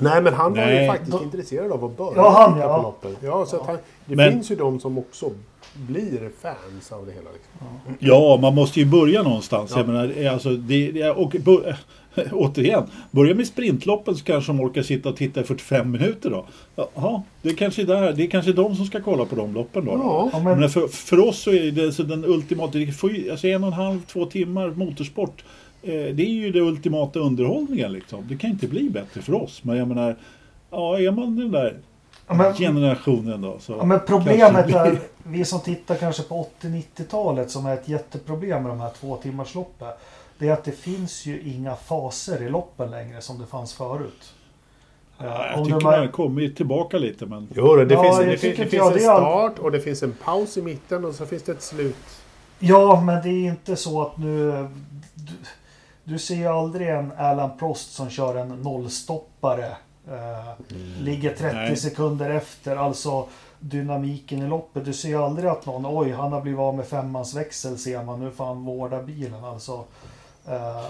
Nej, 0.00 0.22
men 0.22 0.34
han 0.34 0.52
var 0.52 0.58
ju 0.60 0.64
Nej. 0.66 0.88
faktiskt 0.88 1.12
Då- 1.12 1.22
intresserad 1.22 1.72
av 1.72 1.84
att 1.84 1.96
börja 1.96 2.12
Ja, 2.16 2.30
han, 2.30 2.54
titta 2.54 2.66
ja. 2.66 2.76
på 2.76 2.82
loppen. 2.82 3.16
Ja, 3.20 3.46
så 3.46 3.56
att 3.56 3.66
han, 3.66 3.78
det 4.06 4.16
Men- 4.16 4.32
finns 4.32 4.50
ju 4.50 4.56
de 4.56 4.80
som 4.80 4.98
också 4.98 5.30
blir 5.74 6.30
fans 6.40 6.92
av 6.92 7.06
det 7.06 7.12
hela. 7.12 7.30
Liksom. 7.32 7.96
Ja, 7.98 8.38
man 8.42 8.54
måste 8.54 8.80
ju 8.80 8.86
börja 8.86 9.22
någonstans. 9.22 9.70
Ja. 9.70 9.78
Jag 9.78 9.88
menar, 9.88 10.32
alltså, 10.32 10.50
det, 10.50 10.90
det, 10.92 11.10
och, 11.10 11.36
bör, 11.44 11.76
återigen, 12.32 12.84
börja 13.10 13.34
med 13.34 13.46
sprintloppen 13.46 14.16
så 14.16 14.24
kanske 14.24 14.52
de 14.52 14.60
orkar 14.60 14.82
sitta 14.82 15.08
och 15.08 15.16
titta 15.16 15.40
i 15.40 15.44
45 15.44 15.90
minuter 15.90 16.30
då. 16.30 16.46
Jaha, 16.76 17.22
det 17.42 17.48
är 17.48 17.54
kanske 17.54 17.84
där, 17.84 18.12
det 18.12 18.22
är 18.22 18.26
kanske 18.26 18.52
de 18.52 18.76
som 18.76 18.86
ska 18.86 19.00
kolla 19.00 19.24
på 19.24 19.36
de 19.36 19.54
loppen 19.54 19.84
då. 19.84 19.92
Ja. 19.92 20.40
Men 20.44 20.60
men, 20.60 20.70
för, 20.70 20.88
för 20.88 21.28
oss 21.28 21.38
så 21.38 21.50
är 21.50 21.70
det 21.70 21.92
så 21.92 22.02
den 22.02 22.24
ultimata, 22.24 22.78
alltså 23.30 23.46
en 23.46 23.62
och 23.64 23.68
en 23.68 23.72
halv, 23.72 24.00
två 24.06 24.26
timmar 24.26 24.70
motorsport. 24.70 25.44
Eh, 25.82 25.90
det 25.92 26.22
är 26.22 26.32
ju 26.32 26.52
den 26.52 26.62
ultimata 26.62 27.18
underhållningen 27.18 27.92
liksom. 27.92 28.24
Det 28.28 28.36
kan 28.36 28.50
inte 28.50 28.68
bli 28.68 28.90
bättre 28.90 29.22
för 29.22 29.34
oss. 29.34 29.64
Men 29.64 29.76
jag 29.76 29.88
menar, 29.88 30.16
ja 30.70 30.98
är 30.98 31.10
man 31.10 31.36
den 31.36 31.50
där 31.50 31.76
ja, 32.26 32.34
men, 32.34 32.54
generationen 32.54 33.40
då 33.40 33.58
så 33.58 33.72
ja, 33.72 33.84
men 33.84 34.00
problemet 34.06 34.66
blir- 34.66 34.76
är, 34.76 34.98
vi 35.22 35.44
som 35.44 35.60
tittar 35.60 35.94
kanske 35.94 36.22
på 36.22 36.48
80-90-talet 36.60 37.50
som 37.50 37.66
är 37.66 37.74
ett 37.74 37.88
jätteproblem 37.88 38.62
med 38.62 38.72
de 38.72 38.80
här 38.80 38.90
två 39.00 39.16
timmars 39.16 39.54
loppen. 39.54 39.88
Det 40.42 40.48
är 40.48 40.52
att 40.52 40.64
det 40.64 40.72
finns 40.72 41.26
ju 41.26 41.40
inga 41.42 41.76
faser 41.76 42.42
i 42.42 42.48
loppen 42.48 42.90
längre 42.90 43.20
som 43.20 43.38
det 43.38 43.46
fanns 43.46 43.72
förut. 43.72 44.32
Ja, 45.18 45.24
Eh, 45.24 45.50
jag 45.50 45.58
om 45.58 45.64
tycker 45.64 45.80
man 45.80 45.98
har 45.98 46.06
kommit 46.06 46.56
tillbaka 46.56 46.98
lite 46.98 47.26
men 47.26 47.48
Jo, 47.54 47.76
det, 47.76 47.94
Ja, 47.94 48.02
finns, 48.02 48.18
det, 48.18 48.24
finns, 48.24 48.56
det 48.56 48.66
finns 48.66 48.72
jag, 48.72 48.92
en 48.92 48.98
start 48.98 49.58
och 49.58 49.72
det 49.72 49.80
finns 49.80 50.02
en 50.02 50.12
paus 50.24 50.56
i 50.56 50.62
mitten 50.62 51.04
och 51.04 51.14
så 51.14 51.26
finns 51.26 51.42
det 51.42 51.52
ett 51.52 51.62
slut. 51.62 51.96
Ja, 52.58 53.00
men 53.00 53.22
det 53.22 53.28
är 53.28 53.50
inte 53.50 53.76
så 53.76 54.02
att 54.02 54.18
nu... 54.18 54.68
Du, 55.14 55.32
du 56.04 56.18
ser 56.18 56.34
ju 56.34 56.46
aldrig 56.46 56.88
en 56.88 57.12
Alan 57.18 57.58
Prost 57.58 57.92
som 57.92 58.10
kör 58.10 58.34
en 58.36 58.48
nollstoppare. 58.48 59.76
Eh, 60.08 60.66
Ligger 61.00 61.34
30 61.34 61.56
Nej. 61.56 61.76
sekunder 61.76 62.30
efter. 62.30 62.76
Alltså 62.76 63.28
dynamiken 63.60 64.42
i 64.42 64.48
loppet. 64.48 64.84
Du 64.84 64.92
ser 64.92 65.08
ju 65.08 65.22
aldrig 65.22 65.50
att 65.50 65.66
någon, 65.66 65.86
oj, 65.98 66.10
han 66.10 66.32
har 66.32 66.40
blivit 66.40 66.60
av 66.60 66.74
med 66.76 66.86
femmans 66.86 67.34
växel 67.34 67.78
ser 67.78 68.04
man. 68.04 68.20
Nu 68.20 68.30
får 68.30 68.44
han 68.44 68.64
vårda 68.64 69.02
bilen. 69.02 69.44
Alltså, 69.44 69.84
eh, 70.48 70.84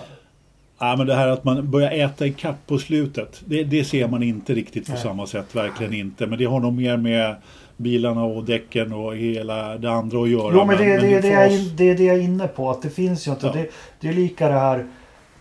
Ja, 0.79 0.97
men 0.97 1.07
det 1.07 1.15
här 1.15 1.29
att 1.29 1.45
man 1.45 1.71
börjar 1.71 1.91
äta 1.91 2.27
i 2.27 2.33
kapp 2.33 2.67
på 2.67 2.79
slutet. 2.79 3.43
Det, 3.45 3.65
det 3.65 3.85
ser 3.85 4.09
man 4.09 4.23
inte 4.23 4.55
riktigt 4.55 4.87
på 4.87 4.93
Nej. 4.93 5.01
samma 5.03 5.27
sätt. 5.27 5.55
Verkligen 5.55 5.95
inte. 5.95 6.27
Men 6.27 6.39
det 6.39 6.45
har 6.45 6.61
nog 6.61 6.73
mer 6.73 6.97
med 6.97 7.35
bilarna 7.77 8.25
och 8.25 8.45
däcken 8.45 8.93
och 8.93 9.17
hela 9.17 9.79
det 9.79 9.91
andra 9.93 10.23
att 10.23 10.29
göra. 10.29 10.53
Jo 10.55 10.65
men 10.65 10.77
det, 10.77 10.85
det, 10.85 10.99
det, 10.99 11.21
det, 11.21 11.33
är, 11.33 11.51
in- 11.51 11.77
det 11.77 11.91
är 11.91 11.95
det 11.97 12.05
jag 12.05 12.17
är 12.17 12.21
inne 12.21 12.49
på. 12.49 12.71
Att 12.71 12.83
det 12.83 12.91
finns 12.91 13.27
ju 13.27 13.31
inte. 13.31 13.47
Ja. 13.47 13.65
Det, 14.01 14.09
är 14.09 14.13
lika 14.13 14.49
det 14.49 14.55
här. 14.59 14.87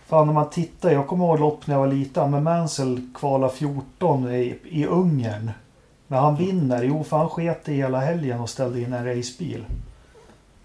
Fan 0.06 0.26
när 0.26 0.34
man 0.34 0.50
tittar. 0.50 0.90
Jag 0.90 1.06
kommer 1.06 1.24
ihåg 1.24 1.40
lopp 1.40 1.66
när 1.66 1.74
jag 1.74 1.80
var 1.80 1.92
liten. 1.92 2.30
Men 2.30 2.42
Mansell 2.42 3.00
kvala 3.14 3.48
14 3.48 4.32
i, 4.34 4.54
i 4.70 4.86
Ungern. 4.86 5.50
När 6.06 6.18
han 6.18 6.36
vinner. 6.36 6.82
Jo 6.82 7.04
för 7.04 7.16
han 7.16 7.28
sket 7.28 7.68
i 7.68 7.74
hela 7.74 8.00
helgen 8.00 8.40
och 8.40 8.50
ställde 8.50 8.80
in 8.80 8.92
en 8.92 9.16
racebil. 9.16 9.64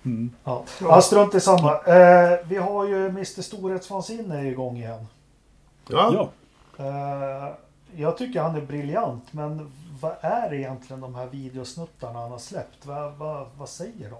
Mm. 0.07 0.31
Ja, 0.43 0.63
ja 0.81 1.01
strunt 1.01 1.35
i 1.35 1.39
samma. 1.39 1.71
Eh, 1.73 2.39
vi 2.47 2.55
har 2.55 2.87
ju 2.87 3.05
Mr 3.05 3.41
Storhetsvansinne 3.41 4.47
igång 4.49 4.77
igen. 4.77 5.07
Ja. 5.87 6.13
Ja. 6.13 6.29
Eh, 6.85 7.53
jag 7.95 8.17
tycker 8.17 8.41
han 8.41 8.55
är 8.55 8.61
briljant. 8.61 9.33
Men 9.33 9.71
vad 10.01 10.15
är 10.21 10.53
egentligen 10.53 11.01
de 11.01 11.15
här 11.15 11.27
videosnuttarna 11.27 12.19
han 12.19 12.31
har 12.31 12.39
släppt? 12.39 12.85
Vad, 12.85 13.13
vad, 13.13 13.47
vad 13.57 13.69
säger 13.69 14.09
de? 14.09 14.17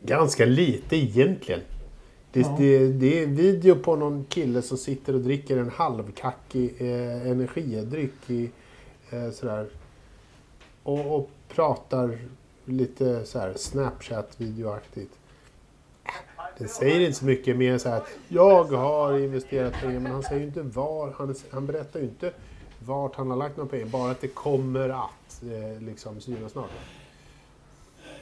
Ganska 0.00 0.44
lite 0.44 0.96
egentligen. 0.96 1.60
Det, 2.32 2.40
Ja. 2.40 2.54
det, 2.58 2.88
det 2.92 3.18
är 3.18 3.24
en 3.24 3.36
video 3.36 3.74
på 3.74 3.96
någon 3.96 4.24
kille 4.24 4.62
som 4.62 4.76
sitter 4.76 5.14
och 5.14 5.20
dricker 5.20 5.56
en 5.56 5.70
halvkackig 5.70 6.74
eh, 6.78 7.30
energidryck 7.30 8.30
i, 8.30 8.50
eh, 9.10 9.30
sådär. 9.30 9.66
Och, 10.82 11.16
och 11.16 11.30
pratar 11.48 12.18
lite 12.64 13.24
så 13.24 13.38
här 13.38 13.52
Snapchat-videoaktigt. 13.56 15.10
Den 16.58 16.68
säger 16.68 17.00
inte 17.00 17.18
så 17.18 17.24
mycket 17.24 17.56
mer 17.56 17.78
så 17.78 17.88
här 17.88 17.96
att 17.96 18.08
jag 18.28 18.64
har 18.64 19.18
investerat 19.18 19.72
pengar 19.72 20.00
men 20.00 20.12
han 20.12 20.22
säger 20.22 20.40
ju 20.40 20.46
inte 20.46 20.62
var. 20.62 21.14
Han, 21.18 21.34
han 21.50 21.66
berättar 21.66 22.00
ju 22.00 22.06
inte 22.06 22.32
vart 22.86 23.14
han 23.14 23.30
har 23.30 23.36
lagt 23.36 23.56
några 23.56 23.70
pengar. 23.70 23.86
Bara 23.86 24.10
att 24.10 24.20
det 24.20 24.28
kommer 24.28 24.88
att 24.88 25.42
eh, 25.42 25.82
liksom 25.82 26.20
synas 26.20 26.52
snart. 26.52 26.70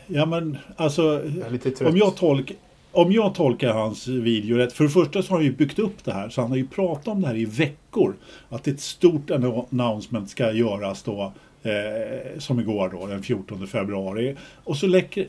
ja 0.07 0.27
men 0.27 0.59
alltså. 0.77 1.03
Jag. 1.03 1.89
Om 1.89 1.97
jag, 1.97 2.17
tolk, 2.17 2.53
om 2.93 3.13
jag 3.13 3.35
tolkar 3.35 3.73
hans 3.73 4.09
video 4.09 4.57
rätt. 4.57 4.73
För 4.73 4.85
det 4.85 4.91
första 4.91 5.23
så 5.23 5.31
har 5.31 5.37
han 5.37 5.45
ju 5.45 5.53
byggt 5.53 5.79
upp 5.79 6.05
det 6.05 6.13
här. 6.13 6.29
Så 6.29 6.41
han 6.41 6.51
har 6.51 6.57
ju 6.57 6.67
pratat 6.67 7.09
om 7.09 7.21
det 7.21 7.27
här 7.27 7.37
i 7.37 7.45
veckor. 7.45 8.17
Att 8.49 8.67
ett 8.67 8.81
stort 8.81 9.31
announcement 9.31 10.31
ska 10.31 10.53
göras 10.53 11.03
då. 11.03 11.33
Eh, 11.63 12.39
som 12.39 12.61
igår 12.61 12.89
då, 13.01 13.07
den 13.07 13.23
14 13.23 13.67
februari. 13.67 14.37
Och 14.65 14.77
så, 14.77 14.87
läcker, 14.87 15.27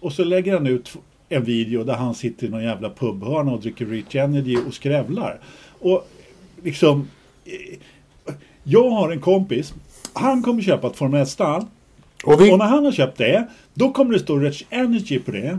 och 0.00 0.12
så 0.12 0.24
lägger 0.24 0.52
han 0.52 0.66
ut 0.66 0.96
en 1.28 1.44
video 1.44 1.84
där 1.84 1.94
han 1.94 2.14
sitter 2.14 2.46
i 2.46 2.50
någon 2.50 2.64
jävla 2.64 2.90
pubhörna 2.90 3.52
och 3.52 3.60
dricker 3.60 3.86
Rich 3.86 4.14
Energy 4.14 4.56
och 4.68 4.74
skrävlar. 4.74 5.40
Och 5.80 6.08
liksom... 6.62 7.08
eh, 7.44 7.78
Jag 8.64 8.90
har 8.90 9.10
en 9.12 9.20
kompis. 9.20 9.74
Han 10.12 10.42
kommer 10.42 10.62
köpa 10.62 10.86
ett 10.86 10.96
Formel 10.96 11.24
1-stall. 11.24 11.64
Och 12.24 12.40
vi, 12.40 12.52
Och 12.52 12.58
när 12.58 12.64
han 12.66 12.84
har 12.84 12.92
köpt 12.92 13.18
det, 13.18 13.48
då 13.74 13.90
kommer 13.92 14.12
det 14.12 14.18
stå 14.18 14.38
Rich 14.38 14.64
Energy 14.70 15.18
på 15.18 15.30
det. 15.30 15.58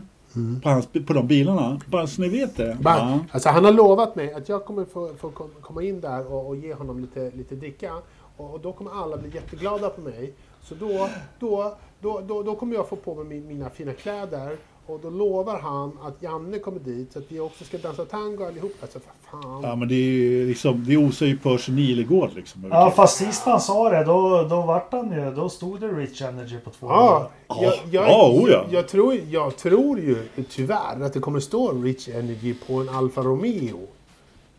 På, 0.63 0.69
hans, 0.69 0.87
på 1.07 1.13
de 1.13 1.27
bilarna. 1.27 1.81
Bara 1.85 2.07
så 2.07 2.21
ni 2.21 2.29
vet 2.29 2.57
det. 2.57 2.77
Bara, 2.81 2.97
Ja. 2.97 3.19
alltså 3.31 3.49
han 3.49 3.65
har 3.65 3.71
lovat 3.71 4.15
mig 4.15 4.33
att 4.33 4.49
jag 4.49 4.65
kommer 4.65 4.85
få, 4.85 5.11
få 5.19 5.29
kom- 5.29 5.49
komma 5.61 5.83
in 5.83 6.01
där 6.01 6.31
och, 6.33 6.47
och 6.47 6.55
ge 6.55 6.73
honom 6.73 6.99
lite, 6.99 7.31
lite 7.37 7.55
dricka. 7.55 7.91
Och, 8.37 8.53
och 8.53 8.59
då 8.59 8.73
kommer 8.73 8.91
alla 8.91 9.17
bli 9.17 9.29
jätteglada 9.35 9.89
på 9.89 10.01
mig. 10.01 10.33
Så 10.61 10.75
då, 10.75 11.09
då, 11.39 11.75
då, 11.99 12.21
då, 12.27 12.43
då 12.43 12.55
kommer 12.55 12.75
jag 12.75 12.89
få 12.89 12.95
på 12.95 13.15
mig 13.15 13.25
min, 13.25 13.47
mina 13.47 13.69
fina 13.69 13.93
kläder. 13.93 14.57
Och 14.85 14.99
då 15.03 15.09
lovar 15.09 15.59
han 15.59 15.97
att 16.03 16.23
Janne 16.23 16.59
kommer 16.59 16.79
dit 16.79 17.13
så 17.13 17.19
att 17.19 17.25
vi 17.27 17.39
också 17.39 17.63
ska 17.63 17.77
dansa 17.77 18.05
tango 18.05 18.45
allihop. 18.45 18.73
Alltså 18.81 18.99
för 18.99 19.11
fan. 19.31 19.61
Ja 19.63 19.75
men 19.75 19.87
det 19.87 19.95
är 19.95 20.11
ju 20.11 20.47
liksom, 20.47 20.83
det 20.87 20.97
osar 20.97 21.25
ju 21.25 21.37
Percy 21.37 21.71
Nilegård 21.71 22.29
liksom. 22.35 22.65
Ja 22.71 22.91
fast 22.91 23.17
sist 23.17 23.43
han 23.43 23.61
sa 23.61 23.89
det 23.89 24.03
då, 24.03 24.43
då 24.49 24.61
vart 24.61 24.91
han 24.91 25.11
ju, 25.11 25.31
då 25.31 25.49
stod 25.49 25.79
det 25.79 25.87
Rich 25.87 26.21
Energy 26.21 26.57
på 26.59 26.69
två 26.69 26.87
Ja, 26.87 27.29
jag, 27.47 27.73
jag, 27.91 28.09
Ja, 28.09 28.29
oh 28.29 28.49
ja. 28.49 28.65
jag, 28.69 28.87
tror, 28.87 29.13
jag 29.29 29.57
tror 29.57 29.99
ju 29.99 30.27
tyvärr 30.49 31.01
att 31.01 31.13
det 31.13 31.19
kommer 31.19 31.39
stå 31.39 31.71
Rich 31.71 32.09
Energy 32.09 32.53
på 32.67 32.73
en 32.73 32.89
Alfa 32.89 33.21
Romeo. 33.21 33.79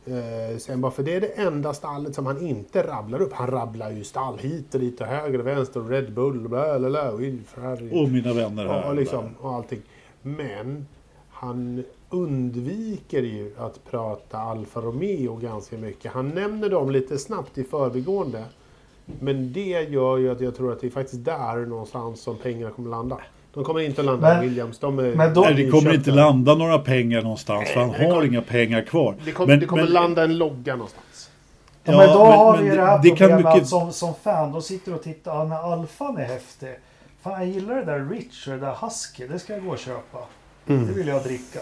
Eh, 0.06 0.58
sen 0.58 0.80
bara 0.80 0.92
för 0.92 1.02
det 1.02 1.14
är 1.14 1.20
det 1.20 1.26
enda 1.26 1.74
stallet 1.74 2.14
som 2.14 2.26
han 2.26 2.46
inte 2.46 2.86
rabblar 2.86 3.22
upp. 3.22 3.32
Han 3.32 3.50
rabblar 3.50 3.90
ju 3.90 4.04
stall 4.04 4.38
hit 4.38 4.74
och 4.74 4.80
dit 4.80 5.00
och 5.00 5.06
höger 5.06 5.38
och 5.38 5.46
vänster 5.46 5.80
och 5.80 5.88
Red 5.88 6.12
Bull 6.12 6.44
och 6.44 6.50
bla 6.50 6.78
bla 6.78 6.90
bla. 6.90 7.10
och 7.10 7.20
Ferrari. 7.46 7.90
Och 7.92 8.08
mina 8.08 8.32
vänner 8.32 8.66
här. 8.66 8.82
Ja, 8.86 8.92
liksom, 8.92 9.34
och 9.40 9.54
allting. 9.54 9.82
Men 10.22 10.86
han 11.30 11.84
undviker 12.10 13.22
ju 13.22 13.54
att 13.58 13.84
prata 13.90 14.38
Alfa 14.38 14.80
Romeo 14.80 15.36
ganska 15.36 15.76
mycket. 15.78 16.12
Han 16.12 16.28
nämner 16.28 16.68
dem 16.68 16.90
lite 16.90 17.18
snabbt 17.18 17.58
i 17.58 17.64
förbigående. 17.64 18.44
Men 19.20 19.52
det 19.52 19.82
gör 19.82 20.18
ju 20.18 20.30
att 20.30 20.40
jag 20.40 20.56
tror 20.56 20.72
att 20.72 20.80
det 20.80 20.86
är 20.86 20.90
faktiskt 20.90 21.24
där 21.24 21.66
någonstans 21.66 22.20
som 22.20 22.36
pengarna 22.38 22.70
kommer 22.72 22.90
landa. 22.90 23.20
De 23.54 23.64
kommer 23.64 23.80
inte 23.80 24.00
att 24.00 24.04
landa 24.06 24.28
Men- 24.34 24.40
Williams. 24.40 24.78
De 24.78 24.98
är 24.98 25.14
men 25.14 25.34
då- 25.34 25.40
Nej, 25.40 25.54
det 25.54 25.70
kommer 25.70 25.94
inte 25.94 26.10
landa 26.10 26.54
några 26.54 26.78
pengar 26.78 27.22
någonstans 27.22 27.70
för 27.70 27.80
han 27.80 27.90
har 27.90 27.96
kommer- 28.10 28.24
inga 28.26 28.42
pengar 28.42 28.82
kvar. 28.82 29.14
Det, 29.24 29.32
kom, 29.32 29.48
Men- 29.48 29.60
det 29.60 29.66
kommer 29.66 29.82
men- 29.82 29.92
landa 29.92 30.22
en 30.24 30.38
logga 30.38 30.72
någonstans. 30.76 31.30
Ja, 31.84 31.92
Ja, 31.92 31.98
men 31.98 32.08
då 32.08 32.24
men- 32.24 32.32
har 32.38 32.56
men 32.56 32.64
vi 32.64 32.70
det- 32.76 32.82
här 32.82 33.02
det 33.02 33.08
problemet 33.10 33.36
mycket- 33.36 33.62
att 33.62 33.68
som, 33.68 33.92
som 33.92 34.14
fan, 34.14 34.52
då 34.52 34.60
sitter 34.60 34.94
och 34.94 35.02
tittar, 35.02 35.34
ja, 35.34 35.44
när 35.44 35.72
alfan 35.72 36.16
är 36.16 36.24
häftig. 36.24 36.74
Fan 37.22 37.32
jag 37.32 37.46
gillar 37.46 37.74
det 37.74 37.84
där 37.84 38.08
Rich 38.10 38.46
och 38.48 38.54
det 38.54 38.60
där 38.60 38.74
Husky, 38.80 39.26
det 39.26 39.38
ska 39.38 39.52
jag 39.52 39.64
gå 39.64 39.70
och 39.70 39.78
köpa. 39.78 40.18
Det 40.66 40.74
vill 40.74 41.08
jag 41.08 41.22
dricka. 41.22 41.60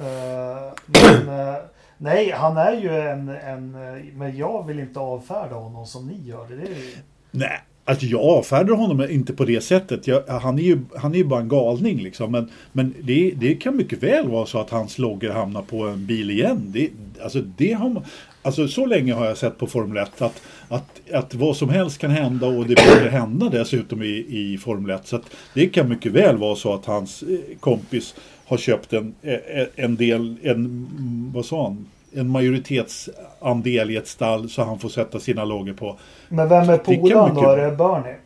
Eh, 0.00 0.72
men, 0.86 1.28
eh, 1.48 1.54
nej, 1.98 2.30
han 2.30 2.56
är 2.56 2.72
ju 2.72 3.00
en, 3.00 3.28
en, 3.28 3.74
eh, 3.74 4.02
men 4.14 4.36
jag 4.36 4.66
vill 4.66 4.80
inte 4.80 5.00
avfärda 5.00 5.54
honom 5.54 5.86
som 5.86 6.06
ni 6.06 6.28
gör 6.28 6.46
det. 6.48 6.54
det 6.56 6.62
är, 6.62 6.74
ju- 6.74 6.96
Nej, 7.30 7.60
alltså 7.86 8.06
jag 8.06 8.20
avfärdar 8.20 8.74
honom 8.74 9.06
inte 9.10 9.32
på 9.32 9.44
det 9.44 9.60
sättet. 9.60 10.06
Jag, 10.06 10.22
han, 10.26 10.58
är 10.58 10.62
ju, 10.62 10.78
han 10.96 11.12
är 11.14 11.18
ju 11.18 11.24
bara 11.24 11.40
en 11.40 11.48
galning 11.48 11.98
liksom. 12.02 12.32
Men, 12.32 12.50
men 12.72 12.94
det, 13.02 13.32
det 13.36 13.54
kan 13.54 13.76
mycket 13.76 14.02
väl 14.02 14.28
vara 14.28 14.46
så 14.46 14.60
att 14.60 14.70
hans 14.70 14.98
loggor 14.98 15.30
hamnar 15.30 15.62
på 15.62 15.82
en 15.88 16.06
bil 16.06 16.30
igen. 16.30 16.62
Det, 16.66 16.90
alltså, 17.22 17.40
det 17.56 17.72
har, 17.72 17.88
man- 17.88 18.04
alltså 18.42 18.68
så 18.68 18.86
länge 18.86 19.12
har 19.14 19.26
jag 19.26 19.36
sett 19.38 19.58
på 19.58 19.66
Formel 19.66 19.96
1 20.02 20.22
att, 20.22 20.42
att, 20.68 21.00
att 21.12 21.34
vad 21.34 21.56
som 21.56 21.68
helst 21.68 21.98
kan 21.98 22.10
hända 22.10 22.46
och 22.46 22.66
det 22.66 22.74
borde 22.88 23.10
hända 23.10 23.48
dessutom 23.48 24.02
i, 24.02 24.26
i 24.28 24.58
Formel 24.58 24.90
1. 24.90 25.06
Så 25.06 25.16
att 25.16 25.24
det 25.54 25.66
kan 25.66 25.88
mycket 25.88 26.12
väl 26.12 26.36
vara 26.36 26.56
så 26.56 26.74
att 26.74 26.84
hans 26.86 27.22
eh, 27.22 27.56
kompis 27.60 28.14
har 28.46 28.56
köpt 28.56 28.92
en, 28.92 29.14
eh, 29.22 29.32
eh, 29.34 29.66
en 29.76 29.96
del, 29.96 30.36
en, 30.42 30.86
vad 31.34 31.44
sa 31.44 31.64
han? 31.64 31.86
En 32.16 32.28
majoritetsandel 32.28 33.90
i 33.90 33.96
ett 33.96 34.06
stall 34.08 34.48
så 34.50 34.62
han 34.64 34.78
får 34.78 34.88
sätta 34.88 35.20
sina 35.20 35.44
loggor 35.44 35.72
på. 35.72 35.98
Men 36.28 36.48
vem 36.48 36.68
är 36.70 36.78
polaren 36.78 37.34
då? 37.34 37.50
Är 37.50 37.70
det 37.70 37.76
Bernie? 37.76 38.16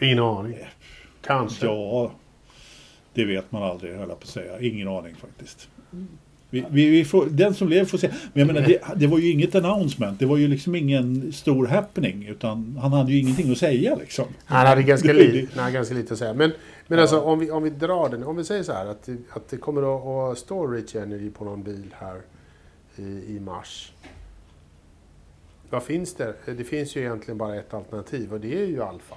Ingen 0.00 0.18
aning. 0.18 0.56
Kanske. 1.26 1.66
Ja, 1.66 2.10
det 3.14 3.24
vet 3.24 3.52
man 3.52 3.62
aldrig 3.62 3.92
höll 3.96 4.08
jag 4.08 4.20
på 4.20 4.24
att 4.24 4.28
säga. 4.28 4.60
Ingen 4.60 4.88
aning 4.88 5.14
faktiskt. 5.20 5.68
Vi, 6.52 6.64
vi, 6.70 6.86
vi 6.90 7.04
får, 7.04 7.26
den 7.26 7.54
som 7.54 7.68
lever 7.68 7.84
får 7.84 7.98
se. 7.98 8.08
Men 8.32 8.46
jag 8.46 8.54
menar, 8.54 8.68
det, 8.68 8.80
det 8.96 9.06
var 9.06 9.18
ju 9.18 9.30
inget 9.32 9.54
announcement. 9.54 10.18
Det 10.18 10.26
var 10.26 10.36
ju 10.36 10.48
liksom 10.48 10.74
ingen 10.74 11.32
stor 11.32 11.66
happening. 11.66 12.26
Utan 12.28 12.78
han 12.82 12.92
hade 12.92 13.12
ju 13.12 13.18
ingenting 13.20 13.52
att 13.52 13.58
säga 13.58 13.94
liksom. 13.94 14.24
Han 14.44 14.66
hade 14.66 14.82
ganska, 14.82 15.12
li, 15.12 15.48
nej, 15.56 15.72
ganska 15.72 15.94
lite 15.94 16.12
att 16.12 16.18
säga. 16.18 16.34
Men, 16.34 16.52
men 16.86 16.98
alltså 16.98 17.20
om 17.20 17.38
vi, 17.38 17.50
om 17.50 17.62
vi 17.62 17.70
drar 17.70 18.08
den. 18.08 18.24
Om 18.24 18.36
vi 18.36 18.44
säger 18.44 18.62
så 18.62 18.72
här 18.72 18.86
att, 18.86 19.02
det- 19.06 19.16
att 19.30 19.48
det 19.48 19.56
kommer 19.56 19.82
att, 19.96 20.32
att 20.32 20.38
stå 20.38 20.66
Rich 20.66 20.94
Energy 20.96 21.30
på 21.30 21.44
någon 21.44 21.62
bil 21.62 21.94
här 21.98 22.20
i, 22.96 23.40
mars. 23.40 23.92
Vad 25.70 25.82
finns 25.82 26.14
det? 26.14 26.34
Det 26.46 26.64
finns 26.64 26.96
ju 26.96 27.00
egentligen 27.00 27.38
bara 27.38 27.56
ett 27.56 27.74
alternativ 27.74 28.32
och 28.32 28.40
det 28.40 28.62
är 28.62 28.66
ju 28.66 28.82
Alfa. 28.82 29.16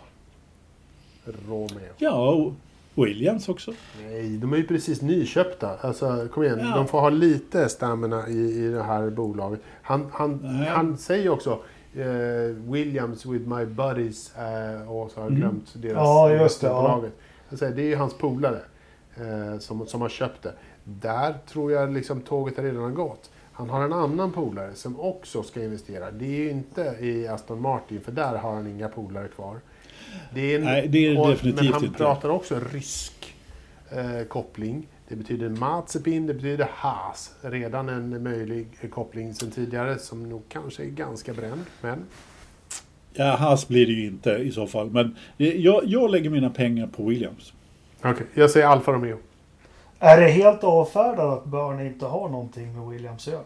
Romeo. 1.47 1.93
Ja, 1.97 2.29
och 2.29 2.53
Williams 2.95 3.49
också. 3.49 3.73
Nej, 4.01 4.37
de 4.37 4.53
är 4.53 4.57
ju 4.57 4.67
precis 4.67 5.01
nyköpta. 5.01 5.77
Alltså, 5.81 6.27
kom 6.33 6.43
igen. 6.43 6.59
Ja. 6.59 6.75
De 6.75 6.87
får 6.87 7.01
ha 7.01 7.09
lite 7.09 7.69
stamina 7.69 8.27
i, 8.29 8.65
i 8.65 8.67
det 8.67 8.83
här 8.83 9.09
bolaget. 9.09 9.59
Han, 9.81 10.07
han, 10.11 10.39
Nej. 10.43 10.67
han 10.69 10.97
säger 10.97 11.29
också 11.29 11.59
eh, 11.95 12.55
Williams 12.71 13.25
with 13.25 13.47
my 13.47 13.65
buddies 13.65 14.35
eh, 14.37 14.91
och 14.91 15.11
så 15.11 15.19
har 15.19 15.27
jag 15.27 15.35
glömt 15.35 15.73
deras 15.73 15.93
Ja, 15.95 16.31
just 16.33 16.61
det, 16.61 16.67
ja. 16.67 16.81
bolaget. 16.81 17.13
Han 17.49 17.57
säger, 17.57 17.75
det 17.75 17.81
är 17.81 17.87
ju 17.87 17.95
hans 17.95 18.13
polare 18.13 18.59
eh, 19.15 19.59
som, 19.59 19.87
som 19.87 20.01
har 20.01 20.09
köpt 20.09 20.43
det. 20.43 20.53
Där 20.83 21.35
tror 21.47 21.71
jag 21.71 21.93
liksom 21.93 22.21
tåget 22.21 22.59
redan 22.59 22.83
har 22.83 22.91
gått. 22.91 23.29
Han 23.53 23.69
har 23.69 23.83
en 23.83 23.93
annan 23.93 24.31
polare 24.31 24.73
som 24.73 24.99
också 24.99 25.43
ska 25.43 25.63
investera. 25.63 26.11
Det 26.11 26.25
är 26.25 26.29
ju 26.39 26.49
inte 26.49 26.81
i 27.01 27.27
Aston 27.27 27.61
Martin, 27.61 28.01
för 28.01 28.11
där 28.11 28.37
har 28.37 28.53
han 28.55 28.67
inga 28.67 28.87
polare 28.87 29.27
kvar. 29.27 29.57
Det 30.33 30.41
är 30.41 30.59
en, 30.59 30.65
Nej, 30.65 30.87
det 30.87 31.07
är 31.07 31.19
och- 31.19 31.27
definitivt 31.29 31.63
Men 31.63 31.73
han 31.73 31.83
inte. 31.85 31.97
pratar 31.97 32.29
också 32.29 32.59
rysk 32.73 33.35
eh, 33.89 34.27
koppling. 34.27 34.87
Det 35.07 35.15
betyder 35.15 35.49
Mazepin, 35.49 36.27
det 36.27 36.33
betyder 36.33 36.67
Haas. 36.73 37.35
Redan 37.41 37.89
en 37.89 38.23
möjlig 38.23 38.67
koppling 38.91 39.33
sedan 39.33 39.51
tidigare 39.51 39.99
som 39.99 40.29
nog 40.29 40.41
kanske 40.49 40.83
är 40.83 40.87
ganska 40.87 41.33
bränd. 41.33 41.61
Men 41.81 42.03
Ja, 43.13 43.35
Haas 43.35 43.67
blir 43.67 43.85
det 43.85 43.91
ju 43.91 44.05
inte 44.07 44.29
i 44.31 44.51
så 44.51 44.67
fall. 44.67 44.89
Men 44.91 45.15
eh, 45.37 45.47
jag, 45.47 45.81
jag 45.85 46.11
lägger 46.11 46.29
mina 46.29 46.49
pengar 46.49 46.87
på 46.87 47.03
Williams. 47.03 47.53
okej, 48.01 48.25
jag 48.33 48.49
säger 48.51 48.67
Alfa 48.67 48.91
Romeo. 48.91 49.17
Är 50.03 50.21
det 50.21 50.27
helt 50.27 50.63
avfärdat 50.63 51.19
att 51.19 51.45
Bernie 51.45 51.87
inte 51.87 52.05
har 52.05 52.29
någonting 52.29 52.73
med 52.73 52.87
Williams 52.87 53.27
att 53.27 53.33
göra? 53.33 53.43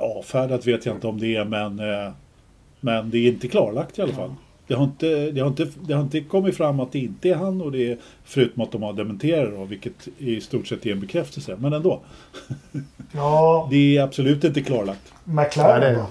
Avfärdat 0.00 0.66
vet 0.66 0.86
jag 0.86 0.96
inte 0.96 1.06
om 1.06 1.20
det 1.20 1.36
är, 1.36 1.44
men, 1.44 1.78
eh, 1.78 2.12
men 2.80 3.10
det 3.10 3.18
är 3.18 3.28
inte 3.28 3.48
klarlagt 3.48 3.98
i 3.98 4.02
alla 4.02 4.12
fall. 4.12 4.34
Det 4.66 4.74
har, 4.74 4.84
inte, 4.84 5.30
det, 5.30 5.40
har 5.40 5.48
inte, 5.48 5.68
det 5.80 5.94
har 5.94 6.02
inte 6.02 6.20
kommit 6.20 6.56
fram 6.56 6.80
att 6.80 6.92
det 6.92 6.98
inte 6.98 7.28
är 7.28 7.34
han 7.34 7.60
och 7.60 7.72
det 7.72 7.92
är 7.92 7.98
förutom 8.24 8.62
att 8.62 8.72
de 8.72 8.82
har 8.82 8.92
dementerat 8.92 9.52
då, 9.52 9.64
vilket 9.64 10.08
i 10.18 10.40
stort 10.40 10.66
sett 10.66 10.86
är 10.86 10.92
en 10.92 11.00
bekräftelse. 11.00 11.56
Men 11.58 11.72
ändå. 11.72 12.00
Ja, 13.12 13.68
Det 13.70 13.96
är 13.96 14.02
absolut 14.02 14.44
inte 14.44 14.62
klarlagt. 14.62 15.12
McLaren 15.24 15.80
det 15.80 15.94
då? 15.94 16.06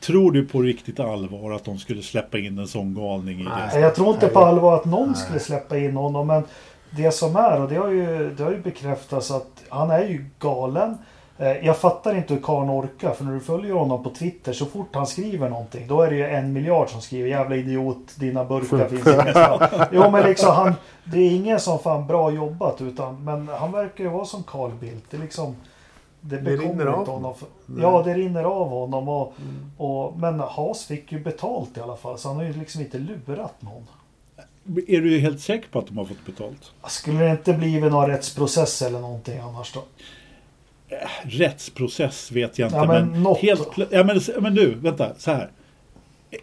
Tror 0.00 0.32
du 0.32 0.46
på 0.46 0.62
riktigt 0.62 1.00
allvar 1.00 1.50
att 1.52 1.64
de 1.64 1.78
skulle 1.78 2.02
släppa 2.02 2.38
in 2.38 2.58
en 2.58 2.68
sån 2.68 2.94
galning 2.94 3.40
i 3.40 3.44
Nej. 3.44 3.68
det? 3.72 3.80
Jag 3.80 3.94
tror 3.94 4.14
inte 4.14 4.28
på 4.28 4.38
allvar 4.38 4.74
att 4.76 4.84
någon 4.84 5.08
Nej. 5.08 5.16
skulle 5.16 5.40
släppa 5.40 5.78
in 5.78 5.96
honom. 5.96 6.26
Men 6.26 6.42
det 6.90 7.10
som 7.10 7.36
är, 7.36 7.60
och 7.62 7.68
det 7.68 7.76
har 7.76 7.88
ju, 7.88 8.34
det 8.34 8.42
har 8.44 8.50
ju 8.50 8.60
bekräftats 8.62 9.30
att 9.30 9.46
han 9.68 9.90
är 9.90 10.04
ju 10.04 10.24
galen. 10.38 10.98
Eh, 11.38 11.66
Jag 11.66 11.76
fattar 11.76 12.14
inte 12.16 12.34
hur 12.34 12.40
karln 12.40 12.70
orkar. 12.70 13.12
För 13.14 13.24
när 13.24 13.32
du 13.32 13.40
följer 13.40 13.74
honom 13.74 14.02
på 14.02 14.10
Twitter 14.10 14.52
så 14.52 14.66
fort 14.66 14.88
han 14.94 15.06
skriver 15.06 15.48
någonting. 15.48 15.86
Då 15.88 16.02
är 16.02 16.10
det 16.10 16.16
ju 16.16 16.26
en 16.26 16.52
miljard 16.52 16.88
som 16.90 17.00
skriver 17.00 17.28
jävla 17.28 17.56
idiot, 17.56 18.14
dina 18.16 18.44
burkar 18.44 18.88
finns 18.88 19.06
ingenstans. 19.06 19.88
Jo 19.92 20.10
men 20.10 20.22
liksom 20.26 20.54
han, 20.54 20.74
det 21.04 21.18
är 21.18 21.30
ingen 21.30 21.60
som 21.60 21.78
fan 21.78 22.06
bra 22.06 22.30
jobbat. 22.30 22.80
Utan, 22.80 23.24
men 23.24 23.48
han 23.48 23.72
verkar 23.72 24.04
ju 24.04 24.10
vara 24.10 24.24
som 24.24 24.42
Carl 24.42 24.70
Bildt. 24.80 25.04
Det 25.10 25.16
är 25.16 25.20
liksom 25.20 25.56
det 26.20 26.38
Det 26.38 26.56
rinner 26.56 26.86
av 26.86 27.06
honom. 27.06 27.34
Mm. 27.68 27.82
Ja, 27.82 28.02
det 28.02 28.14
rinner 28.14 28.44
av 28.44 28.68
honom. 28.68 29.08
Och, 29.08 29.34
och, 29.76 30.18
men 30.18 30.40
Haas 30.40 30.86
fick 30.86 31.12
ju 31.12 31.20
betalt 31.20 31.76
i 31.76 31.80
alla 31.80 31.96
fall. 31.96 32.18
Så 32.18 32.28
han 32.28 32.36
har 32.36 32.44
ju 32.44 32.52
liksom 32.52 32.80
inte 32.80 32.98
lurat 32.98 33.62
någon. 33.62 33.86
Är 34.88 35.00
du 35.00 35.18
helt 35.18 35.40
säker 35.40 35.68
på 35.68 35.78
att 35.78 35.86
de 35.86 35.98
har 35.98 36.04
fått 36.04 36.26
betalt? 36.26 36.72
Skulle 36.88 37.24
det 37.24 37.30
inte 37.30 37.52
blivit 37.52 37.92
någon 37.92 38.10
rättsprocess 38.10 38.82
eller 38.82 39.00
någonting 39.00 39.38
annars 39.38 39.72
då? 39.72 39.82
Rättsprocess 41.22 42.32
vet 42.32 42.58
jag 42.58 42.66
inte. 42.66 42.76
Ja, 42.76 42.86
men 42.86 43.22
men 43.22 43.34
helt 43.34 43.68
ja, 43.90 44.04
men, 44.04 44.20
men 44.40 44.54
du, 44.54 44.74
vänta. 44.74 45.14
Så 45.18 45.30
här. 45.30 45.50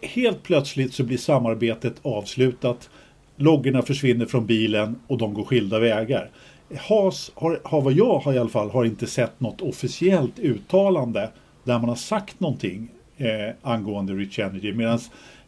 Helt 0.02 0.42
plötsligt 0.42 0.94
så 0.94 1.02
blir 1.02 1.18
samarbetet 1.18 1.94
avslutat. 2.02 2.90
Loggorna 3.36 3.82
försvinner 3.82 4.26
från 4.26 4.46
bilen 4.46 5.00
och 5.06 5.18
de 5.18 5.34
går 5.34 5.44
skilda 5.44 5.78
vägar. 5.78 6.30
Haas 6.74 7.32
har, 7.34 7.60
har 7.64 7.80
vad 7.80 7.92
jag 7.92 8.18
har 8.18 8.32
i 8.32 8.38
alla 8.38 8.48
fall 8.48 8.70
har 8.70 8.84
inte 8.84 9.06
sett 9.06 9.40
något 9.40 9.60
officiellt 9.60 10.38
uttalande 10.38 11.30
där 11.64 11.78
man 11.78 11.88
har 11.88 11.96
sagt 11.96 12.40
någonting 12.40 12.88
eh, 13.16 13.54
angående 13.62 14.12
Rich 14.12 14.38
Energy. 14.38 14.72
Medan 14.72 14.98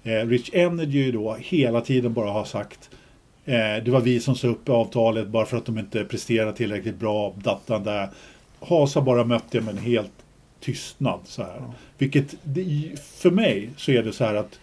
eh, 0.03 0.27
Rich 0.27 0.51
Energy 0.53 1.13
då 1.13 1.37
hela 1.41 1.81
tiden 1.81 2.13
bara 2.13 2.31
har 2.31 2.45
sagt 2.45 2.91
eh, 3.45 3.85
det 3.85 3.89
var 3.89 4.01
vi 4.01 4.21
som 4.21 4.35
sa 4.35 4.49
upp 4.49 4.69
avtalet 4.69 5.29
bara 5.29 5.47
för 5.47 5.57
att 5.57 5.67
de 5.67 5.79
inte 5.79 6.05
presterar 6.05 6.53
tillräckligt 6.53 6.97
bra. 6.97 7.35
Datan 7.37 7.85
där. 7.85 8.09
Haas 8.61 8.95
har 8.95 9.03
bara 9.03 9.25
mött 9.25 9.51
det 9.51 9.61
med 9.61 9.75
en 9.75 9.83
helt 9.83 10.13
tystnad. 10.61 11.21
Så 11.25 11.43
här. 11.43 11.57
Ja. 11.59 11.75
Vilket 11.99 12.35
för 12.99 13.31
mig 13.31 13.71
så 13.77 13.93
är 13.93 14.03
det 14.03 14.13
så 14.13 14.25
här 14.25 14.35
att 14.35 14.59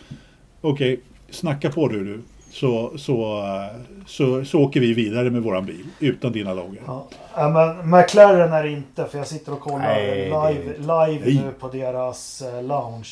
okej, 0.62 0.94
okay, 0.94 1.04
snacka 1.30 1.70
på 1.70 1.88
du 1.88 2.04
du. 2.04 2.22
Så, 2.56 2.98
så, 2.98 3.44
så, 4.06 4.46
så 4.46 4.60
åker 4.60 4.80
vi 4.80 4.94
vidare 4.94 5.30
med 5.30 5.42
våran 5.42 5.66
bil 5.66 5.86
utan 6.00 6.32
dina 6.32 6.54
loggor. 6.54 6.78
Ja. 6.86 7.08
Ja, 7.36 7.50
men 7.50 7.90
McLaren 7.90 8.54
är 8.54 8.64
det 8.64 8.70
inte 8.72 9.06
för 9.06 9.18
jag 9.18 9.28
sitter 9.28 9.54
och 9.54 9.60
kollar 9.60 9.80
Nej, 9.80 10.26
live, 10.26 10.64
det- 10.64 10.78
live 10.80 11.26
Nej. 11.26 11.42
nu 11.46 11.52
på 11.60 11.68
deras 11.68 12.42
eh, 12.42 12.64
lounge. 12.64 13.10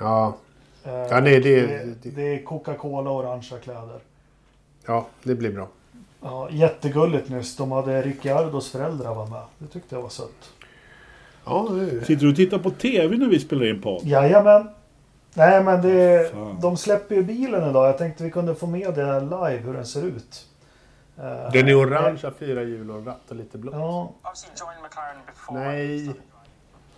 Ja, 0.00 0.36
Eh, 0.84 0.92
Ja, 0.94 1.20
nej, 1.20 1.40
det- 1.40 1.66
det, 1.66 1.84
det- 2.02 2.10
det 2.10 2.22
är 2.34 2.42
Coca-Cola 2.44 3.10
och 3.10 3.16
orangea 3.16 3.58
kläder. 3.58 3.98
ja, 4.86 5.06
det 5.22 5.34
blir 5.34 5.52
bra. 5.52 5.68
Ja, 6.22 6.48
jättegulligt 6.50 7.28
nyss. 7.28 7.56
De 7.56 7.72
hade 7.72 8.02
Ricciardos 8.02 8.70
föräldrar 8.72 9.14
var 9.14 9.26
med. 9.26 9.42
Det 9.58 9.66
tyckte 9.66 9.94
jag 9.94 10.02
var 10.02 10.08
sött. 10.08 10.50
Ja, 11.44 11.68
det, 11.70 12.04
Sitter 12.04 12.22
du 12.24 12.30
och 12.30 12.36
tittar 12.36 12.58
på 12.58 12.70
TV 12.70 13.16
när 13.16 13.26
vi 13.28 13.38
spelar 13.40 13.66
in 13.66 13.82
podd? 13.82 14.00
Jajamän. 14.04 14.68
Nej 15.34 15.64
men 15.64 15.82
det, 15.82 16.32
Fan. 16.32 16.58
de 16.60 16.76
släpper 16.76 17.14
ju 17.14 17.22
bilen 17.22 17.70
idag. 17.70 17.88
Jag 17.88 17.98
tänkte 17.98 18.24
vi 18.24 18.30
kunde 18.30 18.54
få 18.54 18.66
med 18.66 18.94
det 18.94 19.20
live 19.20 19.56
hur 19.56 19.72
den 19.74 19.86
ser 19.86 20.02
ut. 20.02 20.46
Eh, 21.18 21.52
den 21.52 21.68
är 21.68 21.74
orange, 21.80 22.20
har 22.22 22.30
fyra 22.30 22.62
hjul 22.62 22.90
och 22.90 23.06
ratt 23.06 23.30
och 23.30 23.36
lite 23.36 23.58
blått. 23.58 23.74
Ja. 23.74 24.12
Nej, 25.50 26.10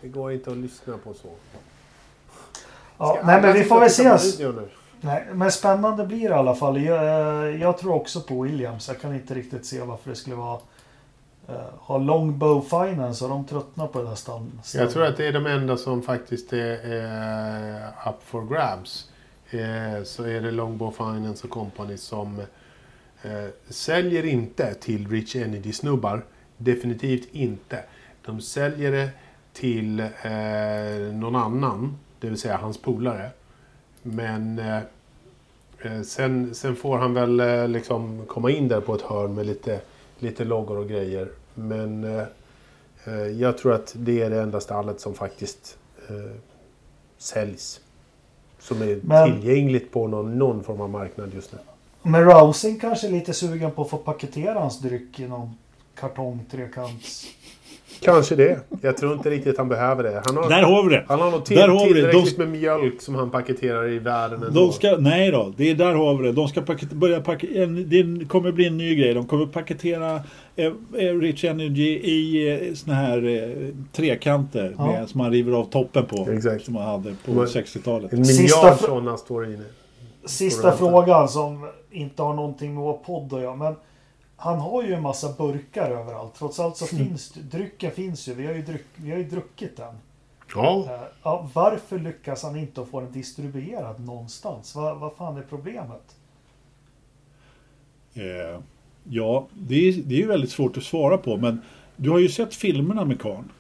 det 0.00 0.08
går 0.08 0.32
inte 0.32 0.50
att 0.50 0.56
lyssna 0.56 0.98
på 1.04 1.14
så. 1.14 1.28
ja, 2.98 3.18
nej 3.24 3.42
men 3.42 3.52
vi 3.52 3.64
får 3.64 3.80
väl 3.80 3.86
ses. 3.88 4.38
Nej, 5.00 5.26
men 5.32 5.52
spännande 5.52 6.06
blir 6.06 6.28
det 6.28 6.34
i 6.34 6.38
alla 6.38 6.54
fall. 6.54 6.82
Jag, 6.82 7.04
eh, 7.04 7.60
jag 7.60 7.78
tror 7.78 7.94
också 7.94 8.20
på 8.20 8.42
Williams. 8.42 8.88
Jag 8.88 9.00
kan 9.00 9.14
inte 9.14 9.34
riktigt 9.34 9.66
se 9.66 9.80
varför 9.80 10.10
det 10.10 10.16
skulle 10.16 10.36
vara 10.36 10.60
eh, 11.48 11.54
ha 11.78 11.98
Longbow 11.98 12.60
Finance 12.60 13.24
och 13.24 13.30
de 13.30 13.44
tröttnar 13.46 13.86
på 13.86 14.02
det 14.02 14.08
där 14.08 14.14
stan. 14.14 14.60
Jag 14.74 14.90
tror 14.90 15.04
att 15.04 15.16
det 15.16 15.26
är 15.26 15.32
de 15.32 15.46
enda 15.46 15.76
som 15.76 16.02
faktiskt 16.02 16.52
är, 16.52 16.92
är 16.92 17.88
up 18.08 18.22
for 18.24 18.46
grabs. 18.46 19.10
Eh, 19.50 20.04
så 20.04 20.24
är 20.24 20.40
det 20.40 20.50
Longbow 20.50 20.90
Finance 20.90 21.46
och 21.46 21.50
Company 21.50 21.96
som 21.96 22.40
eh, 23.22 23.48
säljer 23.68 24.24
inte 24.24 24.74
till 24.74 25.08
Rich 25.08 25.36
Energy-snubbar. 25.36 26.24
Definitivt 26.56 27.28
inte. 27.32 27.82
De 28.24 28.40
säljer 28.40 28.92
det 28.92 29.10
till 29.52 30.00
eh, 30.00 31.14
någon 31.14 31.36
annan, 31.36 31.98
det 32.20 32.28
vill 32.28 32.38
säga 32.38 32.56
hans 32.56 32.78
polare. 32.78 33.30
Men 34.02 34.58
eh, 34.58 34.78
eh, 35.78 36.02
sen, 36.02 36.54
sen 36.54 36.76
får 36.76 36.98
han 36.98 37.14
väl 37.14 37.70
liksom 37.70 38.26
komma 38.26 38.50
in 38.50 38.68
där 38.68 38.80
på 38.80 38.94
ett 38.94 39.02
hörn 39.02 39.34
med 39.34 39.46
lite, 39.46 39.80
lite 40.22 40.44
loggor 40.44 40.78
och 40.78 40.88
grejer. 40.88 41.28
Men 41.54 42.04
eh, 42.18 42.24
Eh, 43.04 43.14
Jag 43.26 43.58
tror 43.58 43.72
att 43.74 43.92
det 43.96 44.22
är 44.22 44.30
det 44.30 44.40
enda 44.42 44.60
stallet 44.60 45.00
som 45.00 45.14
faktiskt 45.14 45.78
eh, 46.08 46.14
säljs. 47.18 47.80
Som 48.58 48.82
är 48.82 49.00
Men- 49.02 49.32
tillgängligt 49.40 49.92
på 49.92 50.06
någon, 50.08 50.38
någon 50.38 50.64
form 50.64 50.80
av 50.80 50.90
marknad 50.90 51.34
just 51.34 51.52
nu. 51.52 51.58
Men 52.02 52.24
Rousing 52.24 52.78
kanske 52.80 53.06
är 53.06 53.10
lite 53.10 53.34
sugen 53.34 53.70
på 53.70 53.82
att 53.82 53.90
få 53.90 53.96
paketera 53.96 54.58
hans 54.60 54.78
dryck 54.80 55.20
i 55.20 55.28
någon 55.28 55.54
kartong 55.94 56.44
trekants. 56.50 57.26
Kanske 58.00 58.34
det. 58.36 58.60
Jag 58.82 58.96
tror 58.96 59.12
inte 59.12 59.30
riktigt 59.30 59.58
han 59.58 59.68
behöver 59.68 60.02
det. 60.02 60.22
Han 60.26 60.36
har, 60.36 60.48
Där 60.48 60.62
har 60.62 60.82
vi 60.88 60.94
det! 60.96 61.04
han 61.08 61.20
har 61.20 61.30
nog 61.30 61.44
till, 61.44 61.56
där 61.56 61.68
har 61.68 61.86
vi 61.94 62.00
det. 62.00 62.12
De- 62.12 62.30
med 62.38 62.48
mjölk 62.48 63.00
som 63.02 63.14
han 63.14 63.30
paketerar 63.30 63.88
i 63.88 63.98
världen 63.98 64.42
ändå. 64.42 64.60
De 64.60 64.72
ska, 64.72 64.96
nej 64.98 65.30
då, 65.30 65.52
det 65.56 65.70
är 65.70 65.74
där 65.74 65.94
har 65.94 66.14
vi 66.16 66.26
det. 66.26 66.32
De 66.32 66.48
ska 66.48 66.60
paket, 66.60 66.92
börja 66.92 67.20
paketera, 67.20 67.66
det 67.66 68.24
kommer 68.28 68.52
bli 68.52 68.66
en 68.66 68.76
ny 68.78 68.94
grej. 68.94 69.14
De 69.14 69.26
kommer 69.26 69.46
paketera 69.46 70.14
eh, 70.56 70.66
eh, 70.98 71.14
Rich 71.20 71.44
Energy 71.44 71.88
i 71.98 72.52
eh, 72.68 72.74
såna 72.74 72.94
här 72.96 73.24
eh, 73.28 73.74
trekanter 73.92 74.74
Ja. 74.78 74.86
med, 74.86 75.08
som 75.08 75.18
man 75.18 75.30
river 75.32 75.52
av 75.52 75.64
toppen 75.64 76.06
på. 76.06 76.28
Exakt. 76.30 76.64
Som 76.64 76.74
man 76.74 76.82
hade 76.82 77.14
på 77.24 77.32
Men- 77.32 77.46
60-talet. 77.46 78.12
En 78.12 78.24
Sista 78.24 78.42
miljard 78.62 78.78
sådana 78.78 79.16
står 79.16 79.44
inne. 79.46 79.64
Sista 80.24 80.62
Får 80.72 80.86
du 80.86 80.90
frågan 80.92 81.28
som 81.28 81.68
inte 81.90 82.22
har 82.22 82.34
någonting 82.34 82.74
med 82.74 82.82
vår 82.82 82.92
podd 82.92 83.32
att 83.34 83.42
göra. 83.42 83.56
Men 83.56 83.74
han 84.40 84.58
har 84.58 84.82
ju 84.82 84.94
en 84.94 85.02
massa 85.02 85.32
burkar 85.38 85.90
överallt. 85.90 86.34
Trots 86.34 86.60
allt 86.60 86.76
så 86.76 86.94
Mm. 86.96 87.06
finns 87.08 87.32
drycken 87.32 87.90
finns 87.90 88.28
ju. 88.28 88.34
Vi 88.34 88.46
har 88.46 88.54
ju, 88.54 88.62
dryck, 88.62 88.84
vi 88.96 89.10
har 89.10 89.18
ju 89.18 89.24
druckit 89.24 89.76
den. 89.76 89.94
Ja, 90.54 90.84
Eh, 90.88 91.00
Ja, 91.22 91.48
varför 91.54 91.98
lyckas 91.98 92.42
han 92.42 92.56
inte 92.56 92.86
få 92.86 93.00
den 93.00 93.12
distribuerad 93.12 94.00
någonstans? 94.00 94.74
Vad, 94.74 94.98
vad 94.98 95.12
fan 95.12 95.36
är 95.36 95.42
problemet? 95.42 96.16
Eh, 98.14 98.60
ja, 99.04 99.46
det 99.54 99.74
är, 99.88 99.92
det 99.92 100.22
är 100.22 100.26
väldigt 100.26 100.50
svårt 100.50 100.76
att 100.76 100.82
svara 100.82 101.18
på. 101.18 101.36
Men 101.36 101.60
du 101.96 102.10
har 102.10 102.18
ju 102.18 102.28
sett 102.28 102.54
filmerna 102.54 103.04
med 103.04 103.20
Karn. 103.20 103.52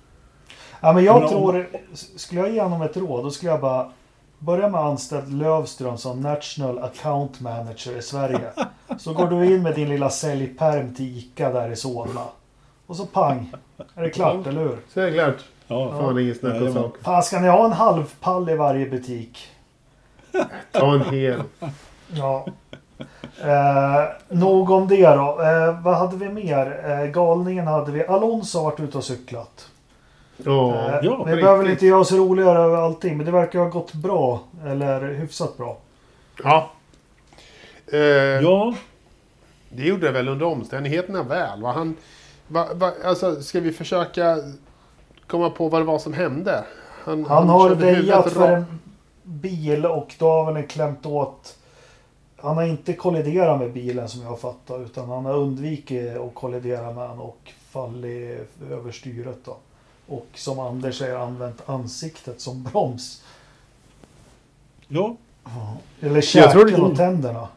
Ja, 0.80 0.92
men 0.92 1.04
jag 1.04 1.14
Men 1.14 1.22
om- 1.24 1.28
tror, 1.30 1.68
skulle 2.16 2.40
jag 2.40 2.50
ge 2.54 2.60
honom 2.62 2.82
ett 2.82 2.96
råd, 2.96 3.24
då 3.24 3.30
skulle 3.30 3.50
jag 3.52 3.60
bara 3.60 3.92
börja 4.40 4.68
med 4.68 4.80
anställd 4.80 5.32
Lövström 5.38 5.96
som 5.98 6.20
National 6.20 6.78
Account 6.78 7.40
Manager 7.40 7.96
i 7.98 8.02
Sverige. 8.02 8.50
Så 8.98 9.12
går 9.12 9.26
du 9.26 9.54
in 9.54 9.62
med 9.62 9.74
din 9.74 9.88
lilla 9.88 10.10
säljperm 10.10 10.94
till 10.94 11.18
ICA 11.18 11.52
där 11.52 11.70
i 11.72 11.76
Solna. 11.76 12.24
Och 12.86 12.96
så 12.96 13.06
pang, 13.06 13.52
är 13.94 14.02
det 14.02 14.10
klart, 14.10 14.46
eller 14.46 14.60
hur? 14.60 14.78
så 14.94 15.00
är 15.00 15.06
det 15.06 15.12
klart. 15.12 15.36
Ja, 15.66 15.90
Fan, 15.90 16.18
inget 16.18 16.38
snack 16.40 16.52
om 16.52 16.58
Jajamän. 16.58 16.82
sak. 16.82 16.96
Fan, 17.02 17.22
ska 17.22 17.40
ni 17.40 17.48
ha 17.48 17.64
en 17.64 17.72
halvpall 17.72 18.50
i 18.50 18.56
varje 18.56 18.86
butik? 18.90 19.38
Ta 20.72 20.94
en 20.94 21.00
hel. 21.04 21.42
Ja. 22.14 22.46
Eh, 23.44 24.04
nog 24.28 24.70
om 24.70 24.88
det 24.88 25.06
då. 25.06 25.42
Eh, 25.42 25.80
vad 25.82 25.96
hade 25.96 26.16
vi 26.16 26.28
mer? 26.28 26.90
Eh, 26.90 27.06
galningen 27.10 27.66
hade 27.66 27.92
vi. 27.92 28.06
Alonso 28.06 28.58
har 28.58 28.64
varit 28.64 28.80
ute 28.80 28.98
och 28.98 29.04
cyklat. 29.04 29.68
Ja, 30.44 30.88
Eh, 30.88 30.98
ja, 31.02 31.24
vi 31.24 31.36
behöver 31.36 31.58
väl 31.62 31.70
inte 31.70 31.86
göra 31.86 32.00
oss 32.00 32.12
roligare 32.12 32.58
över 32.58 32.76
allting, 32.76 33.16
men 33.16 33.26
det 33.26 33.32
verkar 33.32 33.58
ha 33.58 33.68
gått 33.68 33.94
bra. 33.94 34.40
Eller 34.66 35.00
hyfsat 35.14 35.56
bra. 35.56 35.78
ja. 36.44 36.70
Eh, 37.92 37.98
ja, 37.98 38.74
Det 39.68 39.82
gjorde 39.82 40.06
det 40.06 40.12
väl 40.12 40.28
under 40.28 40.46
omständigheterna 40.46 41.22
väl. 41.22 41.62
Va? 41.62 41.72
Han, 41.72 41.96
va, 42.48 42.66
va, 42.74 42.92
alltså, 43.04 43.42
ska 43.42 43.60
vi 43.60 43.72
försöka 43.72 44.36
komma 45.26 45.50
på 45.50 45.68
vad 45.68 45.80
det 45.80 45.84
var 45.84 45.98
som 45.98 46.12
hände? 46.12 46.64
Han 47.04 47.24
har 47.24 47.68
körde 47.68 47.86
huvudet 47.86 48.04
väjat 48.08 48.32
för 48.32 48.48
en 48.52 48.80
bil 49.22 49.86
och 49.86 50.14
då 50.18 50.26
har 50.28 50.54
den 50.54 50.66
klämt 50.66 51.06
åt... 51.06 51.56
Han 52.36 52.56
har 52.56 52.64
inte 52.64 52.92
kolliderat 52.92 53.58
med 53.60 53.72
bilen 53.72 54.08
som 54.08 54.22
jag 54.22 54.40
fattar 54.40 54.84
utan 54.84 55.08
han 55.08 55.24
har 55.24 55.36
undvikit 55.36 56.16
att 56.16 56.34
kollidera 56.34 56.92
med 56.92 57.10
den 57.10 57.18
och 57.18 57.52
fallit 57.70 58.48
över 58.70 58.92
styret 58.92 59.38
då. 59.44 59.56
Och 60.10 60.26
som 60.34 60.58
Anders 60.58 60.98
säger 60.98 61.16
använt 61.16 61.68
ansiktet 61.68 62.40
som 62.40 62.62
broms. 62.62 63.24
ja, 64.88 65.16
Eller 66.00 66.20
käken 66.20 66.82
och 66.82 66.96
tänderna. 66.96 67.48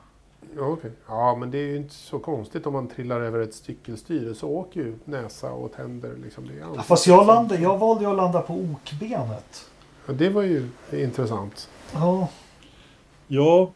Ja, 0.55 0.61
okej. 0.67 0.91
ja, 1.07 1.35
men 1.35 1.51
det 1.51 1.57
är 1.57 1.67
ju 1.67 1.77
inte 1.77 1.93
så 1.93 2.19
konstigt 2.19 2.65
om 2.65 2.73
man 2.73 2.87
trillar 2.87 3.21
över 3.21 3.39
ett 3.39 3.53
cykelstyre 3.53 4.35
så 4.35 4.49
åker 4.49 4.79
ju 4.79 4.95
näsa 5.05 5.51
och 5.51 5.73
tänder. 5.73 6.15
Liksom, 6.23 6.47
det 6.47 6.53
Ja, 6.75 6.83
Fast 6.83 7.07
jag, 7.07 7.27
landade, 7.27 7.61
jag 7.61 7.77
valde 7.77 8.03
ju 8.03 8.09
att 8.09 8.17
landa 8.17 8.41
på 8.41 8.53
okbenet. 8.53 9.69
Ja, 10.07 10.13
det 10.13 10.29
var 10.29 10.41
ju 10.41 10.69
intressant. 10.91 11.69
Ja, 11.93 12.27
ja, 13.27 13.71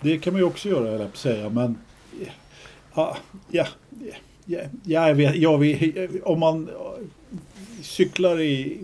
det 0.00 0.18
kan 0.18 0.32
man 0.32 0.40
ju 0.40 0.46
också 0.46 0.68
göra, 0.68 0.88
eller 0.88 1.10
säga. 1.14 1.48
Men 1.48 1.78
ja, 2.94 3.16
ja, 3.48 3.66
ja, 4.44 4.60
ja, 4.84 5.08
jag 5.08 5.14
vet, 5.14 5.36
jag 5.36 5.58
vet, 5.58 6.22
om 6.22 6.40
man 6.40 6.70
cyklar 7.82 8.40
i 8.40 8.78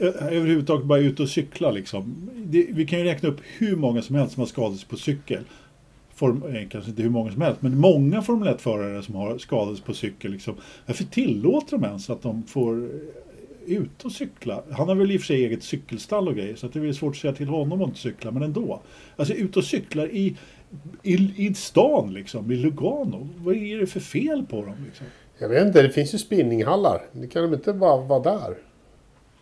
överhuvudtaget 0.00 0.86
bara 0.86 0.98
ut 0.98 1.20
och 1.20 1.28
cykla 1.28 1.70
liksom. 1.70 2.30
Det, 2.36 2.66
vi 2.70 2.86
kan 2.86 2.98
ju 2.98 3.04
räkna 3.04 3.28
upp 3.28 3.40
hur 3.58 3.76
många 3.76 4.02
som 4.02 4.16
helst 4.16 4.34
som 4.34 4.40
har 4.40 4.46
skadats 4.46 4.84
på 4.84 4.96
cykel. 4.96 5.44
Form, 6.14 6.42
eh, 6.54 6.68
kanske 6.68 6.90
inte 6.90 7.02
hur 7.02 7.10
många 7.10 7.32
som 7.32 7.42
helst, 7.42 7.62
men 7.62 7.78
många 7.78 8.22
Formel 8.22 8.48
1-förare 8.48 9.02
som 9.02 9.14
har 9.14 9.38
skadats 9.38 9.80
på 9.80 9.94
cykel. 9.94 10.30
Liksom. 10.30 10.54
Varför 10.86 11.04
tillåter 11.04 11.78
de 11.78 11.84
ens 11.84 12.10
att 12.10 12.22
de 12.22 12.42
får 12.42 12.84
eh, 12.84 13.76
ut 13.76 14.04
och 14.04 14.12
cykla? 14.12 14.62
Han 14.70 14.88
har 14.88 14.94
väl 14.94 15.10
i 15.10 15.16
och 15.16 15.20
för 15.20 15.26
sig 15.26 15.44
eget 15.44 15.62
cykelstall 15.62 16.28
och 16.28 16.36
grejer, 16.36 16.56
så 16.56 16.66
att 16.66 16.72
det 16.72 16.88
är 16.88 16.92
svårt 16.92 17.14
att 17.14 17.20
säga 17.20 17.32
till 17.32 17.48
honom 17.48 17.82
att 17.82 17.88
inte 17.88 18.00
cykla, 18.00 18.30
men 18.30 18.42
ändå. 18.42 18.82
Alltså 19.16 19.34
ut 19.34 19.56
och 19.56 19.64
cyklar 19.64 20.06
i, 20.06 20.36
i, 21.02 21.32
i 21.36 21.54
stan 21.54 22.14
liksom, 22.14 22.52
i 22.52 22.56
Lugano. 22.56 23.28
Vad 23.36 23.56
är 23.56 23.78
det 23.78 23.86
för 23.86 24.00
fel 24.00 24.46
på 24.46 24.64
dem? 24.64 24.74
Liksom? 24.86 25.06
Jag 25.38 25.48
vet 25.48 25.66
inte, 25.66 25.82
det 25.82 25.90
finns 25.90 26.14
ju 26.14 26.18
spinninghallar. 26.18 27.02
Det 27.12 27.26
kan 27.26 27.42
de 27.42 27.54
inte 27.54 27.72
bara 27.72 27.96
vara 27.96 28.20
där. 28.20 28.54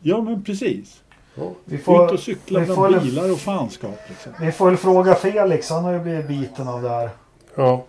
Ja, 0.01 0.21
men 0.21 0.45
precis. 0.45 1.03
Ja. 1.35 1.53
vi 1.65 1.77
Ut 1.77 1.85
får, 1.85 2.13
och 2.13 2.21
cykla 2.21 2.61
vi 2.61 2.67
bland 2.67 2.79
får, 2.79 3.01
bilar 3.01 3.33
och 3.33 3.39
fanskap. 3.39 3.99
Liksom. 4.09 4.33
vi 4.41 4.53
får 4.53 4.67
väl 4.67 4.77
fråga 4.77 5.15
Felix, 5.15 5.71
han 5.71 5.85
har 5.85 5.93
ju 5.93 5.99
blivit 5.99 6.29
biten 6.29 6.69
av 6.69 6.83
det 6.83 6.89
här. 6.89 7.11
Ja. 7.55 7.85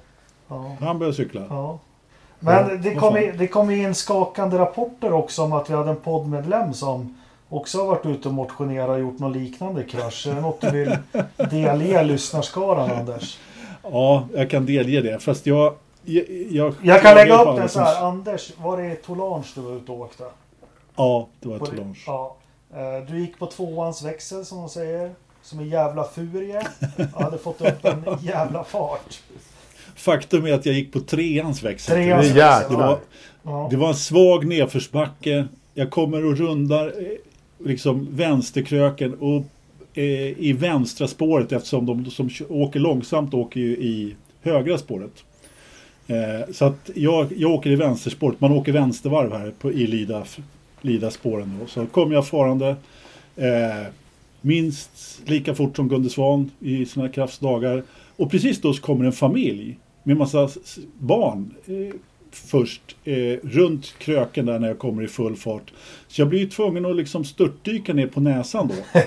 Ja. 0.48 0.76
Han 0.80 1.00
börjar 1.00 1.13
cykla. 1.13 1.41
Ja. 1.50 1.80
Men 2.39 2.70
Ja, 2.70 2.76
det 2.76 2.96
kom, 2.96 3.17
i, 3.17 3.32
det 3.32 3.48
kom 3.48 3.72
in 3.72 3.96
skakande 3.96 4.58
rapporter 4.58 5.13
också 5.13 5.43
om 5.43 5.54
att 5.54 5.70
vi 5.70 5.74
hade 5.74 5.89
en 5.89 5.96
poddmedlem 5.96 6.74
som 6.74 7.17
också 7.50 7.78
har 7.78 7.86
varit 7.86 8.06
ute 8.06 8.28
och 8.28 8.34
motionerat 8.34 8.89
och 8.89 9.00
gjort 9.00 9.20
något 9.20 9.36
liknande 9.36 9.84
krasch. 9.84 10.28
Är 10.28 10.36
det 10.36 10.41
något 10.41 10.62
du 10.62 10.72
vill 10.72 10.98
delge 11.50 12.04
lyssnarskaran 12.04 12.91
Anders? 12.91 13.39
Ja, 13.91 14.28
jag 14.34 14.50
kan 14.50 14.65
delge 14.65 15.02
det. 15.02 15.20
Fast 15.20 15.46
jag... 15.46 15.74
Jag, 16.08 16.26
jag, 16.52 16.74
Jag 16.84 17.02
kan 17.02 17.15
lägga 17.15 17.41
upp 17.43 17.58
den 17.58 17.70
så 17.70 17.74
som- 17.74 17.84
här. 17.84 18.02
Anders, 18.06 18.52
var 18.58 18.78
det 18.82 18.91
i 18.93 18.96
Tolange 18.96 19.46
du 19.56 19.62
var 19.62 19.76
ute 19.78 19.91
och 19.91 20.00
åkte? 20.00 20.24
Ja, 20.96 21.28
det 21.39 21.48
var 21.50 21.60
På- 21.60 21.65
Toulon. 21.65 21.96
Ja. 22.08 22.36
Eh, 22.74 23.06
Du 23.12 23.20
gick 23.20 23.39
på 23.39 23.46
tvåans 23.46 24.04
växel 24.04 24.46
som 24.46 24.58
de 24.58 24.70
säger. 24.70 25.12
Som 25.43 25.60
en 25.60 25.70
jävla 25.70 26.04
furie. 26.04 26.67
Jag 26.98 27.24
hade 27.24 27.38
fått 27.38 27.62
upp 27.62 27.86
en 27.86 28.04
jävla 28.22 28.63
fart. 28.63 29.22
Faktum 29.96 30.46
är 30.46 30.54
att 30.54 30.65
jag 30.65 30.76
gick 30.76 30.93
på 30.93 31.00
treans 31.00 31.63
växel. 31.63 31.96
Treans 31.96 32.28
Det 32.28 32.34
växel. 32.34 32.38
jäklar. 32.38 32.70
Det 32.70 32.76
var, 32.88 33.00
Ja. 33.43 33.67
det 33.72 33.78
var 33.78 33.88
en 33.88 33.96
svag 33.96 34.46
nedförsbacke. 34.48 35.48
Jag 35.74 35.89
kommer 35.91 36.26
och 36.26 36.38
rundar 36.38 36.86
eh, 36.88 37.08
liksom 37.67 38.08
vänsterkröken 38.12 39.13
och 39.13 39.43
eh, 39.93 40.04
i 40.39 40.54
vänstra 40.60 41.08
spåret 41.08 41.52
eftersom 41.52 41.86
de 41.86 42.06
som 42.06 42.30
åker 42.50 42.80
långsamt 42.80 43.34
åker 43.34 43.60
ju 43.60 43.72
i 43.78 44.15
högra 44.41 44.78
spåret. 44.78 45.24
Eh, 46.08 46.52
så 46.52 46.65
att 46.65 46.89
jag, 46.96 47.28
jag 47.38 47.52
åker 47.52 47.70
i 47.70 47.76
vänsterspåret. 47.76 48.41
Man 48.41 48.52
åker 48.52 48.72
vänstervarv 48.72 49.34
här 49.34 49.52
på, 49.60 49.72
i 49.72 49.88
Lida, 49.88 50.24
Lida 50.82 51.12
spåren. 51.12 51.58
Då. 51.60 51.67
Så 51.67 51.86
kom 51.86 52.12
jag 52.12 52.28
farande 52.28 52.76
eh, 53.36 53.88
minst 54.41 55.22
lika 55.26 55.56
fort 55.56 55.76
som 55.76 55.89
Gunde 55.89 56.10
Svan 56.10 56.52
i 56.60 56.86
sina 56.86 57.10
kraftsdagar. 57.10 57.84
Och 58.15 58.32
precis 58.32 58.62
då 58.62 58.74
så 58.74 58.82
kommer 58.82 59.06
en 59.06 59.12
familj 59.12 59.78
med 60.04 60.17
massa 60.17 60.50
barn 61.00 61.54
eh, 61.65 61.96
först 62.32 62.96
eh, 63.04 63.38
runt 63.44 63.96
kröken 64.00 64.46
där 64.46 64.60
när 64.60 64.68
jag 64.68 64.80
kommer 64.80 65.04
i 65.04 65.08
full 65.08 65.36
fart. 65.36 65.74
Så 66.08 66.22
jag 66.22 66.30
blir 66.30 66.40
ju 66.40 66.50
tvungen 66.50 66.86
att 66.86 66.96
liksom 66.96 67.26
störtdyka 67.26 67.94
ner 67.94 68.08
på 68.08 68.22
näsan 68.22 68.68
då. 68.68 69.00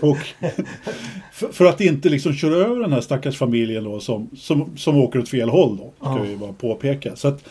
Och 0.08 0.18
för, 1.32 1.52
för 1.52 1.64
att 1.64 1.80
inte 1.80 2.08
liksom 2.08 2.32
köra 2.32 2.54
över 2.54 2.80
den 2.80 2.92
här 2.92 3.00
stackars 3.00 3.38
familjen 3.38 3.84
då 3.84 4.00
som, 4.00 4.30
som, 4.36 4.76
som 4.76 4.96
åker 4.96 5.18
åt 5.18 5.28
fel 5.28 5.48
håll 5.48 5.76
då. 5.76 5.92
Ja. 6.00 6.18
vi 6.22 6.36
bara 6.36 6.52
påpeka. 6.52 7.16
Så 7.16 7.28
att 7.28 7.44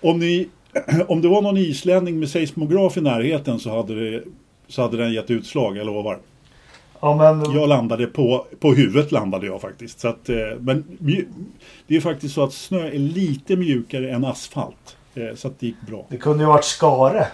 om, 0.00 0.18
ni, 0.18 0.48
om 1.08 1.22
det 1.22 1.28
var 1.28 1.42
någon 1.42 1.56
islänning 1.56 2.20
med 2.20 2.28
seismograf 2.28 2.96
i 2.96 3.00
närheten 3.00 3.58
så 3.58 3.70
hade, 3.70 4.10
det, 4.10 4.22
så 4.68 4.82
hade 4.82 4.96
den 4.96 5.12
gett 5.12 5.30
utslag, 5.30 5.76
jag 5.76 5.86
lovar. 5.86 6.18
Ja 7.02 7.16
men 7.16 7.52
Jag 7.54 7.68
landade 7.68 8.06
på, 8.06 8.46
på 8.60 8.72
huvudet 8.74 9.12
landade 9.12 9.46
jag 9.46 9.60
faktiskt. 9.60 10.00
Så 10.00 10.08
att, 10.08 10.28
eh, 10.28 10.36
men 10.60 10.98
det 11.86 11.96
är 11.96 12.00
faktiskt 12.00 12.34
så 12.34 12.42
att 12.44 12.52
snö 12.52 12.86
är 12.88 12.98
lite 12.98 13.56
mjukare 13.56 14.10
än 14.10 14.24
asfalt. 14.24 14.96
Eh, 15.14 15.34
Så 15.34 15.48
att 15.48 15.60
det 15.60 15.66
gick 15.66 15.80
bra. 15.86 16.06
det 16.08 16.16
kunde 16.16 16.44
ju 16.44 16.48
varit 16.48 16.64
skare. 16.64 17.26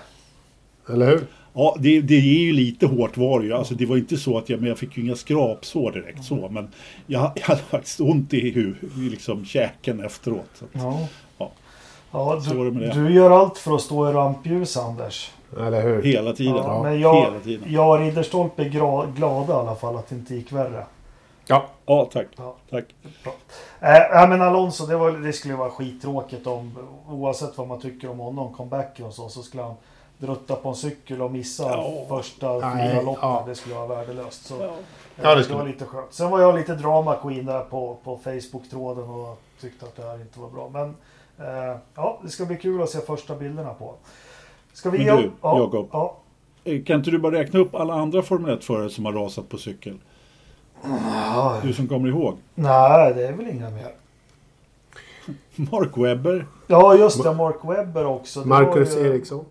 Eller 0.93 1.07
hur? 1.07 1.21
Ja, 1.55 1.77
det, 1.81 2.01
det 2.01 2.15
är 2.15 2.21
ju 2.41 2.53
lite 2.53 2.87
hårt 2.87 3.17
var 3.17 3.41
det 3.41 3.47
ju. 3.47 3.53
Alltså 3.55 3.75
det 3.75 3.87
var 3.87 3.97
inte 3.97 4.17
så 4.17 4.39
att 4.39 4.49
jag, 4.49 4.61
men 4.61 4.69
jag 4.69 4.79
fick 4.79 4.97
ju 4.97 5.03
inga 5.05 5.15
skrapsår 5.17 5.93
direkt 5.93 6.25
så. 6.25 6.49
Men 6.51 6.69
jag, 7.07 7.33
jag 7.35 7.43
hade 7.47 7.61
faktiskt 7.61 8.01
ont 8.01 8.35
i, 8.35 8.51
hu, 8.51 8.75
i 8.97 9.11
liksom 9.11 9.45
käken 9.45 10.01
efteråt. 10.05 10.51
Så. 10.55 10.65
att- 10.65 10.71
Ja. 10.75 11.09
Ja. 11.39 11.53
Ja, 12.11 12.43
du, 12.53 12.71
det. 12.71 12.93
du 12.95 13.11
gör 13.15 13.31
allt 13.31 13.59
för 13.59 13.75
att 13.75 13.81
stå 13.81 14.11
i 14.11 14.13
rampljus 14.13 14.77
Anders. 14.77 15.31
Eller 15.57 15.83
hur? 15.83 16.03
Hela 16.03 16.33
tiden. 16.33 16.57
Ja, 16.57 16.83
men 16.83 17.01
jag, 17.01 17.15
Hela 17.15 17.41
tiden. 17.41 17.73
jag 17.73 17.89
och 17.91 17.99
Ridderstolpe 17.99 18.63
är 18.63 18.69
gra, 18.69 19.07
glada 19.07 19.53
i 19.53 19.57
alla 19.57 19.75
fall 19.75 19.97
att 19.97 20.09
det 20.09 20.15
inte 20.15 20.35
gick 20.35 20.53
värre. 20.53 20.85
Ja. 21.47 21.65
Ja, 21.87 22.09
tack. 22.13 22.27
Ja. 22.37 22.55
tack. 22.71 22.85
Äh, 23.81 23.97
ja, 24.13 24.27
men 24.27 24.43
Alonso, 24.43 24.87
det, 24.87 24.97
var, 24.97 25.11
det 25.13 25.33
skulle 25.33 25.55
vara 25.55 25.71
skittråkigt 25.71 26.47
om 26.47 26.79
oavsett 27.09 27.59
vad 27.59 27.69
man 27.69 27.81
tycker 27.81 28.11
om 28.11 28.19
honom, 28.19 28.53
comebacken 28.55 29.07
och 29.07 29.13
så, 29.15 29.29
så 29.29 29.43
skulle 29.43 29.63
han 29.63 29.75
drutta 30.19 30.55
på 30.57 30.69
en 30.69 30.75
cykel 30.75 31.23
och 31.23 31.31
missa 31.31 31.63
Ja. 31.63 31.93
första 32.09 32.47
fyra 32.61 33.01
loppen. 33.03 33.29
ja. 33.29 33.45
Det 33.47 33.55
skulle 33.55 33.75
vara 33.75 33.87
värdelöst. 33.87 34.47
Så, 34.47 34.55
Ja. 34.61 34.71
Ja, 35.23 35.35
det 35.35 35.49
det, 35.49 35.55
var 35.55 35.67
lite 35.67 35.85
skönt. 35.85 36.13
Sen 36.13 36.31
var 36.31 36.41
jag 36.41 36.55
lite 36.55 36.75
drama 36.75 37.15
queen 37.17 37.47
där 37.47 37.61
på, 37.61 37.97
på 38.05 38.17
Facebook-tråden 38.25 39.05
och 39.11 39.39
tyckte 39.61 39.87
att 39.87 39.97
det 39.97 40.03
här 40.03 40.21
inte 40.21 40.41
var 40.41 40.49
bra. 40.49 40.69
Men 40.73 40.97
eh, 41.49 41.77
ja, 41.95 42.19
det 42.23 42.29
ska 42.29 42.45
bli 42.45 42.57
kul 42.57 42.83
att 42.83 42.91
se 42.91 42.99
första 43.01 43.35
bilderna 43.35 43.75
på. 43.75 43.95
Ska 44.79 44.91
vi 44.91 45.05
Men 45.05 45.17
du? 45.17 45.31
Ja, 45.43 45.59
Jakob. 45.59 45.89
ja. 45.93 46.17
Eh, 46.65 46.83
Kan 46.85 46.97
inte 46.99 47.11
du 47.11 47.19
bara 47.19 47.33
räkna 47.33 47.61
upp 47.61 47.75
alla 47.75 47.95
andra 47.95 48.23
Formel 48.23 48.59
1-förare 48.59 48.91
som 48.91 49.05
har 49.05 49.13
rasat 49.13 49.49
på 49.49 49.59
cykel? 49.59 49.99
Ja, 50.83 51.61
Du 51.63 51.73
som 51.73 51.89
kommer 51.89 52.09
ihåg. 52.09 52.37
Nej, 52.55 53.15
det 53.15 53.27
är 53.27 53.33
väl 53.33 53.49
inga 53.49 53.71
mer. 53.71 53.93
Mark 55.71 55.97
Webber. 55.97 56.47
Ja, 56.67 56.95
just 56.95 57.23
det. 57.23 57.33
Mark 57.35 57.57
Webber 57.65 58.07
också. 58.07 58.41
Det 58.41 58.47
Marcus 58.49 58.97
ju, 58.97 59.01
Eriksson. 59.01 59.45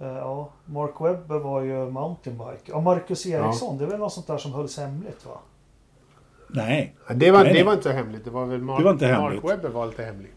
eh, 0.00 0.06
Ja, 0.06 0.48
Mark 0.64 0.94
Webber 1.00 1.38
var 1.38 1.62
ju 1.62 1.90
mountainbike. 1.90 2.62
Ja, 2.64 2.80
Marcus 2.80 3.26
Eriksson, 3.26 3.78
det 3.78 3.84
är 3.84 3.88
väl 3.88 3.98
något 3.98 4.12
sånt 4.12 4.26
där 4.26 4.38
som 4.38 4.52
hölls 4.52 4.78
hemligt 4.78 5.26
va? 5.26 5.38
Nej, 6.48 6.94
Ja, 7.08 7.14
Det 7.14 7.30
var, 7.30 7.38
Nej, 7.38 7.48
det 7.48 7.54
nej. 7.54 7.64
var 7.64 7.72
inte 7.72 7.92
hemligt. 7.92 8.24
Det 8.24 8.30
var 8.30 8.46
väl 8.46 8.60
Mark, 8.62 8.78
Det 8.78 8.84
var 8.84 8.92
inte 8.92 9.06
hemligt. 9.06 9.42
Mark 9.42 9.52
Webber 9.52 9.68
var 9.68 9.86
lite 9.86 10.02
hemlig. 10.04 10.30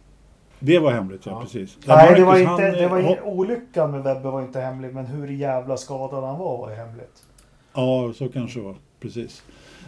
Det 0.66 0.80
var 0.80 0.92
hemligt. 0.92 1.26
Ja, 1.26 1.32
Ja. 1.32 1.42
precis. 1.42 1.78
Nej, 1.86 2.16
det 2.16 2.26
var 2.26 2.32
Marcus, 2.34 2.42
inte, 2.52 2.64
han, 2.64 2.72
det 2.74 2.88
var 2.88 3.00
in, 3.00 3.20
olyckan 3.24 3.92
med 3.92 4.04
Webber 4.04 4.32
var 4.32 4.42
inte 4.42 4.60
hemlig, 4.60 4.94
men 4.94 5.06
hur 5.06 5.28
jävla 5.28 5.78
skadad 5.78 6.24
han 6.24 6.40
var 6.40 6.58
var 6.58 6.76
hemligt. 6.76 7.24
Ja, 7.74 8.14
så 8.16 8.30
kanske 8.30 8.60
det 8.60 8.66
var. 8.66 8.76
Precis. 9.00 9.44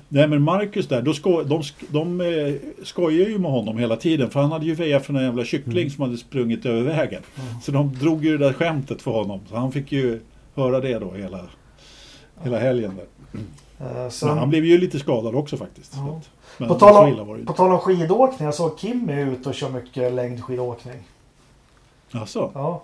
Nej, 0.10 0.28
men 0.28 0.42
Marcus 0.42 0.88
där, 0.88 1.02
då 1.02 1.14
sko, 1.14 1.44
de, 1.44 1.62
sk- 1.62 1.86
de 1.90 2.22
eh, 2.22 2.54
skojar 2.84 3.28
ju 3.28 3.40
med 3.40 3.52
honom 3.52 3.78
hela 3.78 3.96
tiden. 3.96 4.30
För 4.30 4.40
han 4.42 4.52
hade 4.52 4.66
ju 4.66 4.74
väjat 4.76 5.06
för 5.06 5.14
en 5.14 5.24
jävla 5.24 5.44
kyckling 5.46 5.78
Mm. 5.78 5.90
som 5.90 6.02
hade 6.04 6.18
sprungit 6.18 6.66
över 6.66 6.82
vägen. 6.82 7.22
Så 7.64 7.72
de 7.72 7.94
drog 7.94 8.26
ju 8.26 8.38
det 8.38 8.46
där 8.46 8.54
skämtet 8.54 9.02
för 9.02 9.12
honom. 9.12 9.40
Så 9.50 9.56
han 9.56 9.72
fick 9.72 9.92
ju 9.92 10.20
höra 10.56 10.80
det 10.80 11.00
då 11.00 11.12
hela, 11.12 11.40
hela 12.44 12.60
helgen. 12.60 12.92
Där. 12.98 13.06
Eh, 14.04 14.10
sen- 14.10 14.30
Men 14.30 14.38
han 14.38 14.50
blev 14.50 14.66
ju 14.66 14.78
lite 14.78 15.00
skadad 15.00 15.36
också 15.36 15.58
faktiskt. 15.58 15.94
Så 15.94 16.00
Ja. 16.00 16.18
att, 16.18 16.30
men 16.58 16.68
På 16.68 16.76
tal, 16.76 17.20
om, 17.20 17.46
på 17.46 17.54
tal 17.54 17.72
om 17.72 17.80
skidåkning, 17.80 18.46
jag 18.46 18.54
såg 18.56 18.78
Kim 18.78 19.10
är 19.10 19.26
ute 19.26 19.50
och 19.50 19.56
kör 19.56 19.70
mycket 19.70 20.14
längdskidåkning. 20.14 21.04
Alltså, 22.12 22.52
Ja. 22.54 22.82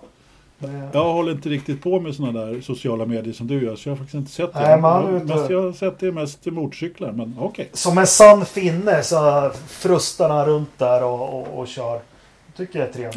Det- 0.58 0.88
jag 0.92 1.12
håller 1.12 1.32
inte 1.32 1.48
riktigt 1.48 1.82
på 1.82 2.00
med 2.00 2.14
sådana 2.14 2.40
där 2.44 2.60
sociala 2.60 3.06
medier 3.06 3.32
som 3.34 3.46
du 3.46 3.64
gör. 3.64 3.76
Så 3.76 3.88
jag 3.88 3.92
har 3.92 3.96
faktiskt 3.96 4.14
inte 4.14 4.30
sett 4.32 4.52
det. 4.52 4.60
Nej, 4.60 4.90
är 5.12 5.16
ute- 5.16 5.24
Mest 5.24 5.50
jag 5.50 5.62
har 5.62 5.72
sett 5.72 5.98
det 5.98 6.12
mest 6.12 6.42
till 6.42 6.52
motorcyklar. 6.52 7.12
Men 7.12 7.36
okej. 7.40 7.68
Som 7.72 7.98
en 7.98 8.06
sann 8.06 8.44
finne 8.46 9.02
så 9.02 9.50
frustar 9.68 10.28
han 10.28 10.46
runt 10.46 10.78
där 10.78 11.04
och, 11.04 11.40
och, 11.40 11.58
och 11.58 11.68
kör. 11.68 11.92
Jag 12.46 12.56
tycker 12.56 12.78
det 12.78 12.84
är 12.86 12.92
trevligt. 12.92 13.16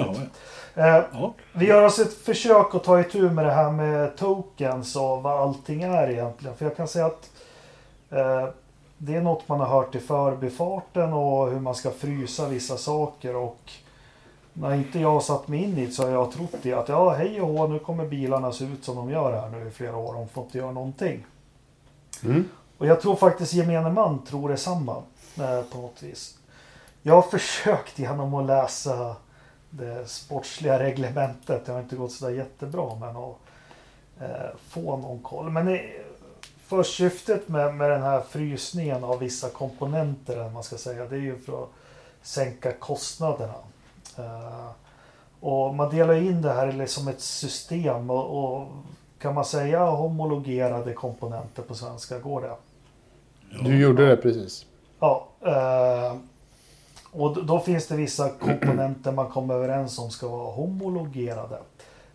Ja, 0.73 0.87
Eh, 0.97 1.03
ja. 1.13 1.33
vi 1.53 1.65
gör 1.67 1.83
oss 1.83 1.99
ett 1.99 2.13
försök 2.13 2.75
att 2.75 2.83
ta 2.83 2.99
itu 2.99 3.29
med 3.29 3.45
det 3.45 3.51
här 3.51 3.71
med 3.71 4.17
tokens 4.17 4.95
och 4.95 5.23
vad 5.23 5.39
allting 5.41 5.83
är 5.83 6.09
egentligen. 6.11 6.55
För 6.57 6.65
jag 6.65 6.75
kan 6.77 6.87
säga 6.87 7.05
att 7.05 7.29
eh, 8.09 8.45
det 8.97 9.15
är 9.15 9.21
något 9.21 9.47
man 9.47 9.59
har 9.59 9.67
hört 9.67 9.95
i 9.95 9.99
förbifarten 9.99 11.13
och 11.13 11.51
hur 11.51 11.59
man 11.59 11.75
ska 11.75 11.91
frysa 11.91 12.47
vissa 12.47 12.77
saker. 12.77 13.35
Och 13.35 13.71
när 14.53 14.75
inte 14.75 14.99
jag 14.99 15.11
har 15.11 15.19
satt 15.19 15.47
mig 15.47 15.63
in 15.63 15.77
i 15.77 15.85
det 15.85 15.91
så 15.91 16.03
har 16.03 16.09
jag 16.09 16.31
trott 16.31 16.55
det 16.61 16.73
att 16.73 16.89
ja, 16.89 17.09
hej 17.13 17.41
och 17.41 17.47
hå, 17.47 17.67
nu 17.67 17.79
kommer 17.79 18.05
bilarna 18.05 18.51
se 18.51 18.65
ut 18.65 18.83
som 18.83 18.95
de 18.95 19.09
gör 19.09 19.41
här 19.41 19.49
nu 19.49 19.67
i 19.67 19.71
flera 19.71 19.97
år. 19.97 20.13
De 20.13 20.27
får 20.27 20.43
inte 20.43 20.57
göra 20.57 20.71
någonting. 20.71 21.25
Mm. 22.23 22.49
Och 22.77 22.87
jag 22.87 23.01
tror 23.01 23.15
faktiskt 23.15 23.53
gemene 23.53 23.89
man 23.89 24.25
tror 24.25 24.49
detsamma 24.49 25.03
eh, 25.37 25.61
på 25.61 25.77
något 25.77 26.03
vis. 26.03 26.37
Jag 27.01 27.13
har 27.13 27.21
försökt 27.31 27.99
genom 27.99 28.33
att 28.33 28.45
läsa 28.45 29.15
det 29.69 30.09
sportsliga 30.09 30.79
reglementet. 30.79 31.65
Det 31.65 31.71
har 31.71 31.79
inte 31.79 31.95
gått 31.95 32.11
sådär 32.11 32.33
jättebra 32.33 32.95
men 32.99 33.15
att 33.15 33.35
eh, 34.19 34.57
få 34.67 34.97
någon 34.97 35.19
koll. 35.19 35.49
Men 35.49 35.67
eh, 35.67 35.79
för 36.67 36.83
syftet 36.83 37.47
med, 37.49 37.75
med 37.75 37.89
den 37.91 38.01
här 38.01 38.21
frysningen 38.21 39.03
av 39.03 39.19
vissa 39.19 39.49
komponenter, 39.49 40.49
man 40.49 40.63
ska 40.63 40.77
säga, 40.77 41.05
det 41.05 41.15
är 41.15 41.19
ju 41.19 41.37
för 41.39 41.63
att 41.63 41.69
sänka 42.21 42.71
kostnaderna. 42.71 43.53
Eh, 44.17 44.67
och 45.39 45.75
man 45.75 45.89
delar 45.95 46.13
in 46.13 46.41
det 46.41 46.53
här 46.53 46.85
som 46.85 47.07
ett 47.07 47.21
system 47.21 48.09
och, 48.09 48.53
och 48.53 48.67
kan 49.19 49.33
man 49.33 49.45
säga 49.45 49.85
homologerade 49.85 50.93
komponenter 50.93 51.61
på 51.63 51.75
svenska? 51.75 52.19
Går 52.19 52.41
det? 52.41 52.55
Du 53.63 53.79
gjorde 53.81 54.07
det 54.07 54.17
precis. 54.17 54.65
Ja. 54.99 55.27
Eh, 55.41 56.15
och 57.11 57.35
då- 57.35 57.41
då 57.41 57.59
finns 57.59 57.87
det 57.87 57.95
vissa 57.95 58.29
komponenter 58.29 59.11
man 59.11 59.29
kommer 59.29 59.53
överens 59.53 59.99
om 59.99 60.09
ska 60.11 60.27
vara 60.27 60.51
homologerade. 60.51 61.59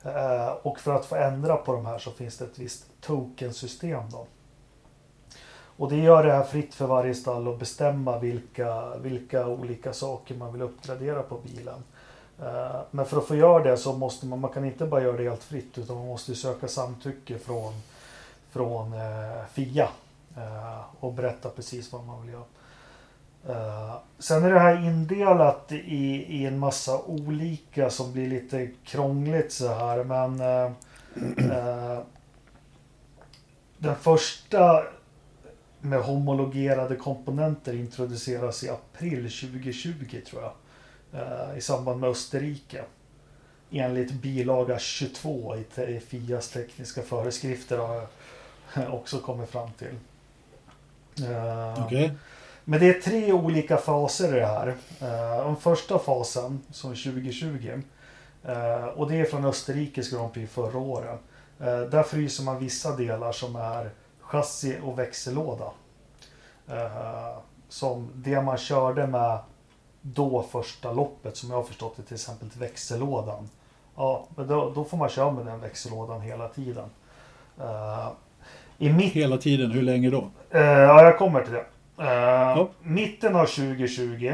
Eh, 0.05 0.49
och 0.63 0.81
för 0.81 0.95
att 0.95 1.05
få 1.07 1.17
ändra 1.17 1.57
på 1.57 1.73
de 1.73 1.87
här 1.87 1.99
så 1.99 2.11
finns 2.11 2.39
det 2.39 2.45
ett 2.45 2.59
visst 2.59 2.85
tokensystem. 3.01 4.03
Då. 4.13 4.27
Och 5.77 5.91
det 5.91 5.97
gör 5.97 6.25
det 6.25 6.33
här 6.33 6.45
fritt 6.45 6.75
för 6.75 6.87
varje 6.87 7.15
stall 7.15 7.49
att 7.49 7.59
bestämma 7.59 8.19
vilka, 8.19 8.97
vilka 8.97 9.47
olika 9.47 9.93
saker 9.93 10.35
man 10.35 10.53
vill 10.53 10.63
uppgradera 10.63 11.23
på 11.23 11.39
bilen. 11.39 11.83
Eh, 12.43 12.81
men 12.91 13.07
för 13.07 13.19
att 13.19 13.27
få 13.27 13.37
göra 13.37 13.63
det 13.63 13.77
så 13.77 13.93
måste 13.93 14.27
man, 14.27 14.41
man 14.41 14.51
kan 14.51 14.65
inte 14.65 14.87
bara 14.87 15.03
göra 15.03 15.17
det 15.17 15.23
helt 15.23 15.45
fritt 15.45 15.79
utan 15.79 15.97
man 15.97 16.07
måste 16.07 16.35
söka 16.35 16.69
samtycke 16.69 17.39
från, 17.39 17.73
från 18.51 18.93
eh, 18.93 19.47
FIA 19.53 19.89
eh, 20.37 20.81
och 21.01 21.13
berätta 21.13 21.49
precis 21.49 21.93
vad 21.93 22.05
man 22.05 22.23
vill 22.23 22.33
göra. 22.33 22.45
Sen 24.19 24.45
är 24.45 24.53
det 24.53 24.59
här 24.59 24.87
indelat 24.87 25.73
i, 25.73 26.27
i 26.29 26.47
en 26.47 26.59
massa 26.59 26.99
olika 26.99 27.91
som 27.91 28.13
blir 28.13 28.29
lite 28.29 28.71
krångligt 28.85 29.53
så 29.53 29.69
här 29.69 30.05
men 30.05 30.39
den 33.79 33.97
första 33.97 34.85
med 35.83 36.03
homologerade 36.03 36.97
komponenter 36.97 37.75
introduceras 37.75 38.65
i 38.65 38.69
april 38.69 39.23
2020 39.23 40.21
tror 40.31 40.43
jag. 40.43 40.53
Eh, 41.21 41.59
I 41.59 41.61
samband 41.61 42.01
med 42.01 42.11
Österrike. 42.11 42.85
Enligt 43.71 44.13
bilaga 44.13 44.79
22 44.79 45.57
i 45.57 46.01
FIAs 46.01 46.49
tekniska 46.49 47.03
föreskrifter 47.03 47.79
har 47.79 48.07
jag 48.75 48.95
också 48.95 49.19
kommit 49.19 49.51
fram 49.51 49.71
till. 49.79 49.95
Eh, 51.31 51.85
Okej. 51.85 52.13
men 52.65 52.81
det 52.81 52.89
är 52.89 53.01
tre 53.01 53.33
olika 53.33 53.77
faser 53.77 54.37
i 54.37 54.41
det 54.41 54.47
här. 54.47 54.69
Eh, 55.01 55.47
Den 55.47 55.57
första 55.57 55.99
fasen, 55.99 56.61
som 56.71 56.91
är 56.91 56.95
2020, 56.95 57.83
eh, 58.45 58.85
och 58.85 59.11
det 59.11 59.17
är 59.17 59.25
från 59.25 59.45
Österrikes 59.45 60.11
Grand 60.11 60.33
Prix 60.33 60.53
förra 60.53 60.79
året. 60.79 61.21
Där 61.91 62.03
fryser 62.03 62.45
man 62.45 62.59
vissa 62.59 62.97
delar 62.97 63.33
som 63.33 63.57
är 63.57 63.91
chassi 64.33 64.79
och 64.85 64.99
växellåda. 64.99 65.65
Eh, 66.69 67.37
Som 67.69 68.11
det 68.15 68.41
man 68.43 68.57
körde 68.59 69.07
med 69.07 69.39
då 70.01 70.43
första 70.43 70.93
loppet, 70.93 71.37
som 71.37 71.51
jag 71.51 71.57
har 71.57 71.63
förstått 71.65 71.97
det, 71.97 72.03
till 72.03 72.15
exempel 72.15 72.51
till 72.51 72.61
växellådan. 72.61 73.49
Ja, 73.97 74.27
men 74.37 74.47
då, 74.49 74.71
då 74.75 74.85
får 74.85 74.97
man 74.97 75.09
köra 75.09 75.31
med 75.31 75.47
den 75.47 75.61
växellådan 75.61 76.21
hela 76.21 76.49
tiden. 76.49 76.91
Eh, 77.61 78.09
I 78.79 78.93
mitt 78.93 79.13
Hela 79.13 79.37
tiden, 79.39 79.71
hur 79.71 79.83
länge 79.83 80.11
då? 80.11 80.31
Eh, 80.51 80.61
ja, 80.63 81.03
jag 81.05 81.19
kommer 81.19 81.43
till 81.45 81.53
det. 81.53 81.65
Eh, 81.99 82.67
Mitten 82.83 83.37
av 83.37 83.47
2020. 83.47 84.33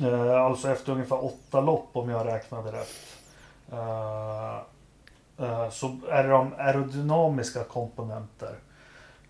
eh, 0.00 0.40
alltså 0.42 0.70
efter 0.70 0.92
ungefär 0.92 1.24
åtta 1.24 1.60
lopp 1.60 1.88
om 1.92 2.10
jag 2.10 2.26
räknade 2.26 2.72
rätt. 2.72 2.94
eh, 5.38 5.70
så 5.70 5.96
är 6.10 6.22
det 6.22 6.28
de 6.28 6.52
aerodynamiska 6.58 7.64
komponenter. 7.64 8.54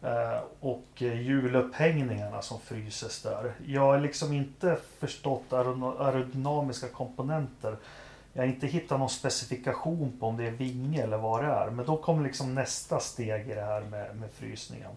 Eh, 0.04 0.40
och 0.60 1.02
eh, 1.02 1.20
hjulupphängningarna 1.20 2.42
som 2.42 2.60
fryses 2.60 3.22
där. 3.22 3.52
Jag 3.66 3.80
har 3.80 4.00
liksom 4.00 4.32
inte 4.32 4.76
förstått 4.98 5.52
aerodynamiska 5.52 6.88
komponenter. 6.88 7.76
Jag 8.32 8.42
har 8.42 8.46
inte 8.46 8.66
hittat 8.66 8.98
någon 8.98 9.10
specifikation 9.10 10.16
på 10.20 10.26
om 10.26 10.36
det 10.36 10.46
är 10.46 10.50
vinge 10.50 11.02
eller 11.02 11.16
vad 11.16 11.44
det 11.44 11.50
är. 11.50 11.70
Men 11.70 11.86
då 11.86 11.96
kommer 11.96 12.22
liksom 12.22 12.54
nästa 12.54 13.00
steg 13.00 13.50
i 13.50 13.54
det 13.54 13.60
här 13.64 13.80
med, 13.80 14.16
med 14.16 14.30
frysningen. 14.30 14.90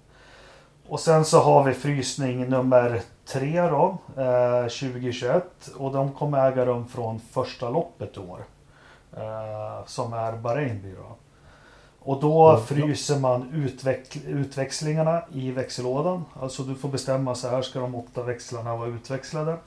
Och 0.88 0.99
sen 0.99 1.26
så 1.26 1.39
har 1.39 1.64
vi 1.64 1.74
frysning 1.74 2.49
nummer 2.49 3.01
tre 3.26 3.62
då, 3.62 3.97
eh, 4.18 4.68
2021. 4.68 5.68
Och 5.78 5.93
de 5.93 6.14
kommer 6.14 6.51
äga 6.51 6.66
rum 6.66 6.88
från 6.88 7.20
första 7.20 7.70
loppet 7.70 8.18
i 8.18 8.20
år. 8.20 8.43
Eh, 9.18 9.86
som 9.86 10.14
är 10.14 10.32
Bahrainby 10.32 10.91
då. 10.91 11.16
Och 12.08 12.22
då 12.22 12.58
fryser 12.58 13.20
man 13.20 13.43
utveck- 13.51 14.26
utväxlingarna 14.28 15.22
i 15.34 15.51
växellådan. 15.51 16.26
Alltså 16.41 16.64
du 16.64 16.76
får 16.76 16.89
bestämma 16.89 17.36
så 17.36 17.47
här 17.49 17.62
ska 17.62 17.80
de 17.80 17.95
åtta 17.95 18.24
växlarna 18.24 18.76
vara 18.76 18.88
utväxlade. 18.89 19.58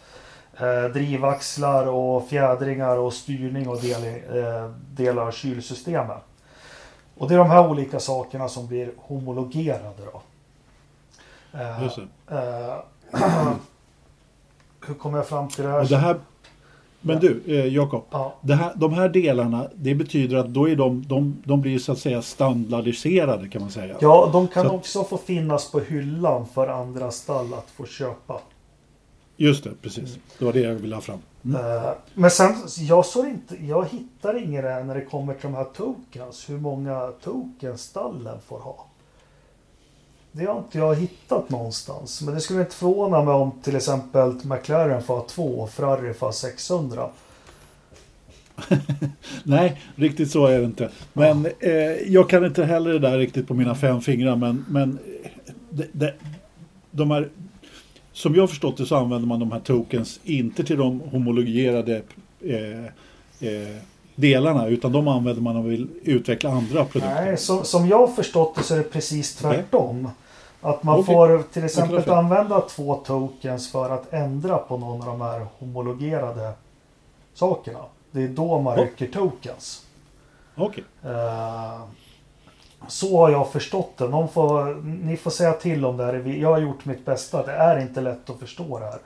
Eh, 0.61 0.85
drivaxlar 0.93 1.87
och 1.87 2.29
fjädringar 2.29 2.97
och 2.97 3.13
styrning 3.13 3.69
och 3.69 3.81
del, 3.81 4.05
eh, 4.45 4.71
delar 4.91 5.23
av 5.27 5.31
kylsystemet. 5.31 6.17
Och 7.19 7.29
det 7.29 7.35
är 7.35 7.39
de 7.39 7.51
här 7.51 7.69
olika 7.71 8.01
sakerna 8.01 8.49
som 8.49 8.67
blir 8.67 8.93
homologerade 8.97 10.03
då. 10.13 10.23
Eh, 11.59 11.83
Just 11.83 11.99
det. 12.27 12.37
eh, 13.13 13.21
hur 14.87 14.95
kommer 14.95 15.19
jag 15.19 15.27
fram 15.27 15.49
till 15.49 15.65
det 15.65 15.71
här? 15.71 15.81
Och 15.81 15.87
det 15.89 15.97
här 15.97 16.17
men 17.01 17.17
Ja. 17.17 17.21
du, 17.21 17.43
eh, 17.59 17.67
Jakob. 17.75 18.05
Ja, 18.11 18.35
Det 18.41 18.55
här, 18.55 18.73
de 18.77 18.93
här 18.93 19.09
delarna, 19.09 19.69
det 19.75 19.95
betyder 19.95 20.37
att 20.37 20.47
då 20.49 20.69
är 20.69 20.77
de, 20.77 21.05
de, 21.09 21.37
de 21.45 21.61
blir 21.61 21.79
så 21.79 21.93
att 21.93 21.99
säga 21.99 22.23
standardiserade 22.23 23.49
kan 23.49 23.61
man 23.63 23.71
säga. 23.71 23.97
ja, 24.01 24.31
de 24.33 24.49
kan 24.49 24.63
Så 24.65 24.69
att- 24.69 24.75
också 24.77 25.05
få 25.05 25.17
finnas 25.19 25.71
på 25.71 25.81
hyllan 25.81 26.47
för 26.47 26.69
andra 26.69 27.11
stall 27.11 27.55
att 27.55 27.71
få 27.71 27.85
köpa. 27.87 28.41
Just 29.37 29.65
det, 29.65 29.71
precis. 29.83 30.19
Det 30.39 30.45
var 30.45 30.53
det 30.53 30.61
jag 30.61 30.75
ville 30.75 30.95
ha 30.95 31.01
fram. 31.03 31.19
Mm. 31.45 31.57
Eh, 31.77 31.91
Men 32.15 32.31
sen, 32.31 32.55
jag, 32.79 33.07
såg 33.07 33.27
inte, 33.27 33.57
jag 33.67 33.87
hittar 33.91 34.43
inget 34.45 34.65
när 34.65 34.95
det 34.95 35.05
kommer 35.05 35.35
till 35.35 35.43
de 35.43 35.55
här 35.55 35.65
tokens. 35.65 36.51
Hur 36.51 36.59
många 36.59 37.13
tokens 37.25 37.83
stallen 37.83 38.39
får 38.49 38.59
ha. 38.59 38.87
Det 40.33 40.45
har 40.45 40.59
inte 40.59 40.79
jag 40.79 40.95
hittat 40.95 41.51
någonstans. 41.51 42.23
Men 42.23 42.35
det 42.35 42.41
skulle 42.41 42.61
inte 42.61 42.75
förvåna 42.75 43.25
mig 43.25 43.35
om 43.35 43.53
till 43.63 43.77
exempel 43.77 44.35
McLaren 44.45 45.03
får 45.03 45.15
ha 45.15 45.27
två 45.29 45.61
och 45.61 45.71
Ferrari 45.71 46.15
får 46.15 46.27
ha 46.27 46.33
600. 46.33 47.09
Nej, 49.45 49.81
riktigt 49.95 50.31
så 50.31 50.47
är 50.47 50.59
det 50.59 50.65
inte. 50.65 50.91
Men 51.13 51.47
eh, 51.47 51.73
jag 52.07 52.31
kan 52.31 52.45
inte 52.45 52.65
heller 52.65 52.93
det 52.93 52.99
där 52.99 53.19
riktigt 53.19 53.49
på 53.49 53.55
mina 53.55 53.75
fem 53.75 54.01
fingrar. 54.01 54.37
Men, 54.37 54.65
men 54.69 54.99
eh, 55.25 55.31
det, 55.71 55.87
det, 55.93 56.15
de 56.91 57.11
här, 57.11 57.29
som 58.13 58.35
jag 58.35 58.49
förstått 58.51 58.77
det 58.77 58.87
så 58.87 58.97
använder 58.97 59.29
man 59.29 59.41
de 59.41 59.53
här 59.53 59.61
tokens 59.61 60.21
inte 60.25 60.65
till 60.65 60.79
de 60.79 61.01
homologerade 61.01 62.03
eh, 62.41 62.85
eh, 63.49 63.77
delarna. 64.21 64.67
Utan 64.67 64.93
de 64.93 65.09
använder 65.09 65.43
man 65.43 65.57
om 65.57 65.63
man 65.63 65.71
vill 65.71 65.89
utveckla 66.03 66.51
andra 66.51 66.85
produkter. 66.85 67.25
Nej, 67.25 67.37
som, 67.37 67.65
som 67.65 67.89
jag 67.89 67.99
har 67.99 68.07
förstått 68.07 68.55
det 68.57 68.63
så 68.63 68.75
är 68.75 68.79
det 68.79 68.85
precis 68.85 69.37
tvärtom. 69.37 70.09
Att 70.61 70.83
man 70.83 70.99
Okej. 71.01 71.15
får 71.15 71.43
till 71.53 71.65
exempel 71.65 72.11
använda 72.11 72.61
två 72.61 72.95
tokens 72.95 73.73
för 73.73 73.91
att 73.91 74.13
ändra 74.13 74.59
på 74.59 74.77
någon 74.77 75.01
av 75.01 75.07
de 75.07 75.21
här 75.21 75.47
homologerade 75.59 76.53
sakerna. 77.35 77.79
Det 78.11 78.23
är 78.23 78.29
då 78.29 78.61
man 78.61 78.79
Ja. 78.79 78.85
rycker 78.85 79.07
tokens. 79.07 79.87
Okej. 80.55 80.85
Eh, 81.05 81.81
Så 82.89 83.19
har 83.19 83.31
jag 83.31 83.53
förstått 83.53 83.97
det. 83.97 84.29
Får, 84.33 84.83
ni 84.85 85.17
får 85.17 85.31
säga 85.31 85.53
till 85.53 85.85
om 85.85 85.97
det 85.97 86.05
här. 86.05 86.15
Jag 86.41 86.49
har 86.51 86.59
gjort 86.59 86.85
mitt 86.85 87.05
bästa. 87.05 87.47
Det 87.47 87.53
är 87.53 87.81
inte 87.81 88.01
lätt 88.01 88.31
att 88.31 88.39
förstå 88.39 88.79
det 88.79 88.85
här. 88.85 88.99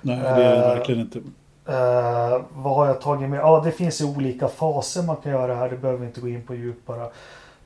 Nej, 0.00 0.16
det 0.18 0.28
är 0.28 0.36
det 0.38 0.56
Eh, 0.56 0.60
verkligen 0.76 1.00
inte. 1.00 1.20
Eh, 1.68 2.40
vad 2.54 2.76
har 2.76 2.86
jag 2.86 3.00
tagit 3.00 3.28
med? 3.28 3.40
Ja, 3.40 3.62
det 3.64 3.72
finns 3.72 4.00
i 4.00 4.04
olika 4.04 4.48
faser 4.48 5.02
man 5.02 5.16
kan 5.16 5.32
göra 5.32 5.46
det 5.46 5.54
här. 5.54 5.70
Det 5.70 5.76
behöver 5.76 6.00
vi 6.00 6.06
inte 6.06 6.20
gå 6.20 6.28
in 6.28 6.42
på 6.42 6.54
djupare. 6.54 7.10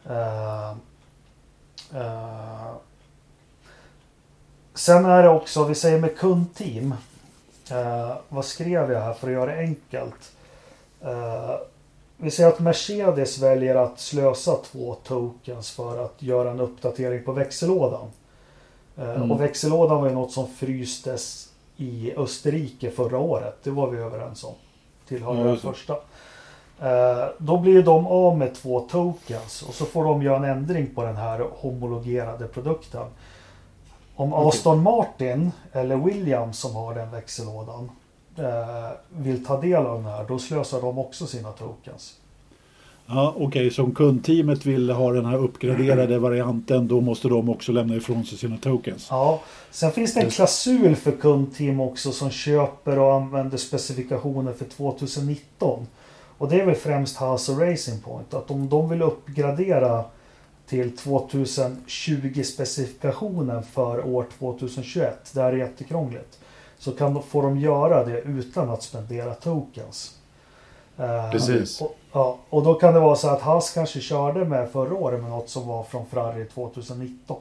Eh, 0.09 0.71
eh, 1.95 2.71
sen 4.75 5.05
är 5.05 5.23
det 5.23 5.29
också, 5.29 5.65
vi 5.65 5.75
säger 5.75 6.01
med 6.01 6.19
kundteam. 6.19 6.95
Eh, 7.71 8.13
vad 8.29 8.45
skrev 8.45 8.93
jag 8.93 9.01
här 9.01 9.13
för 9.13 9.27
att 9.27 9.33
göra 9.33 9.47
det 9.47 9.59
enkelt? 9.59 10.33
Vi 12.17 12.31
säger 12.31 12.49
att 12.49 12.61
Mercedes 12.61 13.39
väljer 13.39 13.75
att 13.75 14.01
slösa 14.01 14.57
två 14.57 14.95
tokens 14.95 15.71
för 15.71 16.05
att 16.05 16.23
göra 16.23 16.51
en 16.51 16.61
uppdatering 16.61 17.25
på 17.25 17.33
växellådan. 17.33 18.11
Mm. 18.99 19.33
Och 19.33 19.41
växellådan 19.41 20.01
var 20.01 20.09
ju 20.09 20.15
något 20.15 20.33
som 20.33 20.49
frystes 20.49 21.52
i 21.83 22.15
Österrike 22.17 22.91
förra 22.91 23.19
året. 23.19 23.59
Det 23.63 23.71
var 23.71 23.91
vi 23.91 23.99
överens 23.99 24.45
om. 24.45 24.55
Tillhör 25.09 25.37
Ja, 25.37 25.45
den 25.45 25.57
första. 25.57 25.93
Eh, 26.81 27.29
då 27.39 27.59
blir 27.59 27.83
de 27.83 28.07
av 28.07 28.39
med 28.39 28.55
två 28.55 28.81
tokens 28.81 29.63
och 29.63 29.75
så 29.75 29.85
får 29.85 30.05
de 30.05 30.23
göra 30.23 30.37
en 30.37 30.45
ändring 30.45 30.95
på 30.95 31.03
den 31.03 31.17
här 31.17 31.47
homologerade 31.53 32.47
produkten. 32.47 33.07
Om 34.17 34.33
Okej. 34.35 34.49
Aston 34.49 34.83
Martin 34.83 35.53
eller 35.73 35.97
Williams 35.97 36.59
som 36.59 36.77
har 36.77 36.95
den 36.95 37.11
växellådan 37.11 37.91
eh, 38.39 38.91
vill 39.09 39.47
ta 39.47 39.61
del 39.61 39.87
av 39.87 39.97
den 40.03 40.13
här, 40.13 40.25
då 40.29 40.39
slösar 40.39 40.81
de 40.81 40.99
också 40.99 41.27
sina 41.27 41.53
tokens. 41.53 42.15
Ja, 43.07 43.35
Okej, 43.39 43.71
så 43.71 43.83
om 43.83 43.95
kundteamet 43.95 44.67
vill 44.67 44.91
ha 44.91 45.13
den 45.13 45.27
här 45.27 45.39
uppgraderade 45.39 46.19
varianten 46.19 46.89
då 46.89 47.01
måste 47.01 47.29
de 47.29 47.49
också 47.49 47.73
lämna 47.73 47.97
ifrån 47.97 48.25
sig 48.25 48.39
sina 48.39 48.57
tokens. 48.57 49.07
Ja, 49.11 49.41
sen 49.71 49.93
finns 49.93 50.15
det 50.15 50.21
en 50.21 50.31
klausul 50.31 50.97
för 50.97 51.13
kundteam 51.13 51.81
också 51.81 52.13
som 52.13 52.31
köper 52.31 52.99
och 52.99 53.15
använder 53.15 53.59
specifikationer 53.59 54.53
för 54.53 54.65
2019. 54.65 55.87
Och 56.39 56.49
det 56.49 56.61
är 56.61 56.67
väl 56.67 56.75
främst 56.75 57.17
Haas 57.17 57.49
och 57.49 57.61
Racing 57.61 58.03
Point. 58.03 58.35
Att 58.35 58.51
om 58.51 58.69
de 58.69 58.89
vill 58.89 59.03
uppgradera 59.03 60.05
till 60.67 60.97
2020 60.97 62.43
specifikationen 62.43 63.63
för 63.63 64.07
år 64.07 64.27
2021. 64.39 65.31
Det 65.35 65.41
här 65.41 65.53
är 65.53 65.57
jättekrångligt. 65.57 66.39
Så 66.79 66.93
kan, 66.93 67.23
får 67.23 67.43
de 67.43 67.59
göra 67.59 68.05
det 68.05 68.21
utan 68.21 68.71
att 68.71 68.83
spendera 68.83 69.35
tokens. 69.35 70.15
Eh, 70.99 71.31
Precis. 71.31 71.81
Och, 71.81 71.97
ja, 72.13 72.39
och 72.51 72.63
då 72.63 72.75
kan 72.75 72.95
det 72.95 73.01
vara 73.01 73.17
så 73.17 73.29
att 73.29 73.41
Haas 73.41 73.71
kanske 73.71 74.01
körde 74.01 74.45
med 74.45 74.71
förra 74.71 74.95
året 74.95 75.21
med 75.23 75.31
något 75.31 75.49
som 75.49 75.69
var 75.69 75.83
från 75.83 76.07
Ferrari 76.07 76.45
2019. 76.45 77.37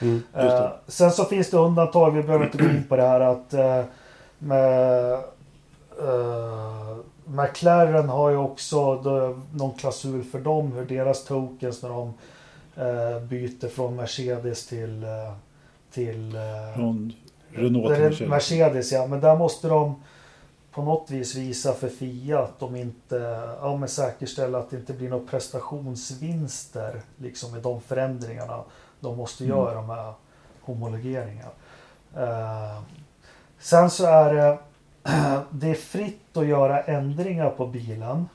Mm. 0.00 0.14
Just 0.14 0.32
det. 0.32 0.64
Eh, 0.64 0.70
sen 0.86 1.10
så 1.10 1.24
finns 1.24 1.50
det 1.50 1.56
undantag, 1.56 2.10
vi 2.10 2.22
behöver 2.22 2.44
inte 2.44 2.58
gå 2.58 2.64
in 2.64 2.84
på 2.88 2.96
det 2.96 3.02
här 3.02 3.20
att 3.20 3.54
eh, 3.54 3.82
med, 4.38 5.12
eh, 5.12 6.96
McLaren 7.24 8.08
har 8.08 8.30
ju 8.30 8.36
också 8.36 9.02
då, 9.02 9.36
någon 9.52 9.74
klausul 9.74 10.22
för 10.24 10.38
dem, 10.38 10.72
hur 10.72 10.84
deras 10.84 11.24
tokens 11.24 11.82
när 11.82 11.88
de 11.88 12.14
eh, 12.76 13.22
byter 13.22 13.68
från 13.68 13.96
Mercedes 13.96 14.66
till, 14.66 15.02
eh, 15.02 15.32
till 15.92 16.34
eh, 16.34 16.76
Från 16.76 17.12
Renault 17.50 17.94
till 17.94 18.04
Mercedes. 18.04 18.30
Mercedes 18.30 18.92
ja, 18.92 19.06
men 19.06 19.20
där 19.20 19.36
måste 19.36 19.68
de 19.68 20.02
på 20.74 20.82
något 20.82 21.10
vis 21.10 21.34
visa 21.34 21.72
för 21.72 21.88
Fia 21.88 22.38
att 22.38 22.58
de 22.58 22.76
inte, 22.76 23.16
ja 23.60 23.76
men 23.76 23.88
säkerställa 23.88 24.58
att 24.58 24.70
det 24.70 24.76
inte 24.76 24.92
blir 24.92 25.08
några 25.08 25.26
prestationsvinster 25.26 27.00
liksom 27.16 27.52
med 27.52 27.62
de 27.62 27.80
förändringarna 27.80 28.64
de 29.00 29.16
måste 29.16 29.44
Mm. 29.44 29.56
göra 29.56 29.82
med 29.82 30.12
homologeringen. 30.60 31.48
Eh, 32.16 32.82
sen 33.58 33.90
så 33.90 34.06
är 34.06 34.34
det, 34.34 34.58
det 35.50 35.70
är 35.70 35.74
fritt 35.74 36.36
att 36.36 36.46
göra 36.46 36.82
ändringar 36.82 37.50
på 37.50 37.66
bilen 37.66 38.28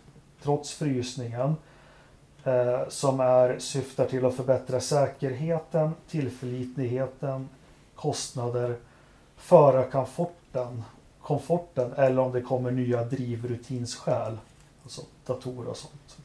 trots 0.43 0.73
frysningen 0.73 1.55
eh, 2.43 2.89
som 2.89 3.19
är, 3.19 3.59
syftar 3.59 4.05
till 4.05 4.25
att 4.25 4.35
förbättra 4.35 4.79
säkerheten, 4.79 5.91
tillförlitligheten, 6.09 7.49
kostnader, 7.95 8.75
förarkomforten 9.37 10.83
komforten 11.29 11.93
eller 11.93 12.21
om 12.21 12.31
det 12.31 12.41
kommer 12.41 12.71
nya 12.71 13.03
drivrutinsskäl. 13.03 14.37
Alltså 14.83 15.01
datorer 15.25 15.69
och 15.69 15.77
sånt. 15.77 16.17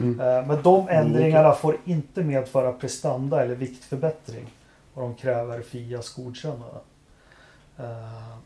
Mm. 0.00 0.20
Eh, 0.20 0.46
Men 0.46 0.62
de 0.62 0.88
ändringarna 0.88 1.52
får 1.52 1.76
inte 1.84 2.22
medföra 2.22 2.72
prestanda 2.72 3.42
eller 3.42 3.54
viktförbättring. 3.54 4.46
Och 4.94 5.02
de 5.02 5.14
kräver 5.14 5.62
Fias 5.62 6.14
godkännande. 6.14 6.80
Eh, 7.78 8.36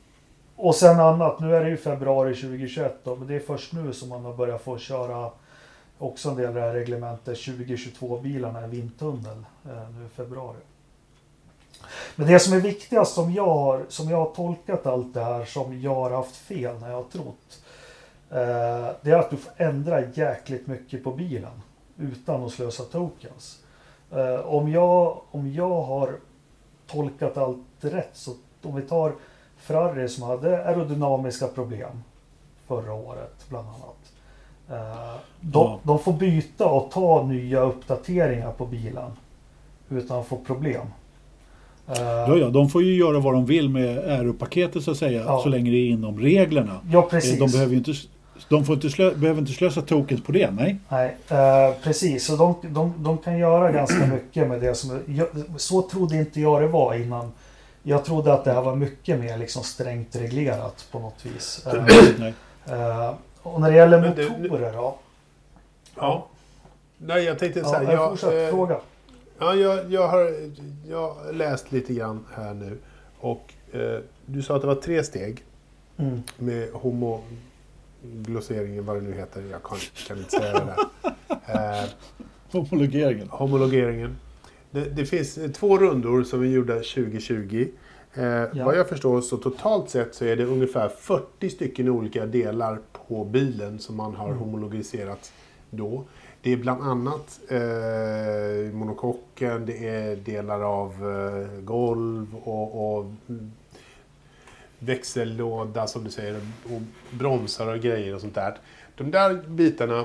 Och 0.56 0.74
sen 0.74 1.00
annat, 1.00 1.40
nu 1.40 1.56
är 1.56 1.64
det 1.64 1.70
ju 1.70 1.76
februari 1.76 2.34
2021 2.34 3.00
då, 3.04 3.16
men 3.16 3.28
det 3.28 3.34
är 3.34 3.40
först 3.40 3.72
nu 3.72 3.92
som 3.92 4.08
man 4.08 4.24
har 4.24 4.34
börjat 4.34 4.62
få 4.62 4.78
köra 4.78 5.30
också 5.98 6.28
en 6.30 6.36
del 6.36 6.46
av 6.46 6.54
det 6.54 6.60
här 6.60 6.72
reglementet 6.74 7.38
2022 7.44 8.20
bilarna 8.20 8.64
i 8.66 8.68
vindtunnel 8.68 9.44
eh, 9.64 9.90
nu 9.98 10.06
i 10.06 10.08
februari. 10.08 10.56
Men 12.16 12.26
det 12.26 12.38
som 12.38 12.52
är 12.52 12.60
viktigast 12.60 13.14
som 13.14 13.32
jag, 13.32 13.46
har, 13.46 13.84
som 13.88 14.10
jag 14.10 14.16
har 14.16 14.30
tolkat 14.34 14.86
allt 14.86 15.14
det 15.14 15.24
här 15.24 15.44
som 15.44 15.80
jag 15.80 15.94
har 15.94 16.10
haft 16.10 16.36
fel 16.36 16.78
när 16.80 16.88
jag 16.90 16.96
har 16.96 17.04
trott. 17.12 17.62
Eh, 18.30 18.96
det 19.02 19.10
är 19.10 19.18
att 19.18 19.30
du 19.30 19.36
får 19.36 19.52
ändra 19.56 20.00
jäkligt 20.00 20.66
mycket 20.66 21.04
på 21.04 21.12
bilen 21.12 21.62
utan 21.98 22.44
att 22.44 22.52
slösa 22.52 22.82
tokens. 22.82 23.58
Eh, 24.12 24.40
om, 24.40 24.70
jag, 24.70 25.20
om 25.30 25.52
jag 25.52 25.82
har 25.82 26.16
tolkat 26.86 27.36
allt 27.36 27.58
rätt 27.80 28.10
så 28.12 28.34
om 28.62 28.74
vi 28.76 28.82
tar 28.82 29.12
Ferrari 29.56 30.08
som 30.08 30.22
hade 30.22 30.64
aerodynamiska 30.66 31.46
problem 31.46 32.02
förra 32.66 32.92
året 32.92 33.44
bland 33.48 33.68
annat. 33.68 34.12
Eh, 34.70 35.16
de, 35.40 35.64
Ja. 35.64 35.78
de 35.82 35.98
får 35.98 36.12
byta 36.12 36.66
och 36.66 36.90
ta 36.90 37.22
nya 37.22 37.60
uppdateringar 37.60 38.52
på 38.52 38.66
bilen 38.66 39.12
utan 39.88 40.20
att 40.20 40.26
få 40.26 40.36
problem. 40.36 40.86
Eh, 41.88 42.02
Ja, 42.02 42.36
ja, 42.36 42.48
de 42.48 42.68
får 42.68 42.82
ju 42.82 42.94
göra 42.96 43.18
vad 43.20 43.34
de 43.34 43.46
vill 43.46 43.68
med 43.68 43.98
aeropaketet 43.98 44.82
så 44.82 44.90
att 44.90 44.96
säga, 44.96 45.22
Ja. 45.26 45.40
så 45.42 45.48
länge 45.48 45.70
det 45.70 45.76
är 45.76 45.88
inom 45.88 46.20
reglerna. 46.20 46.80
ja, 46.90 46.98
Eh, 46.98 47.08
precis. 47.08 47.38
De 47.38 47.50
behöver 47.50 47.70
ju 47.72 47.78
inte, 47.78 47.92
de 48.48 48.64
får 48.64 48.74
inte 48.74 48.90
slö, 48.90 49.14
behöver 49.14 49.40
inte 49.40 49.52
slösa 49.52 49.82
tokens 49.82 50.22
på 50.22 50.32
det, 50.32 50.50
nej. 50.50 50.76
Nej, 50.88 51.16
eh, 51.28 51.74
precis. 51.82 52.26
Så 52.26 52.36
de, 52.36 52.54
de, 52.62 52.92
de 52.98 53.18
kan 53.18 53.38
göra 53.38 53.72
ganska 53.72 54.06
mycket 54.14 54.48
med 54.48 54.60
det 54.60 54.74
som... 54.74 55.00
Jag, 55.06 55.26
så 55.56 55.82
trodde 55.82 56.16
inte 56.16 56.40
jag 56.40 56.62
det 56.62 56.68
var 56.68 56.94
innan. 56.94 57.32
Jag 57.82 58.04
trodde 58.04 58.32
att 58.32 58.44
det 58.44 58.52
här 58.52 58.62
var 58.62 58.76
mycket 58.76 59.18
mer 59.20 59.38
liksom 59.38 59.62
strängt 59.62 60.16
reglerat 60.16 60.86
på 60.92 60.98
något 60.98 61.26
vis. 61.26 61.66
Eh, 61.74 61.84
nej. 62.18 62.34
eh, 62.66 63.14
och 63.42 63.60
när 63.60 63.70
det 63.70 63.76
gäller 63.76 64.00
motorer 64.08 64.72
då? 64.72 64.96
Ja. 65.96 66.26
Nej, 66.98 67.24
jag 67.24 67.38
tänkte 67.38 67.64
så 67.64 67.70
Ja, 67.72 67.78
här. 67.78 67.84
jag 67.84 67.92
jag, 67.94 68.10
fortsätter 68.10 68.44
eh, 68.44 68.50
fråga. 68.50 68.76
Ja, 69.38 69.54
jag, 69.54 69.92
jag, 69.92 70.08
har, 70.08 70.34
jag 70.88 71.14
har 71.14 71.32
läst 71.32 71.72
lite 71.72 71.94
grann 71.94 72.24
här 72.34 72.54
nu. 72.54 72.78
Och 73.20 73.52
eh, 73.72 73.98
du 74.26 74.42
sa 74.42 74.54
att 74.56 74.60
det 74.60 74.66
var 74.66 74.74
tre 74.74 75.04
steg 75.04 75.42
Mm. 75.98 76.22
med 76.38 76.68
homoglosseringen, 76.72 78.86
vad 78.86 78.96
det 78.96 79.00
nu 79.02 79.12
heter. 79.14 79.42
Jag 79.50 79.62
kan, 79.62 79.78
kan 80.06 80.18
inte 80.18 80.30
säga 80.30 80.52
det 80.52 80.74
där. 80.76 80.84
Eh, 81.82 81.88
Homologeringen. 82.52 83.28
homologeringen. 83.30 84.16
Det, 84.70 84.84
det 84.84 85.06
finns 85.06 85.38
eh, 85.38 85.50
två 85.50 85.78
rundor 85.78 86.22
som 86.24 86.40
vi 86.40 86.52
gjorde 86.52 86.74
2020. 86.74 87.68
Eh, 88.14 88.44
Vad 88.64 88.76
jag 88.78 88.88
förstår 88.88 89.20
så 89.20 89.36
totalt 89.36 89.90
sett 89.90 90.14
så 90.14 90.24
är 90.24 90.36
det 90.36 90.44
ungefär 90.44 90.88
40 90.88 91.50
stycken 91.50 91.88
olika 91.88 92.26
delar 92.26 92.78
på 93.08 93.24
bilen 93.24 93.78
som 93.78 93.96
man 93.96 94.14
har 94.14 94.32
homologiserat 94.32 95.32
då. 95.70 96.04
Det 96.46 96.52
är 96.52 96.56
bland 96.56 96.82
annat 96.82 97.40
eh, 97.48 98.72
monokocken, 98.72 99.66
det 99.66 99.88
är 99.88 100.16
delar 100.16 100.60
av 100.60 100.90
eh, 100.90 101.60
golv 101.60 102.36
och, 102.44 102.96
och 102.96 103.04
mm, 103.28 103.52
växellåda 104.78 105.86
som 105.86 106.04
du 106.04 106.10
säger 106.10 106.40
och 106.64 106.80
bromsar 107.10 107.74
och 107.74 107.80
grejer 107.80 108.14
och 108.14 108.20
sånt 108.20 108.34
där. 108.34 108.58
De 108.96 109.10
där 109.10 109.34
bitarna 109.48 110.04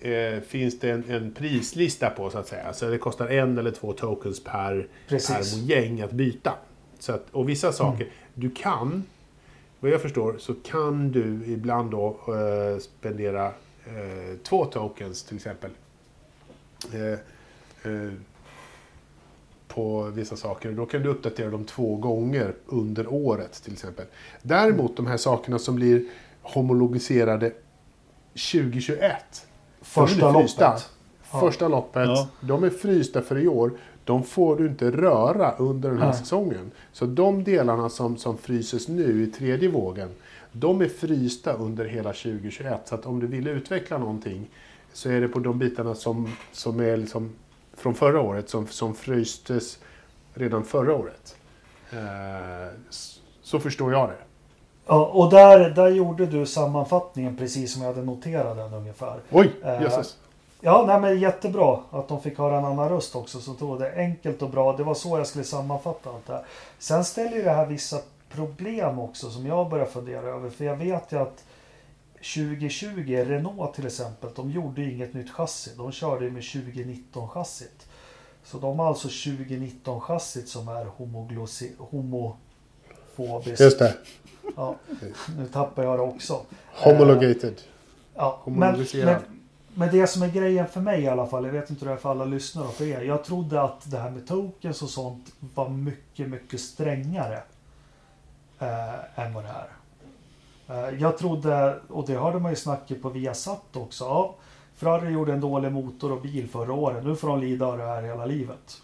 eh, 0.00 0.40
finns 0.40 0.80
det 0.80 0.90
en, 0.90 1.04
en 1.08 1.34
prislista 1.34 2.10
på 2.10 2.30
så 2.30 2.38
att 2.38 2.48
säga. 2.48 2.72
Så 2.72 2.90
det 2.90 2.98
kostar 2.98 3.28
en 3.28 3.58
eller 3.58 3.70
två 3.70 3.92
tokens 3.92 4.44
per, 4.44 4.88
Precis. 5.08 5.54
per 5.54 5.62
mojäng 5.62 6.00
att 6.00 6.12
byta. 6.12 6.54
Så 6.98 7.12
att, 7.12 7.26
och 7.30 7.48
vissa 7.48 7.72
saker, 7.72 8.06
du 8.34 8.50
kan, 8.50 9.04
vad 9.80 9.90
jag 9.90 10.02
förstår, 10.02 10.36
så 10.38 10.54
kan 10.54 11.12
du 11.12 11.40
ibland 11.46 11.90
då 11.90 12.16
eh, 12.28 12.78
spendera 12.78 13.52
eh, 13.86 14.38
två 14.42 14.64
tokens 14.64 15.22
till 15.22 15.36
exempel. 15.36 15.70
Eh, 16.92 17.12
eh, 17.92 18.12
på 19.68 20.02
vissa 20.02 20.36
saker. 20.36 20.72
Då 20.72 20.86
kan 20.86 21.02
du 21.02 21.08
uppdatera 21.08 21.50
dem 21.50 21.64
två 21.64 21.96
gånger 21.96 22.54
under 22.66 23.12
året 23.12 23.52
till 23.52 23.72
exempel. 23.72 24.06
Däremot 24.42 24.96
de 24.96 25.06
här 25.06 25.16
sakerna 25.16 25.58
som 25.58 25.74
blir 25.74 26.04
homologiserade 26.42 27.52
2021. 28.52 29.46
Första 29.80 30.32
loppet. 30.32 30.54
Ja. 30.58 31.40
Första 31.40 31.68
loppet. 31.68 32.08
Ja. 32.08 32.28
De 32.40 32.64
är 32.64 32.70
frysta 32.70 33.22
för 33.22 33.38
i 33.38 33.48
år. 33.48 33.72
De 34.04 34.24
får 34.24 34.56
du 34.56 34.66
inte 34.66 34.90
röra 34.90 35.52
under 35.58 35.90
den 35.90 35.98
här 35.98 36.06
Nej. 36.06 36.16
säsongen. 36.18 36.70
Så 36.92 37.06
de 37.06 37.44
delarna 37.44 37.88
som, 37.88 38.16
som 38.16 38.38
fryses 38.38 38.88
nu 38.88 39.22
i 39.22 39.26
tredje 39.26 39.68
vågen, 39.68 40.08
de 40.52 40.80
är 40.80 40.88
frysta 40.88 41.52
under 41.52 41.84
hela 41.84 42.12
2021. 42.12 42.80
Så 42.84 42.94
att 42.94 43.06
om 43.06 43.20
du 43.20 43.26
vill 43.26 43.48
utveckla 43.48 43.98
någonting 43.98 44.50
så 44.92 45.10
är 45.10 45.20
det 45.20 45.28
på 45.28 45.38
de 45.38 45.58
bitarna 45.58 45.94
som, 45.94 46.28
som 46.52 46.80
är 46.80 46.96
liksom 46.96 47.32
från 47.76 47.94
förra 47.94 48.20
året, 48.20 48.48
som, 48.48 48.66
som 48.66 48.94
frystes 48.94 49.78
redan 50.34 50.64
förra 50.64 50.94
året. 50.94 51.36
Eh, 51.92 52.78
så 53.42 53.60
förstår 53.60 53.92
jag 53.92 54.08
det. 54.08 54.16
Ja, 54.86 55.06
och 55.06 55.30
där, 55.30 55.70
där 55.70 55.88
gjorde 55.88 56.26
du 56.26 56.46
sammanfattningen 56.46 57.36
precis 57.36 57.72
som 57.72 57.82
jag 57.82 57.88
hade 57.94 58.06
noterat 58.06 58.56
den 58.56 58.74
ungefär. 58.74 59.20
Oj, 59.30 59.52
Eh, 59.64 59.82
jösses. 59.82 60.16
Ja, 60.64 60.84
nej, 60.86 61.00
men 61.00 61.20
jättebra 61.20 61.80
att 61.90 62.08
de 62.08 62.22
fick 62.22 62.38
höra 62.38 62.58
en 62.58 62.64
annan 62.64 62.88
röst 62.88 63.16
också. 63.16 63.40
Så 63.40 63.52
det 63.78 63.92
enkelt 63.96 64.42
och 64.42 64.50
bra. 64.50 64.76
Det 64.76 64.82
var 64.84 64.94
så 64.94 65.18
jag 65.18 65.26
skulle 65.26 65.44
sammanfatta 65.44 66.10
allt 66.10 66.26
det 66.26 66.32
här. 66.32 66.44
Sen 66.78 67.04
ställer 67.04 67.36
ju 67.36 67.42
det 67.42 67.50
här 67.50 67.66
vissa 67.66 67.98
problem 68.30 68.98
också 68.98 69.30
som 69.30 69.46
jag 69.46 69.70
börjar 69.70 69.86
fundera 69.86 70.26
över. 70.26 70.50
För 70.50 70.64
jag 70.64 70.76
vet 70.76 71.12
ju 71.12 71.18
att 71.18 71.44
2020, 72.14 73.24
Renault 73.28 73.74
till 73.74 73.86
exempel, 73.86 74.30
de 74.36 74.50
gjorde 74.50 74.82
ju 74.82 74.92
inget 74.94 75.14
nytt 75.14 75.30
chassi. 75.30 75.70
De 75.76 75.92
körde 75.92 76.24
ju 76.24 76.30
med 76.30 76.42
2019 76.52 77.28
chassit. 77.28 77.86
Så 78.44 78.58
de 78.58 78.78
har 78.78 78.88
alltså 78.88 79.08
2019 79.08 80.00
chassit 80.00 80.48
som 80.48 80.68
är 80.68 80.84
homoglossi- 80.98 81.72
homofobiskt. 81.78 83.60
Just 83.60 83.78
det. 83.78 83.94
Ja, 84.56 84.74
nu 85.38 85.46
tappar 85.52 85.82
jag 85.82 85.98
det 85.98 86.02
också. 86.02 86.40
Homologated. 86.84 87.54
Ja, 88.14 88.40
men, 88.46 88.58
men, 89.04 89.22
men 89.74 89.90
det 89.90 90.06
som 90.06 90.22
är 90.22 90.28
grejen 90.28 90.66
för 90.66 90.80
mig 90.80 91.02
i 91.02 91.08
alla 91.08 91.26
fall, 91.26 91.44
jag 91.44 91.52
vet 91.52 91.70
inte 91.70 91.84
hur 91.84 91.90
det 91.90 91.96
är 91.96 92.00
för 92.00 92.10
alla 92.10 92.24
lyssnare 92.24 92.66
och 92.66 92.74
för 92.74 92.84
er. 92.84 93.00
Jag 93.00 93.24
trodde 93.24 93.62
att 93.62 93.90
det 93.90 93.98
här 93.98 94.10
med 94.10 94.26
tokens 94.28 94.82
och 94.82 94.88
sånt 94.88 95.32
var 95.54 95.68
mycket, 95.68 96.28
mycket 96.28 96.60
strängare 96.60 97.40
eh, 98.58 99.18
än 99.24 99.34
vad 99.34 99.44
det 99.44 99.50
är. 99.50 99.68
Eh, 100.88 101.00
jag 101.00 101.18
trodde, 101.18 101.76
och 101.88 102.06
det 102.06 102.14
hörde 102.14 102.38
man 102.38 102.52
ju 102.52 102.56
snacket 102.56 103.02
på 103.02 103.08
Viasat 103.08 103.76
också. 103.76 104.04
Ja, 104.04 104.34
Ferrari 104.76 105.12
gjorde 105.12 105.32
en 105.32 105.40
dålig 105.40 105.72
motor 105.72 106.12
och 106.12 106.20
bil 106.22 106.48
förra 106.48 106.72
året. 106.72 107.04
Nu 107.04 107.16
får 107.16 107.28
de 107.28 107.40
lida 107.40 107.66
av 107.66 107.78
det 107.78 107.84
här 107.84 108.02
hela 108.02 108.26
livet. 108.26 108.82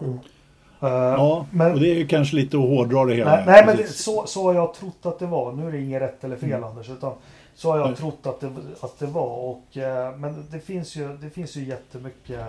Eh, 0.00 0.88
Ja, 0.88 1.46
men- 1.50 1.72
och 1.72 1.80
det 1.80 1.90
är 1.90 1.94
ju 1.94 2.06
kanske 2.06 2.36
lite 2.36 2.56
att 2.56 2.62
hårdra 2.62 3.04
det 3.04 3.14
hela. 3.14 3.30
Nej, 3.36 3.44
nej 3.46 3.66
men 3.66 3.76
det, 3.76 3.86
så, 3.88 4.26
så 4.26 4.42
har 4.44 4.54
jag 4.54 4.74
trott 4.74 5.06
att 5.06 5.18
det 5.18 5.26
var. 5.26 5.52
Nu 5.52 5.66
är 5.68 5.72
det 5.72 5.80
inget 5.80 6.02
rätt 6.02 6.24
eller 6.24 6.36
fel 6.36 6.64
Anders. 6.64 6.90
Utan 6.90 7.12
så 7.58 7.70
har 7.70 7.78
jag 7.78 7.96
trott 7.96 8.26
att 8.26 8.40
det, 8.40 8.50
att 8.80 8.98
det 8.98 9.06
var. 9.06 9.36
Och, 9.36 9.76
eh, 9.76 10.16
men 10.16 10.46
det 10.50 10.60
finns 10.60 10.96
ju, 10.96 11.16
det 11.16 11.30
finns 11.30 11.56
ju 11.56 11.64
jättemycket 11.64 12.40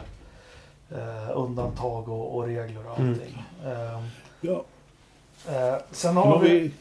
eh, 0.91 1.29
undantag 1.37 2.09
och, 2.09 2.35
och 2.35 2.45
regler 2.45 2.85
och 2.85 2.91
allting. 2.91 3.43
Eh, 3.65 4.03
Ja, 4.41 4.63
eh, 5.49 5.75
sen 5.91 6.17
har 6.17 6.39
vi... 6.39 6.59
vi... 6.59 6.71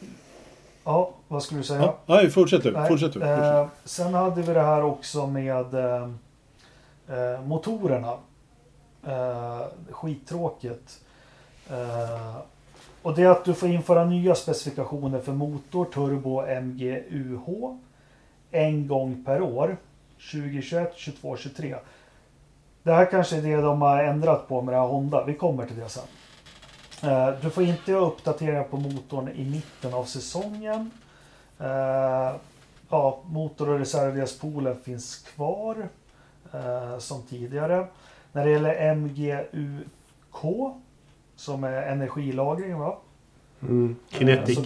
Ja, 0.83 1.11
vad 1.27 1.43
skulle 1.43 1.59
du 1.59 1.63
säga? 1.63 1.81
Ja, 1.81 1.97
nej, 2.05 2.29
fortsätt 2.29 2.63
du. 2.63 2.85
Fortsätt 2.87 3.13
du. 3.13 3.23
Eh, 3.23 3.67
sen 3.83 4.13
hade 4.13 4.41
vi 4.41 4.53
det 4.53 4.61
här 4.61 4.83
också 4.83 5.27
med 5.27 5.73
eh, 5.73 6.09
eh, 7.07 7.41
motorerna. 7.45 8.17
Eh, 9.07 9.61
skittråkigt. 9.89 10.99
Eh, 11.69 12.35
och 13.01 13.15
det 13.15 13.23
är 13.23 13.29
att 13.29 13.45
du 13.45 13.53
får 13.53 13.69
införa 13.69 14.05
nya 14.05 14.35
specifikationer 14.35 15.19
för 15.19 15.31
motor, 15.31 15.85
turbo, 15.85 16.41
MG, 16.41 17.03
UH 17.09 17.77
en 18.51 18.87
gång 18.87 19.23
per 19.25 19.41
år. 19.41 19.77
2021, 20.31 20.93
22, 20.95 21.37
23. 21.37 21.75
Det 22.83 22.93
här 22.93 23.05
kanske 23.05 23.37
är 23.37 23.41
det 23.41 23.55
de 23.61 23.81
har 23.81 24.03
ändrat 24.03 24.47
på 24.47 24.61
med 24.61 24.73
det 24.73 24.79
här 24.79 24.87
Honda. 24.87 25.23
Vi 25.25 25.33
kommer 25.33 25.65
till 25.65 25.79
det 25.79 25.89
sen. 25.89 26.03
Eh, 27.03 27.29
Du 27.41 27.49
får 27.49 27.63
inte 27.63 27.91
göra 27.91 28.05
uppdateringar 28.05 28.63
på 28.63 28.77
motorn 28.77 29.27
i 29.29 29.45
mitten 29.49 29.93
av 29.93 30.03
säsongen. 30.03 30.91
Eh, 31.59 32.35
Ja, 32.91 33.19
motor 33.25 33.69
och 33.69 33.79
reservdelspoolen 33.79 34.75
finns 34.83 35.15
kvar 35.17 35.89
eh, 36.53 36.97
som 36.97 37.21
tidigare. 37.21 37.87
När 38.31 38.45
det 38.45 38.51
gäller 38.51 38.95
MGUK 38.95 40.73
som 41.35 41.63
är 41.63 41.81
energilagring 41.81 42.79
va? 42.79 42.97
Mm. 43.61 43.95
Kinetic. 44.09 44.59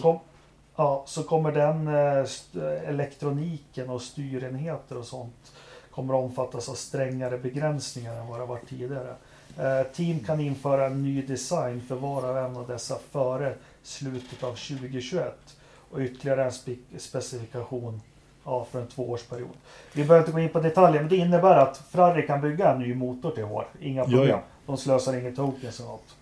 Ja, 0.84 1.04
så 1.06 1.24
kommer 1.24 1.52
den 1.52 1.88
eh, 1.88 2.90
elektroniken 2.90 3.90
och 3.90 4.02
styrenheter 4.02 4.98
och 4.98 5.06
sånt 5.06 5.52
kommer 5.92 6.14
omfattas 6.14 6.70
av 6.70 6.74
strängare 6.74 7.38
begränsningar 7.38 8.16
än 8.16 8.28
vad 8.28 8.40
det 8.40 8.46
varit 8.46 8.70
tidigare. 8.70 9.16
Eh, 9.58 9.88
team 9.94 10.20
kan 10.20 10.40
införa 10.40 10.86
en 10.86 11.04
ny 11.04 11.22
design 11.22 11.82
för 11.88 11.96
var 11.96 12.30
och 12.30 12.38
en 12.38 12.58
av 12.58 12.68
dessa 12.68 12.98
före 13.12 13.56
slutet 13.84 14.44
av 14.44 14.50
2021 14.50 15.58
och 15.92 16.00
ytterligare 16.00 16.44
en 16.44 16.50
spe- 16.52 16.98
specifikation 16.98 18.02
ja, 18.46 18.68
för 18.72 18.82
en 18.82 18.88
tvåårsperiod. 18.88 19.58
Vi 19.94 20.04
behöver 20.04 20.20
inte 20.20 20.32
gå 20.32 20.40
in 20.40 20.50
på 20.50 20.60
detaljer, 20.60 21.02
men 21.02 21.10
det 21.10 21.18
innebär 21.18 21.56
att 21.58 21.78
Ferrari 21.78 22.28
kan 22.28 22.42
bygga 22.42 22.72
en 22.74 22.80
ny 22.80 22.96
motor 22.96 23.32
till 23.32 23.44
år. 23.44 23.68
Inga 23.82 24.04
problem. 24.04 24.28
ja. 24.28 24.42
De 24.66 24.78
slösar 24.78 25.16
inget 25.16 25.36
tokens 25.36 25.80
eller 25.80 25.90
något. 25.90 26.16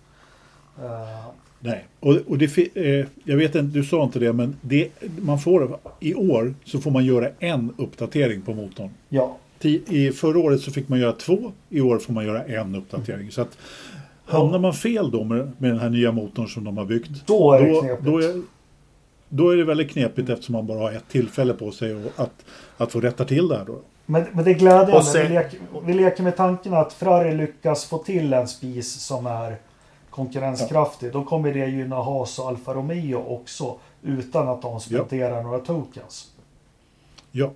Nej, 1.64 1.84
och, 2.00 2.16
och 2.28 2.38
det, 2.38 2.58
eh, 2.74 3.06
jag 3.24 3.36
vet 3.36 3.54
inte, 3.54 3.78
du 3.78 3.84
sa 3.84 4.04
inte 4.04 4.18
det, 4.18 4.32
men 4.32 4.56
det, 4.60 4.88
man 5.22 5.38
får, 5.38 5.78
i 6.00 6.14
år 6.14 6.54
så 6.64 6.80
får 6.80 6.90
man 6.90 7.04
göra 7.04 7.28
en 7.38 7.74
uppdatering 7.78 8.42
på 8.42 8.54
motorn. 8.54 8.90
ja, 9.08 9.36
I 9.88 10.10
förra 10.10 10.38
året 10.38 10.60
så 10.60 10.70
fick 10.70 10.88
man 10.88 11.00
göra 11.00 11.12
två, 11.12 11.52
i 11.68 11.80
år 11.80 11.98
får 11.98 12.12
man 12.12 12.24
göra 12.24 12.44
en 12.44 12.74
uppdatering. 12.74 13.30
Så 13.30 13.42
att 13.42 13.58
hamnar 14.24 14.58
man 14.58 14.74
fel 14.74 15.10
då 15.10 15.24
med, 15.24 15.52
med 15.58 15.70
den 15.70 15.78
här 15.78 15.90
nya 15.90 16.12
motorn 16.12 16.48
som 16.48 16.64
de 16.64 16.76
har 16.76 16.84
byggt, 16.84 17.26
då 17.26 17.52
är 17.52 17.62
det 17.62 17.72
då, 17.72 17.80
knepigt. 17.80 18.04
då, 18.04 18.18
är, 18.18 18.42
då 19.28 19.50
är 19.50 19.56
det 19.56 19.64
väldigt 19.64 19.90
knepigt 19.90 20.28
eftersom 20.28 20.52
man 20.52 20.66
bara 20.66 20.78
har 20.78 20.92
ett 20.92 21.08
tillfälle 21.08 21.54
på 21.54 21.70
sig 21.70 21.94
och 21.94 22.12
att, 22.16 22.44
att 22.76 22.92
få 22.92 23.00
rätta 23.00 23.24
till 23.24 23.48
det 23.48 23.56
här 23.56 23.64
då. 23.64 23.80
Men, 24.06 24.24
men 24.32 24.44
det 24.44 24.50
är 24.50 24.54
glädjande. 24.54 24.96
Och 24.96 25.04
sen- 25.04 25.28
vi, 25.28 25.34
leker, 25.34 25.58
vi 25.86 25.94
leker 25.94 26.22
med 26.22 26.36
tanken 26.36 26.74
att 26.74 26.92
Ferrari 26.92 27.36
lyckas 27.36 27.84
få 27.84 27.98
till 27.98 28.32
en 28.32 28.48
spis 28.48 28.92
som 28.92 29.26
är 29.26 29.56
konkurrenskraftig. 30.12 31.12
Då 31.12 31.24
kommer 31.24 31.52
det 31.54 31.66
gynna 31.66 31.96
Haas 31.96 32.38
och 32.38 32.48
Alfa 32.48 32.74
Romeo 32.74 33.24
också. 33.28 33.78
Utan 34.02 34.48
att 34.48 34.62
de 34.62 34.80
spenderar 34.80 35.42
några 35.42 35.58
tokens. 35.58 36.32
Ja, 37.30 37.52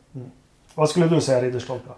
Vad 0.74 0.90
skulle 0.90 1.06
du 1.08 1.20
säga 1.20 1.42
Ridderstolpe? 1.42 1.90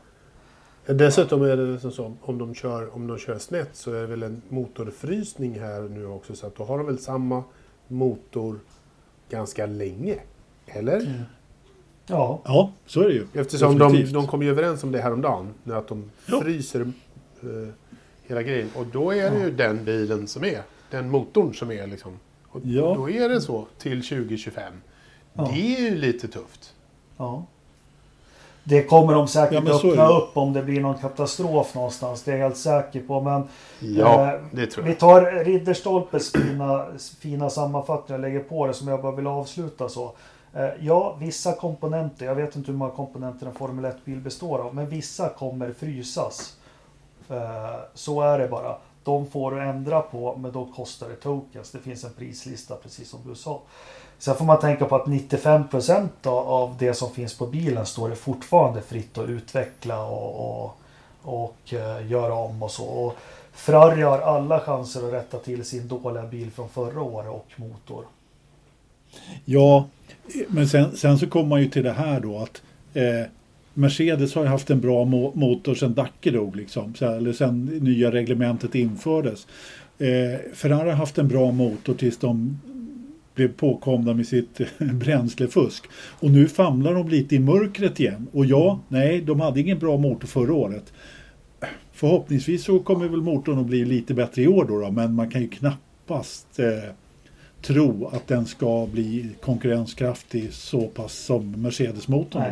Dessutom 0.86 1.42
är 1.42 1.56
det 1.56 1.90
så, 1.90 2.12
om 2.22 2.38
de, 2.38 2.54
kör, 2.54 2.94
om 2.94 3.06
de 3.06 3.18
kör 3.18 3.38
snett 3.38 3.70
så 3.72 3.92
är 3.92 4.00
det 4.00 4.06
väl 4.06 4.22
en 4.22 4.42
motorfrysning 4.48 5.60
här 5.60 5.80
nu 5.80 6.06
också. 6.06 6.34
Så 6.36 6.46
att 6.46 6.56
då 6.56 6.64
har 6.64 6.78
de 6.78 6.86
väl 6.86 6.98
samma 6.98 7.42
motor 7.88 8.58
ganska 9.30 9.66
länge. 9.66 10.16
Eller? 10.66 11.24
Ja, 12.06 12.40
ja 12.44 12.72
så 12.86 13.00
är 13.00 13.04
det 13.08 13.12
ju. 13.14 13.26
Eftersom 13.34 13.78
de, 13.78 13.84
Definitivt. 13.88 14.14
de 14.14 14.26
kom 14.26 14.42
ju 14.42 14.50
överens 14.50 14.84
om 14.84 14.92
det 14.92 15.00
häromdagen. 15.00 15.54
När 15.64 15.76
att 15.76 15.88
de 15.88 16.10
Ja. 16.26 16.40
fryser 16.40 16.80
eh, 17.42 17.68
hela 18.28 18.42
grejen. 18.42 18.70
Och 18.76 18.86
då 18.86 19.10
är 19.14 19.30
det 19.30 19.38
ju 19.38 19.50
den 19.50 19.84
bilen 19.84 20.28
som 20.28 20.44
är. 20.44 20.62
Den 20.90 21.10
motorn 21.10 21.54
som 21.54 21.70
är 21.70 21.86
liksom. 21.86 22.18
Och 22.48 22.60
Ja. 22.64 22.94
då 22.94 23.10
är 23.10 23.28
det 23.28 23.40
så 23.40 23.66
till 23.78 24.02
2025. 24.02 24.72
Ja. 25.34 25.50
Det 25.54 25.76
är 25.76 25.80
ju 25.90 25.94
lite 25.96 26.28
tufft. 26.28 26.74
ja. 27.16 27.44
Det 28.64 28.82
kommer 28.82 29.12
de 29.12 29.28
säkert 29.28 29.64
Ja, 29.66 29.74
öppna 29.76 30.08
det. 30.08 30.14
upp 30.14 30.36
om 30.36 30.52
det 30.52 30.62
blir 30.62 30.80
någon 30.80 30.98
katastrof 30.98 31.74
någonstans. 31.74 32.22
Det 32.22 32.32
är 32.32 32.36
jag 32.36 32.42
helt 32.42 32.56
säker 32.56 33.00
på. 33.00 33.20
Men 33.20 33.42
Ja, 33.80 34.32
Eh, 34.34 34.40
det 34.52 34.66
tror 34.66 34.84
Vi 34.84 34.90
jag. 34.90 34.98
tar 34.98 35.44
Ridderstolpes 35.44 36.32
fina, 36.32 36.86
fina 37.20 37.50
sammanfattning 37.50 38.14
och 38.14 38.20
lägger 38.20 38.40
på 38.40 38.66
det 38.66 38.74
som 38.74 38.88
jag 38.88 39.02
bara 39.02 39.12
vill 39.16 39.26
avsluta 39.26 39.88
så. 39.88 40.12
Eh, 40.54 40.68
Ja, 40.80 41.16
vissa 41.20 41.52
komponenter, 41.52 42.26
jag 42.26 42.34
vet 42.34 42.56
inte 42.56 42.70
hur 42.72 42.78
många 42.78 42.90
komponenter 42.90 43.46
en 43.46 43.54
Formel 43.54 43.84
1-bil 43.84 44.20
består 44.20 44.58
av, 44.58 44.74
men 44.74 44.88
vissa 44.88 45.28
kommer 45.28 45.72
frysas. 45.72 46.56
Eh, 47.30 47.76
så 47.94 48.20
är 48.20 48.38
det 48.38 48.48
bara. 48.48 48.76
De 49.04 49.26
får 49.26 49.50
du 49.50 49.60
ändra 49.62 50.00
på, 50.00 50.36
men 50.36 50.52
då 50.52 50.64
kostar 50.76 51.08
det 51.08 51.14
tokens. 51.14 51.70
Det 51.70 51.78
finns 51.78 52.04
en 52.04 52.12
prislista, 52.12 52.74
precis 52.74 53.10
som 53.10 53.20
du 53.28 53.34
sa. 53.34 53.60
Sen 54.18 54.34
får 54.34 54.44
man 54.44 54.60
tänka 54.60 54.84
på 54.84 54.96
att 54.96 55.06
95% 55.06 56.08
av- 56.26 56.76
det 56.78 56.94
som 56.94 57.10
finns 57.10 57.38
på 57.38 57.46
bilen 57.46 57.86
står 57.86 58.08
det 58.08 58.16
fortfarande 58.16 58.82
fritt 58.82 59.18
att 59.18 59.28
utveckla 59.28 60.02
och, 60.06 60.62
och, 60.64 60.76
och 61.22 61.74
eh, 61.74 62.10
göra 62.10 62.34
om 62.34 62.62
och 62.62 62.70
så. 62.70 62.84
Och 62.84 63.14
Ferrari 63.52 64.02
har 64.02 64.18
alla 64.18 64.60
chanser 64.60 65.06
att 65.06 65.12
rätta 65.12 65.38
till 65.38 65.64
sin 65.64 65.88
dåliga 65.88 66.22
bil 66.26 66.50
från 66.50 66.68
förra 66.68 67.02
året 67.02 67.30
och 67.30 67.46
motor. 67.56 68.04
Ja, 69.44 69.84
men 70.48 70.68
sen, 70.68 70.96
sen 70.96 71.18
så 71.18 71.26
kommer 71.30 71.46
man 71.48 71.60
ju 71.60 71.68
till 71.70 71.84
det 71.84 71.92
här 71.92 72.20
då 72.20 72.38
att 72.38 72.62
eh, 72.94 73.26
Mercedes 73.78 74.34
har 74.34 74.42
ju 74.42 74.48
haft 74.48 74.70
en 74.70 74.80
bra 74.80 75.04
mo- 75.04 75.32
motor 75.34 75.74
sedan 75.74 75.94
Dacke 75.94 76.30
dog, 76.30 76.56
liksom, 76.56 76.94
så, 76.94 77.06
eller 77.06 77.32
sedan 77.32 77.64
nya 77.64 78.12
reglementet 78.12 78.74
infördes. 78.74 79.46
Eh, 79.98 80.40
Ferrari 80.54 80.90
har 80.90 80.96
haft 80.96 81.18
en 81.18 81.28
bra 81.28 81.50
motor 81.52 81.94
tills 81.94 82.18
de 82.18 82.58
blev 83.34 83.48
påkomna 83.48 84.14
med 84.14 84.26
sitt 84.26 84.60
bränslefusk. 84.78 85.84
Och 86.20 86.30
nu 86.30 86.48
famlar 86.48 86.94
de 86.94 87.08
lite 87.08 87.34
i 87.34 87.38
mörkret 87.38 88.00
igen. 88.00 88.26
Och 88.32 88.46
ja, 88.46 88.80
nej, 88.88 89.20
de 89.20 89.40
hade 89.40 89.60
ingen 89.60 89.78
bra 89.78 89.96
motor 89.96 90.28
förra 90.28 90.54
året. 90.54 90.92
Förhoppningsvis 91.92 92.64
så 92.64 92.78
kommer 92.78 93.08
väl 93.08 93.22
motorn 93.22 93.58
att 93.58 93.66
bli 93.66 93.84
lite 93.84 94.14
bättre 94.14 94.42
i 94.42 94.48
år 94.48 94.64
då, 94.64 94.80
då 94.80 94.90
men 94.90 95.14
man 95.14 95.30
kan 95.30 95.42
ju 95.42 95.48
knappast 95.48 96.58
eh, 96.58 96.90
tro 97.62 98.06
att 98.12 98.26
den 98.26 98.46
ska 98.46 98.86
bli 98.92 99.30
konkurrenskraftig 99.40 100.52
så 100.52 100.86
pass 100.86 101.14
som 101.14 101.62
Mercedes-motorn. 101.62 102.42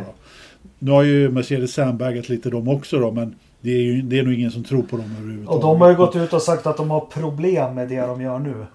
Nu 0.78 0.90
har 0.90 1.02
ju 1.02 1.30
Mercedes 1.30 1.72
sandbaggat 1.74 2.28
lite 2.28 2.50
de 2.50 2.68
också 2.68 2.98
då, 2.98 3.10
men 3.10 3.34
det 3.60 3.70
är, 3.70 3.82
ju, 3.82 4.02
det 4.02 4.18
är 4.18 4.22
nog 4.22 4.34
ingen 4.34 4.50
som 4.50 4.64
tror 4.64 4.82
på 4.82 4.96
dem 4.96 5.16
överhuvudtaget. 5.20 5.64
Och 5.64 5.70
de 5.70 5.80
har 5.80 5.88
ju 5.90 5.96
gått 5.96 6.16
ut 6.16 6.32
och 6.32 6.42
sagt 6.42 6.66
att 6.66 6.76
de 6.76 6.90
har 6.90 7.00
problem 7.00 7.74
med 7.74 7.88
det 7.88 8.00
de 8.00 8.20
gör 8.20 8.38
nu. 8.38 8.66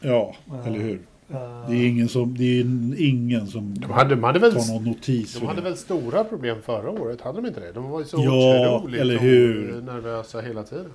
Ja, 0.00 0.34
Ja. 0.46 0.54
eller 0.66 0.78
hur. 0.78 1.00
Eh, 1.32 1.68
Det 1.68 1.74
är 1.76 1.86
ingen 1.88 2.08
som, 2.08 2.36
det 2.38 2.44
är 2.60 2.64
ingen 3.08 3.46
som 3.46 3.78
De 3.78 3.90
hade, 3.92 4.14
de 4.14 4.24
hade 4.24 4.38
väl, 4.38 4.52
tar 4.54 4.72
någon 4.74 4.84
notis. 4.84 5.34
de 5.40 5.46
hade 5.46 5.60
det. 5.60 5.64
väl 5.68 5.76
stora 5.76 6.24
problem 6.24 6.56
förra 6.64 6.90
året? 6.90 7.20
Hade 7.20 7.40
de 7.40 7.46
inte 7.48 7.60
det? 7.60 7.72
De 7.72 7.90
var 7.90 7.98
ju 7.98 8.04
så 8.06 8.16
Ja, 8.24 8.76
otroligt 8.78 9.00
eller 9.00 9.18
hur? 9.18 9.82
nervösa 9.86 10.40
hela 10.40 10.62
tiden. 10.62 10.90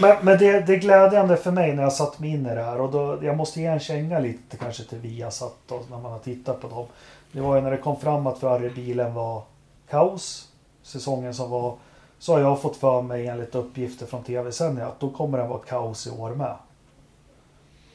Men, 0.00 0.16
men 0.22 0.38
det, 0.38 0.66
det 0.66 0.74
är 0.74 0.78
glädjande 0.80 1.36
för 1.36 1.50
mig 1.50 1.74
när 1.74 1.82
jag 1.82 1.92
satt 1.92 2.18
mig 2.20 2.30
in 2.30 2.46
i 2.46 2.54
det 2.54 2.62
här 2.62 2.80
och 2.80 2.92
då, 2.92 3.18
jag 3.22 3.36
måste 3.36 3.60
ge 3.60 3.66
en 3.66 3.80
känga 3.80 4.20
lite 4.20 4.56
kanske 4.56 4.82
till 4.84 4.98
Viasat 4.98 5.56
då, 5.68 5.80
när 5.90 5.98
man 5.98 6.12
har 6.12 6.18
tittat 6.18 6.60
på 6.60 6.68
dem. 6.68 6.86
Det 7.32 7.40
var 7.40 7.56
ju 7.56 7.62
när 7.62 7.70
det 7.70 7.76
kom 7.76 8.00
fram 8.00 8.26
att 8.26 8.38
Ferrari-bilen 8.38 9.14
var 9.14 9.42
kaos 9.90 10.48
säsongen 10.82 11.34
som 11.34 11.50
var. 11.50 11.76
Så 12.18 12.32
har 12.32 12.40
jag 12.40 12.60
fått 12.60 12.76
för 12.76 13.02
mig 13.02 13.26
enligt 13.26 13.54
uppgifter 13.54 14.06
från 14.06 14.22
tv-sändningar 14.22 14.88
att 14.88 15.00
då 15.00 15.10
kommer 15.10 15.38
den 15.38 15.48
vara 15.48 15.58
kaos 15.58 16.06
i 16.06 16.10
år 16.10 16.30
med. 16.30 16.54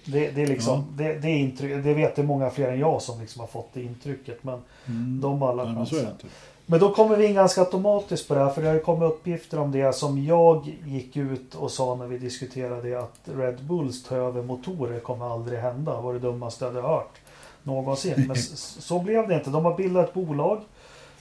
Det, 0.06 0.32
det 0.32 0.42
är 0.42 0.48
liksom, 0.48 0.86
det, 0.98 1.14
det, 1.14 1.28
är 1.28 1.38
intryck, 1.38 1.84
det 1.84 1.94
vet 1.94 2.16
det 2.16 2.24
många 2.24 2.50
fler 2.50 2.72
än 2.72 2.80
jag 2.80 3.02
som 3.02 3.22
liksom 3.22 3.40
har 3.40 3.48
fått 3.48 3.70
det 3.74 3.82
intrycket. 3.82 4.44
Men 4.44 4.62
Mm. 4.86 5.22
de 5.22 5.42
har 5.42 5.50
alla 5.50 5.64
Nej, 5.64 5.86
men. 5.92 6.30
Men 6.66 6.80
då 6.80 6.94
kommer 6.94 7.16
vi 7.18 7.26
in 7.26 7.34
ganska 7.34 7.62
automatiskt 7.62 8.28
på 8.28 8.34
det 8.34 8.40
här 8.40 8.50
för 8.50 8.62
det 8.62 8.68
har 8.70 8.80
kommit 8.80 9.12
uppgifter 9.12 9.60
om 9.60 9.72
det 9.72 9.96
som 9.96 10.24
jag 10.24 10.76
gick 10.86 11.18
ut 11.18 11.56
och 11.56 11.72
sa 11.72 11.96
när 11.96 12.08
vi 12.08 12.18
diskuterade 12.18 13.00
att 13.00 13.20
Red 13.24 13.64
Bulls 13.64 14.04
ta 14.04 14.16
över 14.16 14.42
motorer 14.42 15.00
kommer 15.00 15.34
aldrig 15.34 15.60
hända. 15.60 15.96
Det 15.96 16.02
var 16.02 16.14
det 16.14 16.20
dummaste 16.20 16.66
jag 16.66 16.72
hade 16.72 16.88
hört 16.88 17.20
någonsin. 17.64 18.24
Men 18.28 18.36
så 18.36 19.00
blev 19.00 19.28
det 19.28 19.36
inte. 19.36 19.50
De 19.50 19.66
har 19.66 19.78
bildat 19.78 20.08
ett 20.08 20.14
bolag. 20.14 20.62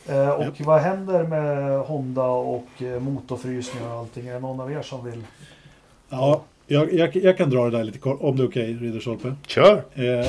Eh, 0.09 0.29
och 0.29 0.45
Japp. 0.45 0.61
vad 0.61 0.81
händer 0.81 1.23
med 1.23 1.79
Honda 1.81 2.27
och 2.27 2.83
eh, 2.83 3.01
motorfrysningar 3.01 3.93
och 3.93 3.99
allting? 3.99 4.27
Är 4.27 4.35
det 4.35 4.41
någon 4.41 4.61
av 4.61 4.73
er 4.73 4.83
som 4.83 5.05
vill? 5.05 5.23
Ja, 6.09 6.43
jag, 6.67 6.93
jag, 6.93 7.17
jag 7.17 7.37
kan 7.37 7.51
dra 7.51 7.65
det 7.65 7.77
där 7.77 7.85
lite 7.85 7.99
kort, 7.99 8.19
om 8.21 8.37
det 8.37 8.43
är 8.43 8.49
okej, 8.49 8.75
Ridderstolpe. 8.75 9.35
Kör! 9.47 9.77
Eh, 9.95 10.27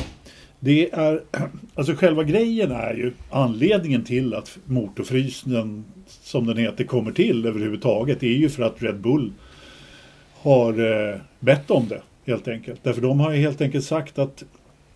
det 0.60 0.94
är, 0.94 1.22
alltså 1.76 1.96
själva 1.96 2.24
grejen 2.24 2.72
är 2.72 2.94
ju 2.94 3.14
anledningen 3.30 4.04
till 4.04 4.34
att 4.34 4.58
motorfrysningen, 4.66 5.86
som 6.08 6.46
den 6.46 6.58
heter, 6.58 6.84
kommer 6.84 7.12
till 7.12 7.46
överhuvudtaget. 7.46 8.20
Det 8.20 8.28
är 8.28 8.38
ju 8.38 8.50
för 8.50 8.64
att 8.64 8.84
Red 8.84 9.00
Bull 9.00 9.34
har 10.34 11.10
eh, 11.14 11.20
bett 11.40 11.72
om 11.72 11.88
det, 11.88 12.02
helt 12.26 12.48
enkelt. 12.48 12.84
Därför 12.84 13.02
de 13.02 13.20
har 13.20 13.32
ju 13.32 13.42
helt 13.42 13.62
enkelt 13.62 13.86
sagt 13.86 14.20
att, 14.20 14.44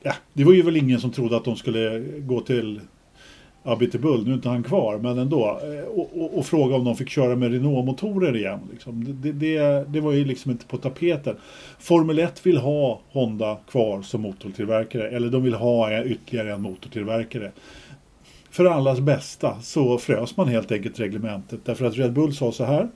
ja, 0.08 0.14
det 0.34 0.43
var 0.43 0.53
ju 0.53 0.62
väl 0.62 0.78
ingen 0.78 0.99
som 0.99 1.12
trodde 1.12 1.38
att 1.38 1.45
de 1.45 1.55
skulle 1.55 1.99
gå 2.20 2.41
till 2.41 2.80
Abitibull, 3.64 4.24
nu 4.26 4.32
är 4.32 4.36
inte 4.36 4.49
han 4.49 4.64
kvar, 4.64 4.97
men 4.97 5.18
ändå. 5.18 5.60
Eh, 5.64 5.88
och, 5.88 6.22
och, 6.22 6.38
och 6.38 6.45
fråga 6.45 6.76
om 6.76 6.86
de 6.86 6.95
fick 6.95 7.10
köra 7.10 7.36
med 7.36 7.51
Renault-motorer 7.51 8.36
igen. 8.36 8.60
Liksom. 8.72 9.22
Det, 9.22 9.32
det, 9.32 9.86
det 9.88 9.99
var 9.99 10.12
ju 10.12 10.26
liksom 10.26 10.51
inte 10.51 10.66
på 10.66 10.78
tapeten. 10.78 11.36
Formel 11.80 12.20
1 12.20 12.45
vill 12.45 12.58
ha 12.58 12.99
Honda 13.12 13.58
kvar 13.70 14.01
som 14.01 14.22
motortillverkare, 14.22 15.10
eller 15.10 15.30
de 15.30 15.43
vill 15.43 15.53
ha 15.53 16.03
ytterligare 16.03 16.53
en 16.53 16.62
motortillverkare. 16.62 17.51
För 18.49 18.66
allas 18.66 18.99
bästa 18.99 19.62
så 19.62 19.97
frös 19.97 20.38
man 20.38 20.47
helt 20.47 20.72
enkelt 20.72 20.99
reglementet 20.99 21.60
därför 21.66 21.86
att 21.86 21.97
Red 21.97 22.14
Bull 22.14 22.34
sa 22.34 22.51
så 22.51 22.64
här. 22.64 22.88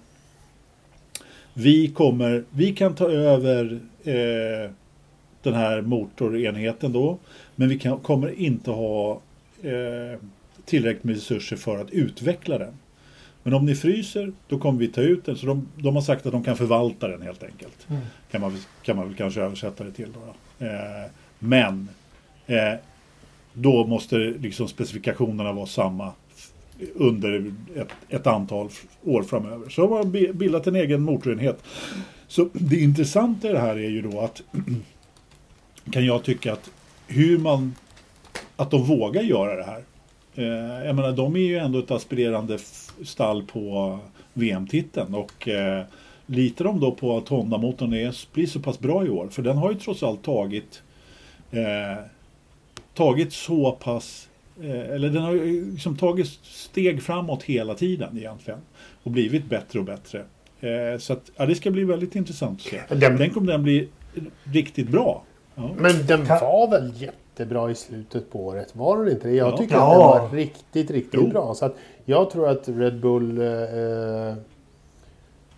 Vi, 1.53 1.87
kommer, 1.87 2.43
vi 2.49 2.75
kan 2.75 2.95
ta 2.95 3.11
över 3.11 3.79
eh, 4.03 4.71
den 5.43 5.53
här 5.53 5.81
motorenheten 5.81 6.91
då. 6.93 7.17
Men 7.55 7.69
vi 7.69 7.79
kan, 7.79 7.99
kommer 7.99 8.39
inte 8.39 8.71
ha 8.71 9.21
eh, 9.61 10.19
tillräckligt 10.65 11.03
med 11.03 11.15
resurser 11.15 11.55
för 11.55 11.77
att 11.77 11.91
utveckla 11.91 12.57
den. 12.57 12.73
Men 13.43 13.53
om 13.53 13.65
ni 13.65 13.75
fryser, 13.75 14.31
då 14.47 14.59
kommer 14.59 14.79
vi 14.79 14.87
ta 14.87 15.01
ut 15.01 15.25
den. 15.25 15.35
Så 15.35 15.45
de, 15.45 15.67
de 15.75 15.95
har 15.95 16.01
sagt 16.01 16.25
att 16.25 16.31
de 16.31 16.43
kan 16.43 16.57
förvalta 16.57 17.07
den 17.07 17.21
helt 17.21 17.43
enkelt. 17.43 17.87
Mm. 17.89 18.01
Kan, 18.31 18.41
man, 18.41 18.57
kan 18.83 18.95
man 18.97 19.07
väl 19.07 19.15
kanske 19.17 19.41
översätta 19.41 19.83
det 19.83 19.91
till. 19.91 20.09
Då. 20.13 20.65
Eh, 20.65 21.11
men 21.39 21.89
eh, 22.47 22.73
då 23.53 23.85
måste 23.87 24.17
liksom 24.17 24.67
specifikationerna 24.67 25.53
vara 25.53 25.65
samma 25.65 26.11
under 26.95 27.53
ett, 27.75 27.89
ett 28.09 28.27
antal 28.27 28.69
år 29.03 29.23
framöver. 29.23 29.69
Så 29.69 29.81
de 29.81 29.91
har 29.91 30.03
bi- 30.03 30.33
bildat 30.33 30.67
en 30.67 30.75
egen 30.75 31.01
motorenhet. 31.01 31.63
Så 32.27 32.49
det 32.53 32.79
intressanta 32.79 33.49
i 33.49 33.51
det 33.51 33.59
här 33.59 33.75
är 33.75 33.89
ju 33.89 34.01
då 34.01 34.19
att 34.19 34.41
kan 35.91 36.05
jag 36.05 36.23
tycka 36.23 36.53
att 36.53 36.69
hur 37.07 37.37
man 37.37 37.75
att 38.55 38.71
de 38.71 38.83
vågar 38.83 39.21
göra 39.21 39.55
det 39.55 39.63
här. 39.63 39.83
Eh, 40.35 40.85
jag 40.87 40.95
menar, 40.95 41.11
de 41.11 41.35
är 41.35 41.39
ju 41.39 41.57
ändå 41.57 41.79
ett 41.79 41.91
aspirerande 41.91 42.57
stall 43.03 43.43
på 43.43 43.99
VM-titeln 44.33 45.15
och 45.15 45.47
eh, 45.47 45.83
litar 46.25 46.65
de 46.65 46.79
då 46.79 46.91
på 46.91 47.17
att 47.17 47.27
Honda-motorn 47.27 47.93
är, 47.93 48.33
blir 48.33 48.47
så 48.47 48.59
pass 48.59 48.79
bra 48.79 49.05
i 49.05 49.09
år? 49.09 49.27
För 49.31 49.41
den 49.41 49.57
har 49.57 49.71
ju 49.71 49.77
trots 49.79 50.03
allt 50.03 50.23
tagit 50.23 50.81
eh, 51.51 52.03
tagit 52.93 53.33
så 53.33 53.71
pass 53.71 54.29
eh, 54.63 54.79
eller 54.79 55.09
den 55.09 55.23
har 55.23 55.31
ju 55.33 55.71
liksom 55.71 55.97
tagit 55.97 56.27
steg 56.43 57.03
framåt 57.03 57.43
hela 57.43 57.73
tiden 57.73 58.17
egentligen 58.17 58.59
och 59.03 59.11
blivit 59.11 59.45
bättre 59.45 59.79
och 59.79 59.85
bättre. 59.85 60.19
Eh, 60.59 60.99
så 60.99 61.13
att, 61.13 61.31
ja, 61.35 61.45
det 61.45 61.55
ska 61.55 61.71
bli 61.71 61.83
väldigt 61.83 62.15
intressant 62.15 62.59
att 62.59 62.65
se. 62.89 62.95
Den- 62.95 63.17
Tänk 63.17 63.37
om 63.37 63.45
den 63.45 63.63
blir 63.63 63.87
riktigt 64.43 64.89
bra. 64.89 65.23
Ja. 65.55 65.69
Men 65.77 66.05
den 66.07 66.25
Kan- 66.25 66.39
var 66.41 66.67
väl 66.71 66.93
jättebra 66.95 67.71
i 67.71 67.75
slutet 67.75 68.31
på 68.31 68.39
året? 68.45 68.75
Var 68.75 68.97
den 68.97 69.11
inte 69.13 69.27
det? 69.27 69.33
Jag 69.35 69.51
Ja. 69.53 69.57
tycker 69.57 69.75
Ja. 69.75 70.15
att 70.15 70.21
den 70.21 70.29
var 70.31 70.37
riktigt, 70.37 70.91
riktigt 70.91 71.19
Jo. 71.23 71.27
bra. 71.29 71.53
Så 71.53 71.65
att 71.65 71.75
jag 72.05 72.29
tror 72.29 72.49
att 72.49 72.69
Red 72.69 72.99
Bull... 72.99 73.41
Eh, 73.41 74.35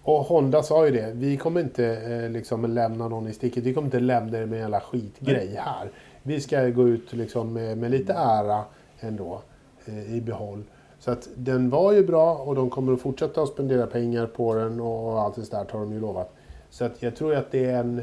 och 0.06 0.20
Honda 0.26 0.64
sa 0.64 0.86
ju 0.86 0.92
det. 0.92 1.12
Vi 1.16 1.38
kommer 1.38 1.62
inte 1.62 1.86
eh, 1.86 2.30
liksom 2.30 2.66
lämna 2.74 3.08
någon 3.08 3.28
i 3.28 3.34
sticket. 3.34 3.64
Vi 3.64 3.74
kommer 3.74 3.86
inte 3.88 4.00
lämna 4.00 4.38
er 4.38 4.46
med 4.46 4.54
en 4.56 4.62
jävla 4.62 4.80
skitgrej 4.80 5.56
här. 5.58 5.90
Vi 6.24 6.40
ska 6.42 6.68
gå 6.70 6.88
ut 6.90 7.14
liksom 7.14 7.54
med, 7.54 7.78
med 7.78 7.92
lite 7.92 8.14
ära 8.14 8.62
ändå 9.00 9.42
eh, 9.86 10.16
i 10.16 10.22
behåll. 10.22 10.64
Så 11.00 11.12
att 11.12 11.28
den 11.36 11.70
var 11.70 11.92
ju 11.92 12.06
bra 12.08 12.36
och 12.36 12.56
de 12.56 12.70
kommer 12.70 12.94
att 12.94 13.02
fortsätta 13.02 13.42
att 13.42 13.50
spendera 13.50 13.88
pengar 13.88 14.26
på 14.26 14.56
den 14.56 14.82
och 14.82 15.22
allt 15.22 15.36
det 15.36 15.52
där 15.52 15.66
har 15.72 15.80
de 15.80 15.94
ju 15.94 16.00
lovat. 16.00 16.34
Så 16.70 16.86
att 16.86 17.04
jag 17.04 17.16
tror 17.16 17.36
att 17.36 17.52
det 17.52 17.66
är 17.66 17.80
en... 17.80 18.02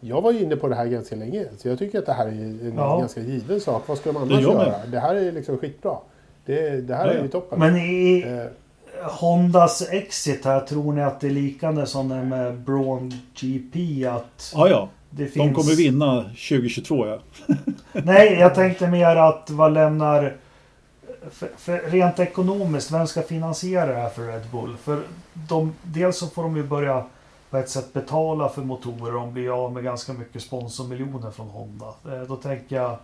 Jag 0.00 0.20
var 0.20 0.32
ju 0.32 0.40
inne 0.40 0.56
på 0.56 0.68
det 0.68 0.74
här 0.74 0.86
ganska 0.86 1.16
länge, 1.16 1.44
så 1.58 1.68
jag 1.68 1.78
tycker 1.78 1.98
att 1.98 2.06
det 2.06 2.12
här 2.12 2.26
är 2.26 2.30
en 2.30 2.72
Ja. 2.76 2.98
ganska 2.98 3.20
given 3.20 3.60
sak. 3.60 3.82
Vad 3.86 3.98
ska 3.98 4.12
de 4.12 4.16
annars 4.16 4.30
med. 4.30 4.42
göra? 4.42 4.74
Det 4.86 4.98
här 5.00 5.14
är 5.14 5.32
liksom 5.32 5.58
skitbra. 5.58 5.96
Det, 6.46 6.80
det 6.80 6.94
här 6.94 7.06
Ja, 7.06 7.12
är 7.12 7.22
ju 7.22 7.28
toppen. 7.28 7.58
Men 7.58 7.76
i 7.76 8.24
Eh, 8.26 8.46
Hondas 9.10 9.88
exit 9.90 10.44
här, 10.44 10.60
tror 10.60 10.92
ni 10.92 11.02
att 11.02 11.20
det 11.20 11.26
är 11.26 11.30
liknande 11.30 11.86
som 11.86 12.08
det 12.08 12.22
med 12.24 12.54
Braun 12.58 13.12
GP? 13.34 14.06
Att 14.06 14.52
Ja, 14.54 14.68
ja. 14.68 14.88
det 15.10 15.26
finns... 15.26 15.46
De 15.46 15.54
kommer 15.54 15.76
vinna 15.76 16.22
2022 16.22 17.06
ja. 17.06 17.18
Nej, 17.92 18.34
jag 18.40 18.54
tänkte 18.54 18.86
mer 18.88 19.16
att 19.16 19.50
vad 19.50 19.72
lämnar... 19.72 20.36
För, 21.30 21.48
för 21.56 21.78
rent 21.90 22.18
ekonomiskt, 22.18 22.92
vem 22.92 23.06
ska 23.06 23.22
finansiera 23.22 23.86
det 23.86 23.94
här 24.00 24.08
för 24.08 24.26
Red 24.26 24.42
Bull? 24.52 24.76
För 24.82 25.00
de, 25.48 25.74
dels 25.82 26.18
så 26.18 26.26
får 26.26 26.42
de 26.42 26.56
ju 26.56 26.62
börja 26.62 27.04
på 27.54 27.58
ett 27.58 27.68
sätt 27.68 27.92
betala 27.92 28.48
för 28.48 28.62
motorer. 28.62 29.12
De 29.12 29.32
blir 29.32 29.64
av 29.64 29.72
med 29.72 29.84
ganska 29.84 30.12
mycket 30.12 30.42
sponsormiljoner 30.42 31.30
från 31.30 31.48
Honda. 31.48 31.94
Eh, 32.04 32.22
Då 32.28 32.36
tänker 32.36 32.76
jag, 32.76 32.96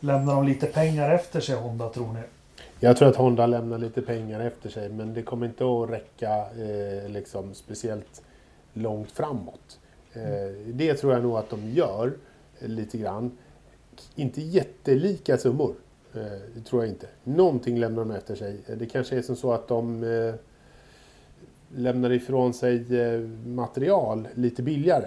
lämnar 0.00 0.34
de 0.34 0.44
lite 0.46 0.66
pengar 0.66 1.10
efter 1.10 1.40
sig 1.40 1.56
Honda 1.56 1.88
tror 1.88 2.12
ni? 2.12 2.20
Jag 2.80 2.96
tror 2.96 3.08
att 3.08 3.16
Honda 3.16 3.46
lämnar 3.46 3.78
lite 3.78 4.02
pengar 4.02 4.40
efter 4.40 4.68
sig, 4.70 4.88
men 4.88 5.14
det 5.14 5.22
kommer 5.22 5.46
inte 5.46 5.64
att 5.64 5.90
räcka 5.90 6.28
eh, 6.36 7.08
liksom 7.08 7.54
speciellt 7.54 8.22
långt 8.72 9.10
framåt. 9.12 9.78
Eh, 10.12 10.22
det 10.66 10.94
tror 10.94 11.12
jag 11.12 11.22
nog 11.22 11.36
att 11.36 11.50
de 11.50 11.70
gör 11.70 12.12
eh, 12.60 12.68
lite 12.68 12.98
grann. 12.98 13.38
Inte 14.14 14.40
jättelika 14.42 15.38
summor, 15.38 15.74
eh, 16.14 16.62
tror 16.62 16.82
jag 16.84 16.92
inte. 16.92 17.06
Någonting 17.24 17.78
lämnar 17.78 18.04
de 18.04 18.10
efter 18.10 18.34
sig. 18.34 18.56
Eh, 18.66 18.76
Det 18.76 18.86
kanske 18.86 19.18
är 19.18 19.22
som 19.22 19.36
så 19.36 19.52
att 19.52 19.68
de 19.68 20.04
lämnar 21.76 22.12
ifrån 22.12 22.54
sig 22.54 23.00
eh, 23.00 23.20
material 23.46 24.28
lite 24.34 24.62
billigare. 24.62 25.06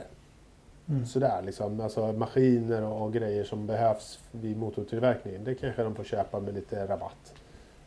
Mm. 0.90 1.06
Sådär 1.06 1.42
liksom, 1.46 1.80
alltså 1.80 2.14
maskiner 2.14 2.84
och, 2.84 3.06
och 3.06 3.14
grejer 3.14 3.44
som 3.44 3.68
behövs 3.68 4.20
vid 4.32 4.58
motortillverkningen. 4.58 5.44
Det 5.44 5.56
kanske 5.56 5.84
de 5.84 5.96
får 5.96 6.04
köpa 6.04 6.40
med 6.40 6.54
lite 6.54 6.88
rabatt. 6.88 7.34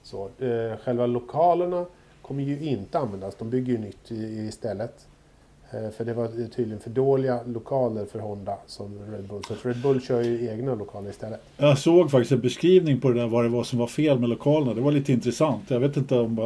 Så, 0.02 0.24
eh, 0.38 0.76
själva 0.76 1.06
lokalerna 1.06 1.86
kommer 2.22 2.42
ju 2.42 2.60
inte 2.60 2.98
användas. 2.98 3.34
De 3.34 3.50
bygger 3.50 3.72
ju 3.72 3.78
nytt 3.78 4.12
i, 4.12 4.46
istället. 4.46 5.06
Eh, 5.74 5.90
för 5.96 6.04
det 6.04 6.14
var 6.14 6.28
tydligen 6.56 6.80
för 6.80 6.90
dåliga 6.90 7.40
lokaler 7.46 8.06
för 8.12 8.18
Honda 8.18 8.56
som 8.66 8.98
Red 9.12 9.28
Bull. 9.28 9.42
Så 9.48 9.68
Red 9.68 9.82
Bull 9.82 10.00
kör 10.02 10.22
ju 10.22 10.48
egna 10.50 10.74
lokaler 10.74 11.10
istället. 11.10 11.40
Jag 11.56 11.78
såg 11.78 12.10
faktiskt 12.10 12.32
en 12.32 12.40
beskrivning 12.40 13.00
på 13.00 13.08
det 13.10 13.20
där 13.20 13.26
vad 13.26 13.44
det 13.44 13.48
var 13.48 13.64
som 13.64 13.78
var 13.78 13.86
fel 13.86 14.18
med 14.18 14.28
lokalerna. 14.28 14.74
Det 14.74 14.80
var 14.80 14.92
lite 14.92 15.12
intressant. 15.12 15.62
Jag 15.68 15.80
vet 15.80 15.96
inte 15.96 16.18
om, 16.18 16.38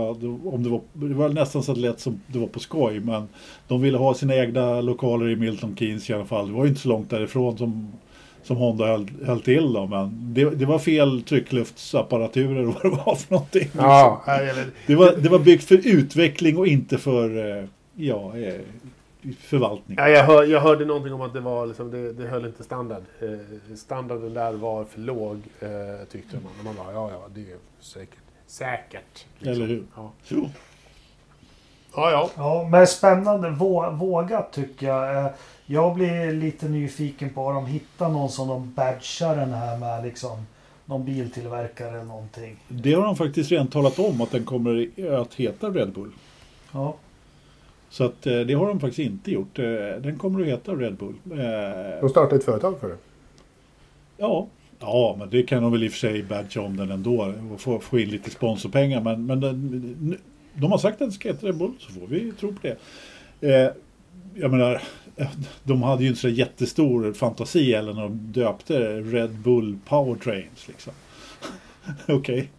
om 0.45 0.63
det 0.63 0.69
var... 0.71 0.81
Det 0.93 1.15
var 1.15 1.29
nästan 1.29 1.63
så 1.63 1.73
att 1.73 1.77
det 1.77 1.83
lät 1.83 2.01
som 2.01 2.21
det 2.27 2.39
var 2.39 2.47
på 2.47 2.59
skoj. 2.61 3.01
Men 3.01 3.29
de 3.69 3.81
ville 3.83 3.99
ha 3.99 4.15
sina 4.15 4.35
egna 4.37 4.81
lokaler 4.81 5.29
i 5.29 5.37
Milton 5.37 5.77
Keynes 5.77 6.11
i 6.11 6.13
alla 6.13 6.25
fall. 6.25 6.47
Det 6.49 6.53
var 6.55 6.65
ju 6.65 6.69
inte 6.69 6.81
så 6.81 6.89
långt 6.89 7.11
därifrån 7.11 7.59
som, 7.59 7.93
som 8.43 8.57
Honda 8.57 8.87
höll, 8.87 9.11
höll 9.25 9.41
till 9.41 9.73
då. 9.73 9.87
Men 9.87 10.35
det, 10.35 10.51
det 10.51 10.67
var 10.67 10.79
fel 10.79 11.23
tryckluftsapparatur 11.23 12.59
och 12.59 12.75
vad 12.75 12.83
det 12.93 12.99
var 13.07 13.15
för 13.15 13.33
någonting. 13.35 13.69
Ja. 13.77 14.23
Det, 14.87 14.95
var, 14.95 15.17
det 15.23 15.29
var 15.29 15.39
byggt 15.39 15.65
för 15.65 15.81
utveckling 15.87 16.57
och 16.59 16.67
inte 16.67 16.99
för... 16.99 17.59
eh, 17.59 17.65
Ja, 17.99 18.39
eh, 18.39 18.55
förvaltning. 19.35 19.97
Ja, 20.01 20.09
jag, 20.09 20.25
hör, 20.25 20.45
jag 20.45 20.61
hörde 20.61 20.85
någonting 20.85 21.13
om 21.13 21.21
att 21.21 21.33
det, 21.33 21.41
var 21.41 21.67
liksom, 21.67 21.91
det, 21.91 22.13
det 22.13 22.27
höll 22.29 22.47
inte 22.47 22.65
standard. 22.65 23.03
Eh, 23.21 23.77
standarden 23.77 24.35
där 24.35 24.53
var 24.53 24.85
för 24.85 25.01
låg, 25.01 25.37
eh, 25.61 25.69
tyckte 26.11 26.37
man. 26.37 26.53
Och 26.59 26.65
man 26.65 26.75
bara, 26.77 26.93
ja, 26.93 27.11
ja, 27.11 27.23
det 27.35 27.41
är 27.41 27.57
säkert. 27.81 28.19
Säkert. 28.47 29.27
liksom. 29.39 29.53
Eller 29.53 29.67
hur? 29.67 29.85
Ja, 29.97 30.13
Jo. 30.29 30.49
ja. 31.95 32.11
ja. 32.11 32.31
Ja, 32.37 32.69
men 32.71 32.87
spännande. 32.87 33.51
Vå, 33.51 33.91
vågat 33.91 34.53
tycker 34.53 34.87
jag. 34.87 35.25
Eh, 35.25 35.31
Jag 35.67 35.95
blir 35.95 36.33
lite 36.33 36.69
nyfiken 36.69 37.31
på 37.31 37.45
om 37.47 37.55
de 37.55 37.67
hittar 37.67 38.09
någon 38.09 38.29
som 38.31 38.49
de 38.49 38.73
badgar 38.75 39.37
den 39.37 39.53
här 39.53 39.79
med 39.79 40.05
liksom 40.05 40.47
någon 40.85 41.05
biltillverkare 41.05 41.89
eller 41.89 42.05
någonting. 42.05 42.57
Det 42.69 42.93
har 42.93 43.03
de 43.03 43.17
faktiskt 43.17 43.51
redan 43.51 43.67
talat 43.69 43.99
om 43.99 44.21
att 44.21 44.31
den 44.31 44.45
kommer 44.45 44.91
att 45.21 45.35
heta 45.35 45.71
Red 45.71 45.93
Bull. 45.93 46.13
Ja. 46.73 46.95
Så 47.91 48.05
att 48.05 48.27
eh, 48.27 48.41
det 48.41 48.55
har 48.55 48.67
de 48.69 48.81
faktiskt 48.81 48.99
inte 49.11 49.31
gjort. 49.31 49.59
Eh, 49.59 49.65
Den 50.01 50.19
kommer 50.19 50.41
att 50.41 50.47
heta 50.47 50.73
Red 50.73 50.97
Bull. 50.97 51.15
Eh, 51.31 52.01
De 52.01 52.09
startade 52.09 52.37
ett 52.37 52.45
företag 52.45 52.81
för 52.81 52.89
det. 52.89 52.97
Ja, 54.17 54.47
ja 54.81 55.17
men 55.19 55.31
det 55.31 55.43
kan 55.43 55.63
de 55.63 55.73
väl 55.73 55.85
i 55.85 55.89
och 55.89 55.93
för 55.93 55.99
sig 55.99 56.23
badga 56.23 56.61
om 56.61 56.77
den 56.77 56.91
ändå 56.91 57.35
och 57.53 57.61
få, 57.61 57.79
få 57.79 57.99
in 57.99 58.09
lite 58.09 58.31
sponsorpengar. 58.31 59.01
Men, 59.01 59.27
men 59.27 59.41
den, 59.41 60.19
de 60.55 60.71
har 60.71 60.79
sagt 60.79 60.93
att 60.95 60.99
den 60.99 61.13
ska 61.13 61.29
heta 61.29 61.47
Red 61.47 61.57
Bull 61.57 61.73
så 61.79 61.93
får 61.93 62.07
vi 62.07 62.33
tro 62.33 62.49
på 62.53 62.59
det. 62.63 62.77
Eh, 63.55 63.71
jag 64.35 64.51
menar, 64.51 64.83
de 65.63 65.83
hade 65.83 66.03
ju 66.03 66.09
inte 66.09 66.21
så 66.21 66.29
jättestor 66.29 67.13
fantasi 67.13 67.75
eller 67.75 67.95
när 67.95 68.03
de 68.03 68.19
döpte 68.33 69.01
Red 69.01 69.31
Bull 69.31 69.79
Powertrains 69.89 70.69
liksom. 70.69 70.93
Okej. 72.09 72.51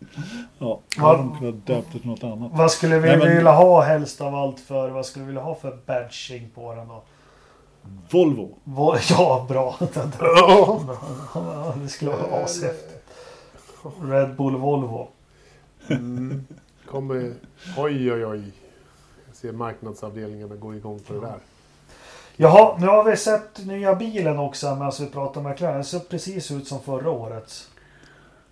Ja, 0.59 0.80
då 0.97 1.01
hade 1.01 1.17
de 1.17 1.38
kunnat 1.39 1.65
döpt 1.67 1.88
det 1.93 1.99
till 1.99 2.09
något 2.09 2.23
annat. 2.23 2.51
Vad 2.53 2.71
skulle 2.71 2.99
vi 2.99 3.07
Nej, 3.07 3.17
men- 3.17 3.36
vilja 3.36 3.51
ha 3.51 3.82
helst 3.82 4.21
av 4.21 4.36
allt 4.36 4.59
för? 4.59 4.89
Vad 4.89 5.05
skulle 5.05 5.23
vi 5.25 5.28
vilja 5.28 5.41
ha 5.41 5.55
för 5.55 5.78
badging 5.86 6.49
på 6.55 6.75
den 6.75 6.88
då? 6.88 7.03
Volvo. 8.09 8.57
Vå- 8.63 8.97
Ja, 9.09 9.45
bra. 9.49 9.75
Ja, 11.34 11.73
det 11.84 11.88
skulle 11.89 12.11
vara 12.11 12.43
ashäftigt. 12.43 13.03
Red 14.01 14.36
Bull 14.36 14.55
Volvo. 14.55 15.07
Mm. 15.89 16.47
Kommer... 16.91 17.34
Oj, 17.78 18.13
oj, 18.13 18.25
oj. 18.25 18.51
Jag 19.28 19.36
ser 19.36 19.51
marknadsavdelningarna 19.51 20.55
gå 20.55 20.75
igång 20.75 20.99
på 20.99 21.13
det 21.13 21.19
där. 21.19 21.39
Jaha, 22.36 22.78
nu 22.80 22.88
har 22.88 23.03
vi 23.03 23.17
sett 23.17 23.65
nya 23.65 23.95
bilen 23.95 24.39
också 24.39 24.75
medan 24.75 24.91
vi 24.99 25.05
pratar 25.05 25.41
med 25.41 25.51
McLaren. 25.51 25.75
Den 25.75 25.84
ser 25.86 25.99
precis 25.99 26.51
ut 26.51 26.67
som 26.67 26.80
förra 26.82 27.09
årets. 27.11 27.69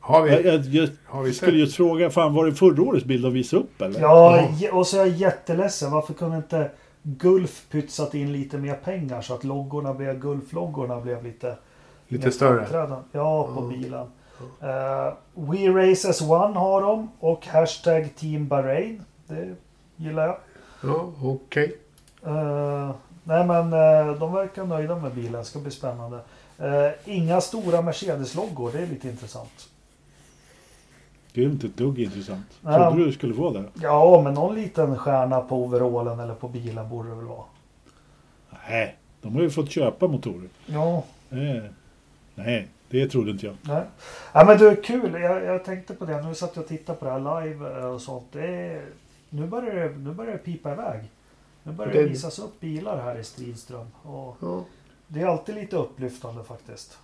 Har 0.08 0.22
vi, 0.24 0.32
Jag, 0.32 0.44
jag, 0.46 0.66
jag 0.66 0.90
har 1.06 1.24
vi 1.24 1.34
skulle 1.34 1.58
just 1.58 1.76
fråga, 1.76 2.10
fan 2.10 2.34
var 2.34 2.46
det 2.46 2.54
förra 2.54 2.82
årets 2.84 3.06
bild 3.06 3.24
de 3.24 3.34
visade 3.34 3.62
upp 3.64 3.82
eller? 3.82 4.00
Ja, 4.00 4.48
Ja. 4.60 4.74
och 4.74 4.88
så 4.88 4.98
är 4.98 5.00
jag 5.06 5.10
jätteledsen. 5.10 5.92
Varför 5.92 6.14
kunde 6.14 6.38
inte 6.38 6.72
Gulf 7.04 7.66
pytsat 7.72 8.14
in 8.14 8.34
lite 8.34 8.58
mer 8.58 8.76
pengar 8.76 9.22
så 9.22 9.34
att 9.34 9.44
loggorna 9.44 9.94
blev, 9.94 10.20
Gulf-loggorna 10.20 11.02
blev 11.02 11.24
lite... 11.24 11.58
Lite 12.08 12.32
större. 12.32 12.58
framträdande? 12.66 12.96
Ja, 13.12 13.44
på 13.48 13.54
Ja. 13.64 13.78
bilen. 13.78 14.08
Uh, 14.64 15.14
We 15.52 15.68
Race 15.92 16.10
as 16.10 16.22
One 16.22 16.60
har 16.60 16.82
de 16.82 17.10
och 17.20 17.48
hashtag 17.48 18.10
Team 18.16 18.48
Bahrain. 18.48 19.02
Det 19.28 19.56
gillar 19.96 20.26
jag. 20.28 20.38
Ja, 20.84 21.12
okej. 21.24 21.78
Eh, 22.26 22.92
nej 23.24 23.46
men 23.46 23.74
eh, 23.74 24.20
de 24.20 24.34
verkar 24.34 24.66
nöjda 24.66 24.96
med 24.96 25.14
bilen. 25.14 25.34
Det 25.34 25.44
ska 25.46 25.60
bli 25.60 25.72
spännande. 25.72 26.20
Inga 27.06 27.42
stora 27.42 27.82
Mercedes-loggor. 27.82 28.72
Det 28.74 28.80
är 28.80 28.88
lite 28.88 29.08
intressant. 29.10 29.70
Det 31.36 31.42
är 31.42 31.46
inte 31.46 31.68
ett 31.68 31.78
dugg 31.78 32.00
intressant. 32.00 32.46
Ja. 32.62 32.78
Trodde 32.90 33.04
du 33.04 33.06
det 33.10 33.14
skulle 33.14 33.34
vara 33.34 33.54
det? 33.54 33.64
Ja, 33.82 34.22
men 34.24 34.34
någon 34.34 34.56
liten 34.56 34.98
stjärna 34.98 35.42
på 35.42 35.64
overallen 35.64 36.20
eller 36.20 36.34
på 36.36 36.48
bilen 36.48 36.90
borde 36.90 37.10
det 37.10 37.16
väl 37.16 37.26
vara. 37.26 37.44
Nej, 38.70 38.96
de 39.22 39.36
har 39.36 39.42
ju 39.42 39.50
fått 39.50 39.72
köpa 39.72 40.08
motorer. 40.08 40.50
Ja, 40.66 41.04
Eh, 41.30 41.64
nej, 42.36 42.68
det 42.90 43.08
trodde 43.10 43.32
inte 43.32 43.46
jag. 43.46 43.56
nej. 43.62 43.84
Ja, 44.34 44.46
men 44.46 44.58
du, 44.58 44.76
kul. 44.76 45.14
Jag, 45.22 45.44
jag 45.44 45.66
tänkte 45.66 45.94
på 45.94 46.06
det. 46.06 46.22
Nu 46.22 46.36
satt 46.36 46.56
jag 46.56 46.64
och 46.64 46.70
tittade 46.70 47.00
på 47.00 47.06
det 47.06 47.12
här 47.12 47.42
live 47.46 47.80
eh, 47.80 47.86
och 47.86 48.02
sånt. 48.02 48.26
Det 48.32 48.46
är, 48.48 48.86
nu, 49.30 49.48
börjar 49.48 49.76
det, 49.76 49.96
nu 49.98 50.14
börjar 50.14 50.32
det 50.32 50.38
pipa 50.38 50.72
iväg. 50.74 51.04
Nu 51.64 51.72
börjar 51.72 51.94
det 51.94 52.02
Det- 52.04 52.08
visas 52.10 52.40
upp 52.40 52.60
bilar 52.60 53.02
här 53.04 53.20
i 53.20 53.24
Stridström. 53.24 53.88
Och 54.04 54.38
Ja. 54.42 54.64
det 55.08 55.22
är 55.22 55.26
alltid 55.28 55.56
lite 55.56 55.76
upplyftande 55.78 56.44
faktiskt. 56.44 56.98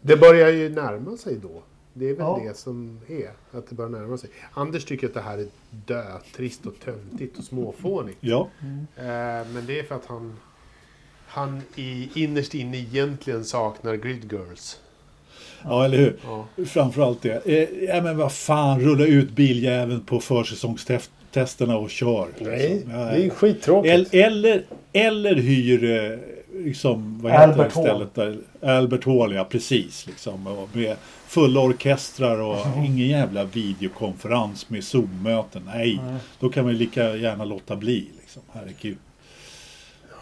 Det 0.00 0.16
börjar 0.16 0.48
ju 0.48 0.68
närma 0.68 1.16
sig 1.16 1.36
då. 1.42 1.62
Det 1.98 2.04
är 2.04 2.14
väl 2.14 2.16
Ja. 2.18 2.40
det 2.48 2.56
som 2.56 3.00
är. 3.08 3.58
Att 3.58 3.68
det 3.68 3.74
börjar 3.74 3.90
närma 3.90 4.18
sig. 4.18 4.30
Anders 4.54 4.84
tycker 4.84 5.06
att 5.06 5.14
det 5.14 5.20
här 5.20 5.38
är 5.38 5.46
dötrist 5.86 6.66
och 6.66 6.74
töntigt 6.84 7.38
och 7.38 7.44
småfånigt. 7.44 8.18
Ja, 8.20 8.48
Eh, 8.96 9.04
men 9.54 9.66
det 9.66 9.78
är 9.78 9.82
för 9.82 9.94
att 9.94 10.06
han, 10.06 10.36
han 11.26 11.62
i, 11.76 12.08
innerst 12.14 12.54
inne 12.54 12.76
egentligen 12.78 13.44
saknar 13.44 13.94
Grid 13.94 14.32
Girls. 14.32 14.80
ja 15.64 15.84
eller 15.84 15.98
hur? 15.98 16.16
Ja. 16.24 16.46
Framförallt 16.66 17.22
det. 17.22 17.46
Eh, 17.46 17.84
ja, 17.84 18.02
men 18.02 18.16
vad 18.16 18.32
fan, 18.32 18.80
rulla 18.80 19.06
ut 19.06 19.30
biljäveln 19.30 20.00
på 20.04 20.20
försäsongstesterna 20.20 21.76
och 21.78 21.90
kör. 21.90 22.28
liksom. 22.38 22.90
Ja, 22.92 23.30
skittråkigt. 23.30 23.92
El- 24.14 24.20
eller, 24.22 24.64
eller 24.92 25.34
hyr 25.34 25.84
eh, 25.84 26.18
liksom, 26.64 27.18
vad 27.22 27.32
heter 27.32 27.44
Albert 27.44 27.74
det 27.74 27.80
stället 27.80 28.14
där? 28.14 28.38
Albert 28.62 29.04
Hall, 29.04 29.34
ja 29.34 29.44
precis. 29.44 30.06
Liksom, 30.06 30.46
och 30.46 30.68
med 30.72 30.96
fulla 31.26 31.60
orkestrar 31.60 32.40
och 32.40 32.56
ingen 32.76 33.08
jävla 33.08 33.44
videokonferens 33.44 34.70
med 34.70 34.84
Zoom-möten. 34.84 35.62
Nej, 35.66 36.00
Nej. 36.04 36.14
då 36.40 36.48
kan 36.48 36.64
man 36.64 36.72
ju 36.72 36.78
lika 36.78 37.16
gärna 37.16 37.44
låta 37.44 37.76
bli. 37.76 38.10
Liksom. 38.20 38.42
Herregud. 38.52 38.98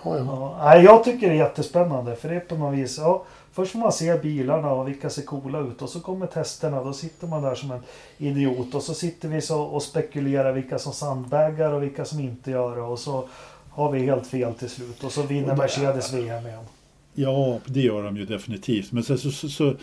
Ja, 0.04 0.18
ja. 0.58 0.76
Jag 0.76 1.04
tycker 1.04 1.28
det 1.28 1.34
är 1.34 1.38
jättespännande 1.38 2.16
för 2.16 2.28
det 2.28 2.34
är 2.34 2.40
på 2.40 2.54
något 2.54 2.78
vis. 2.78 2.98
Ja, 2.98 3.24
först 3.52 3.72
får 3.72 3.78
man 3.78 3.92
se 3.92 4.18
bilarna 4.18 4.72
och 4.72 4.88
vilka 4.88 5.10
ser 5.10 5.22
coola 5.22 5.58
ut 5.60 5.82
och 5.82 5.88
så 5.88 6.00
kommer 6.00 6.26
testerna. 6.26 6.84
Då 6.84 6.92
sitter 6.92 7.26
man 7.26 7.42
där 7.42 7.54
som 7.54 7.70
en 7.70 7.82
idiot 8.18 8.74
och 8.74 8.82
så 8.82 8.94
sitter 8.94 9.28
vi 9.28 9.40
så 9.40 9.62
och 9.62 9.82
spekulerar 9.82 10.52
vilka 10.52 10.78
som 10.78 10.92
sandbaggar 10.92 11.72
och 11.72 11.82
vilka 11.82 12.04
som 12.04 12.20
inte 12.20 12.50
gör 12.50 12.76
det. 12.76 12.82
Och 12.82 12.98
så 12.98 13.28
har 13.76 13.92
vi 13.92 13.98
helt 14.00 14.26
fel 14.26 14.54
till 14.54 14.70
slut 14.70 15.04
och 15.04 15.12
så 15.12 15.22
vinner 15.22 15.42
Och 15.50 15.56
det- 15.56 15.62
Mercedes 15.62 16.12
VM 16.12 16.46
igen. 16.46 16.64
Ja, 17.18 17.58
det 17.64 17.80
gör 17.80 18.02
de 18.02 18.16
ju 18.16 18.24
definitivt. 18.26 18.92
Men 18.92 19.02
så, 19.02 19.18
så, 19.18 19.30
så, 19.48 19.74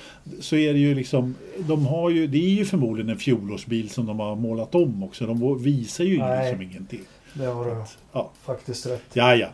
så 0.41 0.55
är 0.55 0.73
det 0.73 0.79
ju 0.79 0.95
liksom, 0.95 1.35
de 1.59 1.85
har 1.85 2.09
ju, 2.09 2.27
det 2.27 2.37
är 2.37 2.49
ju 2.49 2.65
förmodligen 2.65 3.09
en 3.09 3.17
fjolårsbil 3.17 3.89
som 3.89 4.05
de 4.05 4.19
har 4.19 4.35
målat 4.35 4.75
om 4.75 5.03
också. 5.03 5.25
De 5.25 5.63
visar 5.63 6.03
ju 6.03 6.19
Nej. 6.19 6.45
liksom 6.45 6.61
ingenting. 6.61 7.01
Det 7.33 7.45
har 7.45 7.65
du 7.65 7.83
Ja, 8.11 8.29
faktiskt 8.43 8.85
rätt. 8.85 9.03
ja, 9.13 9.35
ja. 9.35 9.47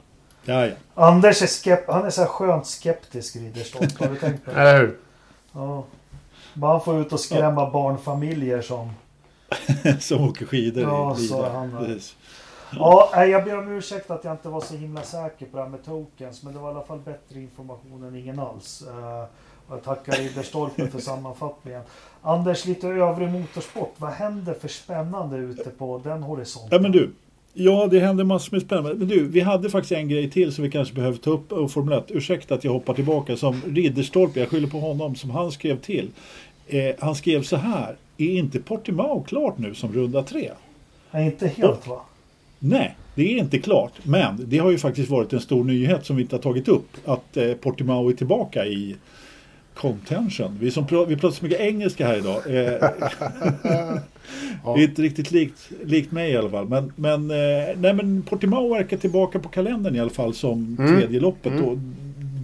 ja, 0.45 0.65
ja. 0.67 0.73
Anders 0.93 1.41
är, 1.41 1.47
skep 1.47 1.87
han 1.87 2.05
är 2.05 2.09
så 2.09 2.21
här 2.21 2.27
skönt 2.27 2.67
skeptisk 2.67 3.35
Ridderstolpe. 3.35 4.03
Har 4.03 4.11
du 4.13 4.19
tänkt 4.19 4.45
på 4.45 4.51
det? 4.51 4.57
Eller 4.61 4.79
hur? 4.81 4.97
Ja. 5.53 5.85
Bara 6.53 6.79
få 6.79 6.99
ut 7.01 7.13
och 7.13 7.19
skrämma 7.19 7.69
barnfamiljer 7.69 8.61
som... 8.61 8.91
som 9.99 10.23
åker 10.23 10.45
skidor 10.45 10.83
Ja, 10.83 11.17
i 11.19 11.27
så 11.27 11.49
han. 11.49 11.71
Precis. 11.79 12.15
Ja, 12.71 13.25
jag 13.25 13.43
ber 13.43 13.57
om 13.57 13.71
ursäkt 13.71 14.11
att 14.11 14.23
jag 14.23 14.33
inte 14.33 14.49
var 14.49 14.61
så 14.61 14.75
himla 14.75 15.01
säker 15.01 15.45
på 15.45 15.57
det 15.57 15.63
här 15.63 15.69
med 15.69 15.85
tokens. 15.85 16.43
Men 16.43 16.53
det 16.53 16.59
var 16.59 16.71
i 16.71 16.75
alla 16.75 16.85
fall 16.85 16.99
bättre 16.99 17.39
information 17.39 18.03
än 18.03 18.15
ingen 18.15 18.39
alls. 18.39 18.83
Eh, 18.87 19.23
och 19.67 19.75
jag 19.75 19.83
tackar 19.83 20.13
Ridderstolpe 20.13 20.87
för 20.87 20.99
sammanfattningen. 20.99 21.81
Anders, 22.21 22.65
lite 22.65 22.87
övrig 22.87 23.29
motorsport. 23.29 23.93
Vad 23.97 24.11
händer 24.11 24.53
för 24.53 24.67
spännande 24.67 25.37
ute 25.37 25.69
på 25.69 26.01
den 26.03 26.23
horisonten? 26.23 26.69
Ja 26.71 26.79
men 26.81 26.91
du. 26.91 27.11
Ja 27.53 27.87
det 27.91 27.99
händer 27.99 28.23
massor 28.23 28.55
med 28.55 28.61
spännande. 28.61 28.95
Men 28.95 29.07
du, 29.07 29.27
vi 29.27 29.39
hade 29.39 29.69
faktiskt 29.69 29.91
en 29.91 30.09
grej 30.09 30.31
till 30.31 30.53
som 30.53 30.63
vi 30.63 30.71
kanske 30.71 30.93
behöver 30.93 31.17
ta 31.17 31.29
upp 31.29 31.51
och 31.51 31.71
Formel 31.71 31.99
1. 31.99 32.05
Ursäkta 32.07 32.55
att 32.55 32.63
jag 32.63 32.71
hoppar 32.71 32.93
tillbaka. 32.93 33.37
Som 33.37 33.61
Ridderstolpe, 33.67 34.39
jag 34.39 34.49
skyller 34.49 34.67
på 34.67 34.79
honom, 34.79 35.15
som 35.15 35.29
han 35.29 35.51
skrev 35.51 35.79
till. 35.79 36.11
Eh, 36.67 36.95
han 36.99 37.15
skrev 37.15 37.43
så 37.43 37.55
här. 37.55 37.95
Är 38.17 38.31
inte 38.31 38.59
Portimao 38.59 39.23
klart 39.23 39.57
nu 39.57 39.73
som 39.73 39.93
runda 39.93 40.23
tre? 40.23 40.51
Nej, 41.11 41.25
inte 41.25 41.47
helt 41.47 41.87
va? 41.87 42.01
Nej, 42.59 42.95
det 43.15 43.33
är 43.33 43.37
inte 43.37 43.59
klart. 43.59 43.91
Men 44.03 44.43
det 44.47 44.57
har 44.57 44.71
ju 44.71 44.77
faktiskt 44.77 45.09
varit 45.09 45.33
en 45.33 45.39
stor 45.39 45.63
nyhet 45.63 46.05
som 46.05 46.15
vi 46.15 46.21
inte 46.21 46.35
har 46.35 46.41
tagit 46.41 46.67
upp. 46.67 46.87
Att 47.05 47.37
eh, 47.37 47.53
Portimao 47.53 48.09
är 48.09 48.13
tillbaka 48.13 48.65
i 48.65 48.95
contention. 49.73 50.57
Vi, 50.61 50.71
som 50.71 50.85
pra- 50.87 51.05
vi 51.05 51.15
pratar 51.15 51.35
så 51.37 51.45
mycket 51.45 51.59
engelska 51.59 52.07
här 52.07 52.17
idag. 52.17 52.41
Eh, 52.47 52.89
Ja. 54.65 54.73
Det 54.75 54.83
är 54.83 54.87
inte 54.87 55.01
riktigt 55.01 55.31
likt, 55.31 55.69
likt 55.85 56.11
mig 56.11 56.31
i 56.31 56.37
alla 56.37 56.49
fall. 56.49 56.67
Men, 56.69 56.93
men, 56.95 57.31
eh, 57.31 57.75
nej, 57.77 57.93
men 57.93 58.21
Portimao 58.21 58.73
verkar 58.73 58.97
tillbaka 58.97 59.39
på 59.39 59.49
kalendern 59.49 59.95
i 59.95 59.99
alla 59.99 60.09
fall 60.09 60.33
som 60.33 60.75
Mm. 60.79 60.99
tredje 60.99 61.19
loppet. 61.19 61.51
Mm. 61.51 61.65
Och 61.65 61.77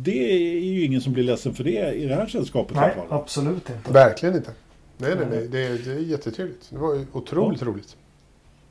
det 0.03 0.31
är 0.33 0.59
ju 0.59 0.83
ingen 0.85 1.01
som 1.01 1.13
blir 1.13 1.23
ledsen 1.23 1.53
för 1.53 1.63
det 1.63 1.93
i 1.93 2.05
det 2.05 2.15
här 2.15 2.27
sällskapet 2.27 2.75
i 2.75 2.77
alla 2.79 2.87
Nej, 2.87 2.95
fall. 2.95 3.05
absolut 3.21 3.69
inte. 3.69 3.91
Verkligen 3.93 4.35
inte. 4.35 4.51
Nej, 4.97 5.11
nej, 5.15 5.27
nej. 5.31 5.47
Det, 5.47 5.65
är- 5.65 5.77
det 5.85 5.91
är 5.91 5.99
jättetrevligt. 5.99 6.67
Det 6.69 6.77
var 6.77 7.05
otroligt 7.11 7.63
roligt. 7.63 7.95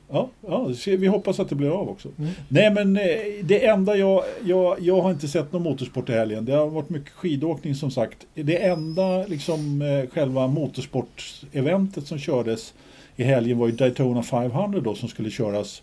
Ja, 0.09 0.29
ja, 0.47 0.71
vi 0.85 1.07
hoppas 1.07 1.39
att 1.39 1.49
det 1.49 1.55
blir 1.55 1.69
av 1.69 1.89
också. 1.89 2.09
Mm. 2.17 2.31
Nej 2.47 2.71
men 2.71 2.97
eh, 2.97 3.03
det 3.43 3.65
enda 3.65 3.95
jag, 3.95 4.23
jag, 4.43 4.77
jag 4.79 5.01
har 5.01 5.11
inte 5.11 5.27
sett 5.27 5.53
någon 5.53 5.63
motorsport 5.63 6.09
i 6.09 6.11
helgen. 6.11 6.45
Det 6.45 6.51
har 6.51 6.67
varit 6.67 6.89
mycket 6.89 7.11
skidåkning 7.11 7.75
som 7.75 7.91
sagt. 7.91 8.17
Det 8.33 8.63
enda 8.63 9.25
liksom 9.25 9.81
eh, 9.81 10.09
själva 10.09 10.47
motorsporteventet 10.47 12.07
som 12.07 12.19
kördes 12.19 12.73
i 13.15 13.23
helgen 13.23 13.57
var 13.57 13.67
ju 13.67 13.73
Daytona 13.73 14.23
500 14.23 14.79
då 14.79 14.95
som 14.95 15.09
skulle 15.09 15.29
köras 15.29 15.81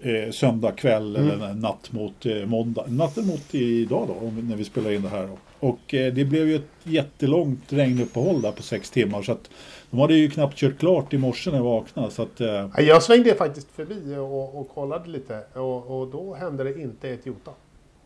eh, 0.00 0.30
söndag 0.30 0.72
kväll 0.72 1.16
Mm. 1.16 1.30
eller 1.30 1.54
natt 1.54 1.92
mot 1.92 2.26
eh, 2.26 2.46
måndag. 2.46 2.84
Natten 2.88 3.26
mot 3.26 3.54
idag 3.54 4.08
då 4.08 4.30
när 4.42 4.56
vi 4.56 4.64
spelar 4.64 4.90
in 4.92 5.02
det 5.02 5.08
här. 5.08 5.26
Då. 5.26 5.38
Och 5.68 5.94
eh, 5.94 6.14
det 6.14 6.24
blev 6.24 6.48
ju 6.48 6.56
ett 6.56 6.70
jättelångt 6.84 7.72
regnuppehåll 7.72 8.42
där 8.42 8.52
på 8.52 8.62
sex 8.62 8.90
timmar 8.90 9.22
så 9.22 9.32
att 9.32 9.50
de 9.90 10.00
hade 10.00 10.14
ju 10.14 10.30
knappt 10.30 10.56
kört 10.56 10.78
klart 10.78 11.12
i 11.12 11.18
morse 11.18 11.50
när 11.50 11.56
jag 11.58 11.64
vaknade. 11.64 12.10
Så 12.10 12.22
att, 12.22 12.40
eh, 12.40 12.46
Ja, 12.48 12.80
Jag 12.80 13.02
svängde 13.02 13.34
faktiskt 13.34 13.68
förbi 13.72 14.16
och, 14.16 14.60
och 14.60 14.68
kollade 14.74 15.08
lite 15.10 15.40
och, 15.54 16.00
och 16.00 16.08
då 16.08 16.34
hände 16.34 16.64
det 16.64 16.80
inte 16.80 17.08
ett 17.10 17.26
jota. 17.26 17.50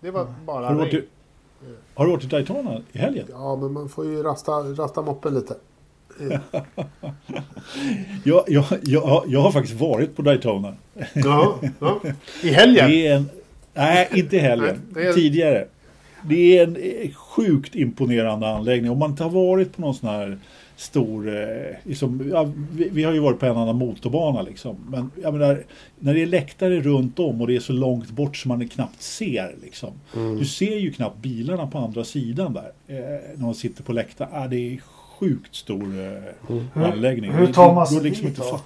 Det 0.01 0.11
var 0.11 0.27
bara 0.47 0.65
har, 0.67 0.73
du 0.73 0.79
varit 0.79 0.93
regn. 0.95 1.05
har 1.95 2.05
du 2.05 2.11
varit 2.11 2.25
i 2.25 2.27
Daytona 2.27 2.81
i 2.93 2.99
helgen? 2.99 3.27
Ja, 3.31 3.57
men 3.57 3.73
man 3.73 3.89
får 3.89 4.05
ju 4.07 4.23
rasta, 4.23 4.53
rasta 4.53 5.03
moppen 5.03 5.35
lite. 5.35 5.55
Jag, 8.25 8.45
jag, 8.49 8.65
jag, 8.83 9.25
jag 9.29 9.41
har 9.41 9.53
faktiskt 9.53 9.81
varit 9.81 10.17
på 10.17 10.23
Daytona. 10.23 10.75
Ja, 11.15 11.61
ja. 11.81 12.01
I 12.43 12.49
helgen? 12.51 12.91
En, 13.17 13.29
nej, 13.75 14.09
inte 14.15 14.37
i 14.37 14.39
helgen. 14.39 14.83
Nej, 14.95 15.07
är- 15.07 15.13
Tidigare. 15.13 15.67
Det 16.25 16.59
är 16.59 16.65
en 16.65 16.77
eh, 16.77 17.11
sjukt 17.15 17.75
imponerande 17.75 18.49
anläggning. 18.49 18.91
Om 18.91 18.99
man 18.99 19.11
inte 19.11 19.23
har 19.23 19.31
varit 19.31 19.77
på 19.77 19.81
någon 19.81 19.95
sån 19.95 20.09
här 20.09 20.39
stor... 20.77 21.29
Eh, 21.43 21.77
liksom, 21.85 22.31
ja, 22.33 22.53
vi, 22.73 22.89
vi 22.93 23.05
har 23.05 23.13
ju 23.13 23.19
varit 23.19 23.39
på 23.39 23.47
en 23.47 23.57
annan 23.57 23.77
motorbana 23.77 24.43
liksom. 24.43 24.77
Men 24.91 25.11
menar, 25.33 25.65
när 25.99 26.15
det 26.15 26.23
är 26.23 26.27
läktare 26.27 26.81
runt 26.81 27.19
om 27.19 27.41
och 27.41 27.47
det 27.47 27.57
är 27.57 27.61
så 27.61 27.73
långt 27.73 28.11
bort 28.11 28.37
som 28.37 28.49
man 28.49 28.69
knappt 28.69 29.03
ser. 29.03 29.55
Liksom. 29.63 29.91
Mm. 30.17 30.39
Du 30.39 30.45
ser 30.45 30.77
ju 30.77 30.93
knappt 30.93 31.19
bilarna 31.19 31.67
på 31.67 31.79
andra 31.79 32.05
sidan 32.05 32.53
där. 32.53 32.73
Eh, 32.87 33.21
när 33.37 33.43
man 33.45 33.55
sitter 33.55 33.83
på 33.83 33.93
läktaren. 33.93 34.31
Ah, 34.35 34.47
det 34.49 34.57
är 34.57 34.81
sjukt 35.23 35.55
stor 35.55 35.83
eh, 36.01 36.13
Hur- 36.49 36.85
anläggning. 36.85 37.33
hur 37.33 37.47
tar 37.53 37.75
man 37.75 37.87
sig 37.87 38.03
liksom 38.03 38.27
dit 38.27 38.37
då? 38.37 38.61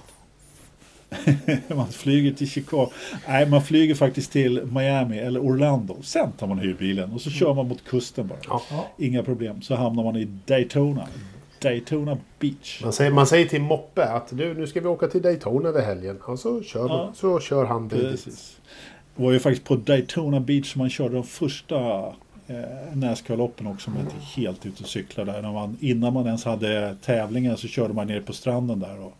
man 1.75 1.87
flyger 1.87 2.31
till 2.33 2.49
Chicago. 2.49 2.89
Nej, 3.27 3.49
man 3.49 3.61
flyger 3.63 3.95
faktiskt 3.95 4.31
till 4.31 4.65
Miami 4.71 5.17
eller 5.19 5.39
Orlando. 5.39 5.97
Sen 6.01 6.31
tar 6.31 6.47
man 6.47 6.59
hyrbilen 6.59 7.11
och 7.13 7.21
så 7.21 7.29
kör 7.29 7.53
man 7.53 7.67
mot 7.67 7.83
kusten 7.85 8.27
bara. 8.27 8.39
Ja. 8.47 8.61
Ja. 8.71 8.87
Inga 8.97 9.23
problem. 9.23 9.61
Så 9.61 9.75
hamnar 9.75 10.03
man 10.03 10.15
i 10.15 10.27
Daytona. 10.45 11.07
Daytona 11.61 12.17
Beach. 12.39 12.79
Man 12.83 12.93
säger, 12.93 13.11
man 13.11 13.27
säger 13.27 13.45
till 13.47 13.61
Moppe 13.61 14.03
att 14.05 14.27
du, 14.37 14.53
nu 14.53 14.67
ska 14.67 14.81
vi 14.81 14.87
åka 14.87 15.07
till 15.07 15.21
Daytona 15.21 15.69
över 15.69 15.81
helgen. 15.81 16.17
Och 16.21 16.39
så 16.39 16.63
kör, 16.63 16.87
Ja. 16.89 17.11
så 17.15 17.39
kör 17.39 17.65
han 17.65 17.87
dig 17.87 17.99
dit. 17.99 18.09
Precis. 18.11 18.57
Det 19.15 19.23
var 19.23 19.31
ju 19.31 19.39
faktiskt 19.39 19.67
på 19.67 19.75
Daytona 19.75 20.39
Beach 20.39 20.71
som 20.73 20.79
man 20.79 20.89
körde 20.89 21.13
de 21.15 21.23
första 21.23 21.75
eh, 22.47 22.55
Nascar-loppen 22.93 23.67
också. 23.67 23.89
Man 23.89 23.99
är 24.07 24.41
helt 24.41 24.65
ute 24.65 24.83
och 24.83 24.89
cyklar 24.89 25.25
där. 25.25 25.41
När 25.41 25.51
man, 25.51 25.77
innan 25.79 26.13
man 26.13 26.25
ens 26.25 26.45
hade 26.45 26.95
tävlingen 27.05 27.57
så 27.57 27.67
körde 27.67 27.93
man 27.93 28.07
ner 28.07 28.21
på 28.21 28.33
stranden 28.33 28.79
där. 28.79 28.99
Och, 28.99 29.13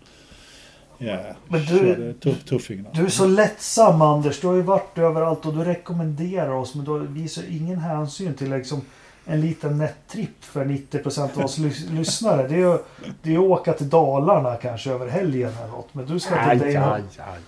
ja, 0.98 1.18
Men 1.48 1.60
du- 1.62 1.68
körde 1.68 2.14
tuff, 2.14 2.44
tuffingarna. 2.44 2.90
Du 2.94 3.06
är 3.06 3.10
så 3.10 3.26
lättsam 3.26 4.02
Anders. 4.02 4.40
Du 4.42 4.48
har 4.48 4.54
ju 4.56 4.62
varit 4.62 4.98
överallt 4.98 5.46
och 5.46 5.54
du 5.54 5.64
rekommenderar 5.64 6.52
oss. 6.52 6.76
Men 6.76 6.86
du 6.86 7.00
visar 7.08 7.44
ingen 7.50 7.80
hänsyn 7.80 8.34
till 8.34 8.50
liksom 8.50 8.82
en 9.26 9.42
liten 9.42 9.78
nettripp 9.78 10.44
för 10.44 10.66
90% 10.66 11.38
av 11.38 11.44
oss 11.46 11.58
lys- 11.58 11.92
lyssnare. 11.94 12.48
Det 12.48 12.54
är 12.56 12.60
ju 12.60 12.78
det 13.22 13.34
är 13.34 13.38
att 13.38 13.44
åka 13.44 13.74
till 13.74 13.90
Dalarna 13.90 14.56
kanske 14.56 14.92
över 14.92 15.08
helgen 15.08 15.52
eller 15.58 15.68
något. 15.72 15.94
Men 15.94 16.06
du 16.06 16.20
ska 16.20 16.36
Aj, 16.36 16.58
titta 16.60 16.72
in 16.72 16.78
aj, 16.78 16.84
och... 16.84 16.98
aj. 17.18 17.40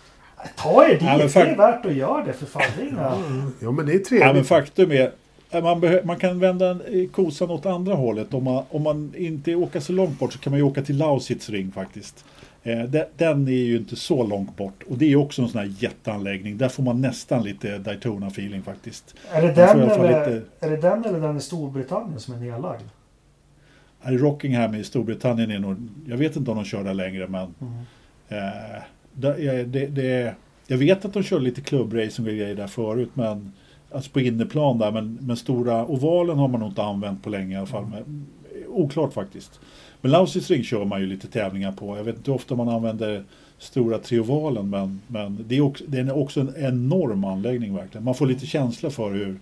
Ta 0.57 0.86
er 0.86 0.89
dit. 0.89 1.01
Ja, 1.01 1.17
Det 1.17 1.36
är 1.36 1.57
värt 1.57 1.86
att 1.86 1.93
göra 1.93 2.23
det 2.25 2.34
för 2.34 2.45
fan. 2.45 2.61
Det 2.77 2.84
är 2.84 2.88
inga... 2.88 3.13
Ja, 3.59 3.71
men 3.71 3.86
det 3.86 3.91
är 3.91 3.95
Ja, 3.95 3.99
men 3.99 4.03
trevligt. 4.03 4.47
faktum 4.47 4.91
är 4.91 5.11
man, 5.52 5.82
behö- 5.82 6.06
man 6.06 6.20
kan 6.20 6.39
vända 6.39 6.70
en- 6.70 7.10
kosan 7.10 7.50
åt 7.50 7.66
andra 7.66 7.93
hållet. 7.95 8.34
Om 8.34 8.43
man, 8.43 8.64
om 8.70 8.84
man 8.84 9.14
inte 9.18 9.56
åker 9.56 9.80
så 9.80 9.93
långt 9.93 10.20
bort 10.20 10.34
så 10.34 10.39
kan 10.39 10.52
man 10.52 10.58
ju 10.60 10.64
åka 10.64 10.82
till 10.82 10.97
Lausitz 10.97 11.50
ring 11.50 11.72
faktiskt. 11.72 12.26
Eh, 12.64 12.84
de- 12.84 13.06
den 13.18 13.47
är 13.47 13.52
ju 13.52 13.78
inte 13.78 13.95
så 13.95 14.24
långt 14.28 14.58
bort. 14.58 14.84
Och 14.89 14.97
det 14.97 15.12
är 15.12 15.16
också 15.16 15.41
en 15.41 15.50
sån 15.50 15.60
här 15.62 15.74
jätteanläggning. 15.80 16.58
Där 16.58 16.70
får 16.70 16.84
man 16.84 17.02
nästan 17.02 17.43
lite 17.43 17.78
Daytona-feeling 17.78 18.62
faktiskt. 18.62 19.16
Är 19.32 19.41
det, 19.41 19.54
den 19.54 19.80
eller, 19.82 20.08
lite- 20.08 20.41
är 20.60 20.70
det 20.70 20.78
den 20.78 21.06
eller 21.06 21.20
den 21.20 21.38
i 21.38 21.41
Storbritannien 21.41 22.20
som 22.20 22.34
är 22.34 22.38
nedlagd? 22.39 22.84
I 24.10 24.18
Rockingham 24.18 24.76
i 24.76 24.84
Storbritannien 24.84 25.52
är 25.52 25.60
nog, 25.60 25.76
jag 26.08 26.18
vet 26.18 26.36
inte 26.36 26.52
om 26.52 26.58
de 26.58 26.66
kör 26.66 26.84
där 26.84 26.93
längre 26.93 27.28
men 27.28 27.54
eh, 28.30 28.82
det, 29.14 29.64
det, 29.64 29.86
det, 29.88 30.36
jag 30.68 30.78
vet 30.78 31.06
att 31.06 31.14
de 31.14 31.24
kör 31.24 31.39
lite 31.39 31.62
klubbracing 31.62 32.26
och 32.26 32.32
grejer 32.34 32.56
där 32.56 32.68
förut 32.68 33.10
men 33.14 33.52
alltså 33.92 34.12
på 34.12 34.20
inneplan 34.20 34.78
där 34.78 34.92
men, 34.92 35.18
men 35.22 35.38
stora 35.38 35.86
ovalen 35.86 36.38
har 36.38 36.48
man 36.48 36.60
nog 36.60 36.70
inte 36.70 36.84
använt 36.84 37.24
på 37.24 37.30
länge 37.30 37.56
i 37.56 37.58
alla 37.58 37.68
fall. 37.68 37.86
Men, 37.86 38.28
oklart 38.68 39.14
faktiskt. 39.14 39.60
Men 40.02 40.12
Lausitz 40.12 40.50
ring 40.50 40.64
kör 40.64 40.86
man 40.86 41.02
ju 41.02 41.08
lite 41.08 41.28
tävlingar 41.28 41.72
på. 41.72 41.98
Jag 41.98 42.04
vet 42.04 42.16
inte 42.16 42.32
hur 42.32 42.36
ofta 42.36 42.56
man 42.56 42.70
använder 42.70 43.24
stora 43.58 43.98
triovalen 43.98 44.70
men, 44.70 45.02
men 45.08 45.46
det, 45.48 45.58
är 45.58 45.62
också, 45.62 45.84
det 45.88 46.00
är 46.00 46.18
också 46.18 46.40
en 46.40 46.54
enorm 46.58 47.24
anläggning 47.24 47.76
verkligen. 47.76 48.04
Man 48.04 48.16
får 48.16 48.26
lite 48.26 48.46
känsla 48.46 48.90
för 48.90 49.12
hur, 49.12 49.40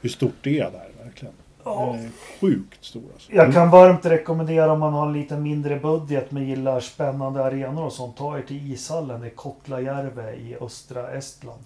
hur 0.00 0.08
stort 0.08 0.34
det 0.42 0.58
är 0.58 0.70
där 0.70 1.04
verkligen. 1.04 1.34
Ja. 1.64 1.96
Är 1.96 2.10
sjukt 2.40 2.84
stor 2.84 3.02
alltså. 3.12 3.32
Jag 3.32 3.52
kan 3.52 3.70
varmt 3.70 4.06
rekommendera 4.06 4.72
om 4.72 4.80
man 4.80 4.92
har 4.92 5.06
en 5.06 5.12
lite 5.12 5.36
mindre 5.36 5.76
budget 5.76 6.30
men 6.30 6.48
gillar 6.48 6.80
spännande 6.80 7.44
arenor 7.44 7.84
och 7.84 7.92
sånt. 7.92 8.16
Ta 8.16 8.38
er 8.38 8.42
till 8.42 8.72
ishallen 8.72 9.24
i 9.24 9.30
Kotlajärve 9.30 10.34
i 10.34 10.56
östra 10.60 11.10
Estland. 11.10 11.62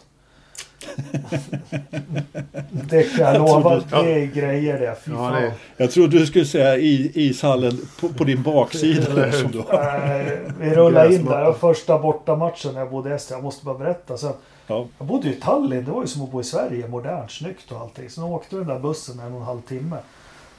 det 2.71 3.03
kan 3.03 3.25
jag 3.27 3.39
lova. 3.39 3.81
Det 3.91 4.13
är 4.23 4.27
grejer 4.27 4.79
det. 4.81 4.97
Ja, 5.07 5.31
det- 5.31 5.53
Jag 5.77 5.91
trodde 5.91 6.19
du 6.19 6.27
skulle 6.27 6.45
säga 6.45 6.77
i, 6.77 7.11
ishallen 7.15 7.79
på, 8.01 8.09
på 8.09 8.25
din 8.25 8.43
baksida. 8.43 9.07
Eller 9.11 9.27
där 9.27 9.33
som 9.33 9.51
du 9.51 9.59
har. 9.59 10.39
Vi 10.61 10.75
rullade 10.75 11.15
in 11.15 11.25
där. 11.25 11.53
Första 11.53 11.99
bortamatchen 11.99 12.73
när 12.73 12.81
jag 12.81 12.91
bodde 12.91 13.11
i 13.11 13.13
Estland. 13.13 13.39
Jag 13.41 13.45
måste 13.45 13.65
bara 13.65 13.79
berätta. 13.79 14.17
Sen, 14.17 14.33
Ja. 14.69 14.87
jag 14.99 15.07
bodde 15.07 15.29
ju 15.29 15.35
i 15.35 15.41
Tallinn. 15.41 15.85
Det 15.85 15.91
var 15.91 16.01
ju 16.03 16.07
som 16.09 16.23
att 16.23 16.31
bo 16.33 16.41
i 16.41 16.45
Sverige. 16.45 16.89
Modernt, 16.89 17.31
snyggt 17.31 17.73
och 17.73 17.81
allting. 17.81 18.11
Så 18.11 18.25
åkte 18.25 18.57
den 18.57 18.67
där 18.67 18.79
bussen 18.79 19.21
en 19.21 19.33
och 19.33 19.41
en 19.41 19.47
halv 19.47 19.61
timme. 19.61 19.97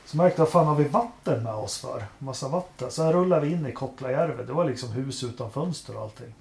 Så 0.05 0.18
märkte 0.18 0.41
jag, 0.41 0.49
fan 0.49 0.65
har 0.65 0.76
vi 0.76 0.84
vatten 0.84 1.43
med 1.43 1.53
oss 1.53 1.78
för? 1.78 2.03
Massa 2.20 2.47
vatten. 2.47 2.91
Sen 2.91 3.13
rullade 3.13 3.45
vi 3.45 3.51
in 3.53 3.65
i 3.65 3.72
Kotlajärve. 3.72 4.43
Det 4.43 4.53
var 4.53 4.65
liksom 4.65 4.91
hus 4.91 5.24
utan 5.24 5.51
fönster 5.51 5.95
och 5.97 6.01
allting. 6.01 6.34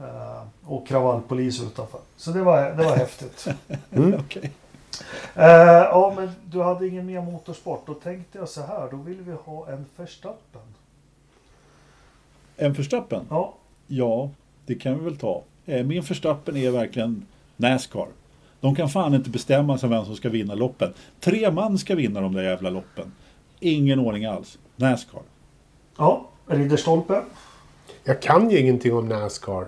Eh, 0.00 0.42
och 0.64 0.86
kravallpolis 0.86 1.62
utanför. 1.62 2.00
Så 2.16 2.30
det 2.30 2.42
var, 2.42 2.62
det 2.70 2.84
var 2.84 2.96
häftigt. 2.96 3.46
Okej. 4.18 4.50
Eh, 5.34 5.44
ja, 5.90 6.12
men 6.16 6.30
du 6.44 6.62
hade 6.62 6.86
ingen 6.88 7.06
mer 7.06 7.20
motorsport. 7.20 7.86
Då 7.86 7.94
tänkte 7.94 8.38
jag 8.38 8.48
så 8.48 8.62
här. 8.62 8.88
Då 8.90 8.96
vill 8.96 9.20
vi 9.20 9.32
ha 9.44 9.68
en 9.68 9.86
Verstappen. 9.96 10.62
En 12.56 12.74
förstappen? 12.74 13.26
Ja, 13.30 13.54
Ja, 13.86 14.30
det 14.66 14.74
kan 14.74 14.98
vi 14.98 15.04
väl 15.04 15.16
ta. 15.16 15.42
Eh, 15.66 15.84
Min 15.84 16.02
förstappen 16.02 16.56
är 16.56 16.70
verkligen 16.70 17.26
Nascar. 17.56 18.06
De 18.60 18.74
kan 18.74 18.88
fan 18.88 19.14
inte 19.14 19.30
bestämma 19.30 19.78
sig 19.78 19.88
vem 19.88 20.04
som 20.04 20.16
ska 20.16 20.28
vinna 20.28 20.54
loppen. 20.54 20.92
Tre 21.20 21.50
man 21.50 21.78
ska 21.78 21.94
vinna 21.94 22.20
de 22.20 22.32
där 22.34 22.42
jävla 22.42 22.70
loppen. 22.70 23.12
Ingen 23.60 23.98
ordning 23.98 24.24
alls. 24.24 24.58
Nascar. 24.76 25.22
ja. 25.98 26.26
Ridderstolpe. 26.46 27.22
Jag 28.04 28.22
kan 28.22 28.50
ju 28.50 28.58
ingenting 28.58 28.94
om 28.94 29.08
Nascar. 29.08 29.66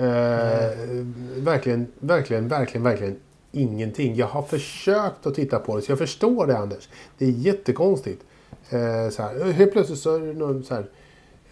Eh, 0.00 1.04
verkligen, 1.36 1.86
verkligen, 1.98 2.48
verkligen, 2.48 2.82
verkligen 2.82 3.16
ingenting. 3.52 4.14
Jag 4.14 4.26
har 4.26 4.42
försökt 4.42 5.26
att 5.26 5.34
titta 5.34 5.58
på 5.58 5.76
det, 5.76 5.82
så 5.82 5.92
jag 5.92 5.98
förstår 5.98 6.46
det 6.46 6.58
Anders. 6.58 6.88
Det 7.18 7.24
är 7.24 7.30
jättekonstigt. 7.30 8.24
Eh, 8.70 9.10
så 9.10 9.22
här, 9.22 9.52
helt 9.52 9.72
plötsligt 9.72 9.98
så 9.98 10.14
är 10.14 10.20
det 10.20 10.32
någon 10.32 10.64
så 10.64 10.74
här, 10.74 10.86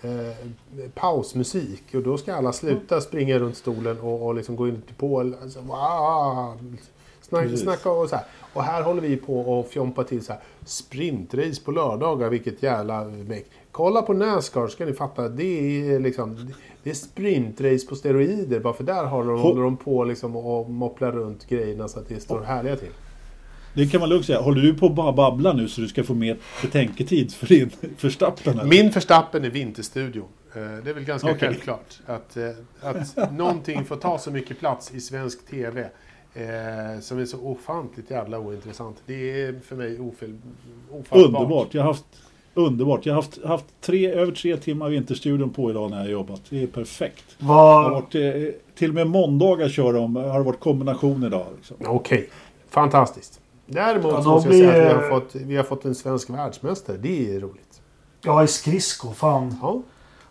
eh, 0.02 0.90
pausmusik 0.94 1.94
och 1.94 2.02
då 2.02 2.18
ska 2.18 2.34
alla 2.34 2.52
sluta 2.52 3.00
springa 3.00 3.38
runt 3.38 3.56
stolen 3.56 4.00
och, 4.00 4.26
och 4.26 4.34
liksom 4.34 4.56
gå 4.56 4.68
in 4.68 4.82
på... 4.96 5.20
Alltså, 5.20 5.60
wow, 5.60 6.76
snack, 7.20 7.58
snacka 7.58 7.90
och 7.90 8.08
så 8.08 8.16
här. 8.16 8.24
Och 8.52 8.62
här 8.62 8.82
håller 8.82 9.00
vi 9.00 9.16
på 9.16 9.40
och 9.40 9.66
fjompa 9.66 10.04
till 10.04 10.24
så 10.24 10.32
här 10.32 10.42
sprintrace 10.64 11.62
på 11.64 11.70
lördagar, 11.70 12.28
vilket 12.28 12.62
jävla 12.62 13.04
meck. 13.04 13.46
Kolla 13.70 14.02
på 14.02 14.12
Nascar 14.12 14.68
ska 14.68 14.84
ni 14.84 14.92
fatta, 14.92 15.28
det 15.28 15.44
är 15.44 16.00
liksom 16.00 16.52
det 16.82 16.90
är 16.90 16.94
sprintrace 16.94 17.86
på 17.88 17.96
steroider. 17.96 18.60
Bara 18.60 18.72
för 18.74 18.84
där 18.84 19.04
har 19.04 19.24
de, 19.24 19.40
håller 19.40 19.62
de 19.62 19.76
på 19.76 20.04
liksom 20.04 20.36
och 20.36 20.70
mopplar 20.70 21.12
runt 21.12 21.48
grejerna 21.48 21.88
så 21.88 21.98
att 22.00 22.08
det 22.08 22.20
står 22.20 22.42
härliga 22.42 22.76
till. 22.76 22.88
Det 23.74 23.86
kan 23.86 24.00
man 24.00 24.08
lugnt 24.08 24.26
säga. 24.26 24.40
Håller 24.40 24.62
du 24.62 24.74
på 24.74 24.86
att 24.86 24.94
bara 24.94 25.12
babbla 25.12 25.52
nu 25.52 25.68
så 25.68 25.80
du 25.80 25.88
ska 25.88 26.04
få 26.04 26.14
mer 26.14 26.36
betänketid 26.62 27.32
för 27.34 27.46
din 27.46 27.70
förstappen? 27.96 28.68
Min 28.68 28.92
förstappen 28.92 29.44
är 29.44 29.50
Vinterstudion. 29.50 30.28
Eh, 30.54 30.62
Det 30.84 30.90
är 30.90 30.94
väl 30.94 31.04
ganska 31.04 31.28
Okej. 31.30 31.40
självklart 31.40 32.00
att, 32.06 32.36
eh, 32.36 32.50
att 32.80 33.32
någonting 33.32 33.84
får 33.84 33.96
ta 33.96 34.18
så 34.18 34.30
mycket 34.30 34.58
plats 34.58 34.94
i 34.94 35.00
svensk 35.00 35.46
TV 35.46 35.80
eh, 36.34 37.00
som 37.00 37.18
är 37.18 37.24
så 37.24 37.38
ofantligt 37.40 38.10
jävla 38.10 38.38
ointressant. 38.38 38.96
Det 39.06 39.42
är 39.42 39.60
för 39.64 39.76
mig 39.76 40.00
ofel, 40.00 40.38
ofattbart. 40.90 41.18
Underbart. 41.26 41.74
Jag 41.74 41.82
har 41.82 41.88
haft, 41.88 42.04
underbart. 42.58 43.06
Jag 43.06 43.14
har 43.14 43.22
haft, 43.22 43.44
haft 43.44 43.64
tre, 43.80 44.10
över 44.12 44.32
tre 44.32 44.56
timmar 44.56 44.88
Vinterstudion 44.88 45.50
på 45.50 45.70
idag 45.70 45.90
när 45.90 45.96
jag 45.96 46.04
har 46.04 46.10
jobbat. 46.10 46.42
Det 46.50 46.62
är 46.62 46.66
perfekt. 46.66 47.24
Det 47.38 47.44
har 47.44 47.90
varit, 47.90 48.14
eh, 48.14 48.32
till 48.74 48.88
och 48.88 48.94
med 48.94 49.06
måndagar 49.06 49.68
kör 49.68 49.92
de, 49.92 50.16
har 50.16 50.38
det 50.38 50.44
varit 50.44 50.60
kombination 50.60 51.24
idag. 51.24 51.46
Liksom. 51.56 51.76
Okej, 51.86 52.28
fantastiskt. 52.70 53.40
Däremot 53.66 54.12
Ja, 54.12 54.22
måste 54.22 54.48
jag 54.56 54.56
säga 54.58 54.70
att 54.70 54.76
vi 54.76 54.80
blir- 54.98 55.10
har, 55.10 55.20
fått, 55.20 55.34
vi 55.34 55.56
har 55.56 55.64
fått 55.64 55.84
en 55.84 55.94
svensk 55.94 56.30
världsmästare. 56.30 56.96
Det 56.96 57.34
är 57.36 57.40
roligt. 57.40 57.80
ja, 58.24 58.44
i 58.44 58.46
skridsko. 58.46 59.12
Fan. 59.12 59.54
Ja. 59.62 59.82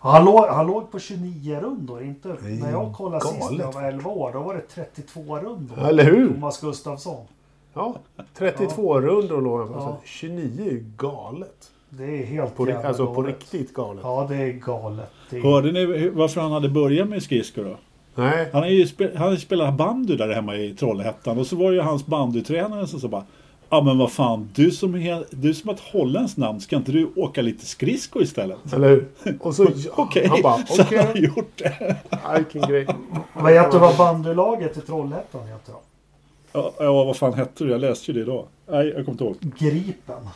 Ja, 0.01 0.09
Han 0.11 0.25
låg, 0.25 0.45
han 0.45 0.67
låg 0.67 0.91
på 0.91 0.99
29 0.99 1.59
rundor. 1.61 2.03
Inte, 2.03 2.29
är 2.29 2.61
när 2.61 2.71
jag 2.71 2.93
kollade 2.93 3.25
sist 3.25 3.35
när 3.51 3.59
jag 3.59 3.59
galet. 3.59 3.75
var 3.75 3.83
11 3.83 4.09
år. 4.09 4.31
Då 4.33 4.39
var 4.39 4.53
det 4.55 4.61
32 4.61 5.39
rundor. 5.39 5.79
Eller 5.79 6.03
hur? 6.03 6.33
Thomas 6.33 6.61
Gustafsson. 6.61 7.25
ja. 7.73 7.95
32 8.37 9.01
rundor 9.01 9.41
låg 9.41 9.59
han 9.59 9.67
på. 9.67 9.73
Ja. 9.73 9.97
Så 10.01 10.07
29 10.07 10.61
är 10.67 10.71
ju 10.71 10.85
galet. 10.97 11.71
Det 11.89 12.03
är 12.03 12.25
helt 12.25 12.55
På, 12.55 12.67
jävla 12.67 12.87
alltså 12.87 13.07
på 13.07 13.21
galet. 13.21 13.35
riktigt 13.35 13.73
galet. 13.73 14.01
Ja, 14.03 14.25
det 14.29 14.35
är 14.35 14.51
galet. 14.51 15.11
Det 15.29 15.37
är... 15.37 15.41
Hörde 15.41 15.71
ni 15.71 16.09
varför 16.09 16.41
han 16.41 16.51
hade 16.51 16.69
börjat 16.69 17.09
med 17.09 17.23
skridskor 17.23 17.63
då? 17.63 17.77
Nej. 18.15 18.49
Han 18.53 18.61
har 18.61 18.69
ju 18.69 18.87
spe, 18.87 19.11
han 19.17 19.37
spelat 19.37 19.73
bandy 19.73 20.15
där 20.15 20.33
hemma 20.33 20.55
i 20.55 20.73
Trollhättan 20.73 21.39
och 21.39 21.47
så 21.47 21.55
var 21.55 21.71
det 21.71 21.75
ju 21.75 21.81
hans 21.81 22.05
bandytränare 22.05 22.87
som 22.87 22.99
sa 22.99 23.07
bara 23.07 23.23
Ja 23.69 23.81
men 23.81 23.97
vad 23.97 24.11
fan, 24.11 24.49
du 24.55 24.71
som, 24.71 24.95
är, 24.95 25.25
du 25.29 25.53
som 25.53 25.67
har 25.67 25.75
ett 25.75 25.81
holländskt 25.81 26.37
namn, 26.37 26.59
ska 26.61 26.75
inte 26.75 26.91
du 26.91 27.11
åka 27.15 27.41
lite 27.41 27.65
skridskor 27.65 28.23
istället? 28.23 28.73
Eller 28.73 28.89
hur? 28.89 29.07
Och 29.39 29.55
så, 29.55 29.67
Okej, 29.95 30.27
han 30.27 30.41
bara, 30.41 30.57
så 30.57 30.81
okej. 30.81 30.97
han 30.97 31.07
har 31.07 31.15
gjort 31.15 31.51
det. 31.55 31.95
Vilken 32.37 32.69
grej. 32.69 32.87
Vad 33.33 33.71
du 33.71 33.79
vad 33.79 33.97
bandylaget 33.97 34.77
i 34.77 34.81
Trollhättan 34.81 35.47
heter 35.47 35.71
då? 35.71 35.81
Ja, 36.51 36.73
ja, 36.79 37.03
vad 37.03 37.17
fan 37.17 37.33
hette 37.33 37.63
det? 37.63 37.71
Jag 37.71 37.81
läste 37.81 38.11
ju 38.11 38.17
det 38.17 38.23
idag. 38.23 38.45
Nej, 38.69 38.85
jag 38.87 38.93
kommer 38.95 39.11
inte 39.11 39.23
ihåg. 39.23 39.35
Gripen. 39.57 40.29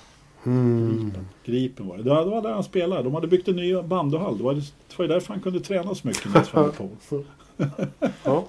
Gripen. 0.44 1.28
Gripen 1.46 1.88
var 1.88 1.98
det. 1.98 2.04
Det 2.04 2.10
var, 2.10 2.42
där 2.42 2.54
han 2.54 2.64
spelade. 2.64 3.04
De 3.04 3.14
hade 3.16 3.28
byggt 3.28 3.48
en 3.48 3.56
ny 3.56 3.82
bandyhall. 3.82 4.38
Det 4.38 4.44
var, 4.44 4.54
det 4.54 4.98
var 4.98 5.06
ju 5.06 5.08
därför 5.12 5.34
han 5.34 5.42
kunde 5.42 5.60
träna 5.60 5.96
så 5.96 6.08
mycket 6.08 6.34
med 6.34 6.46
Sven 6.46 6.72
Pohl. 6.72 7.24
Ja. 8.24 8.44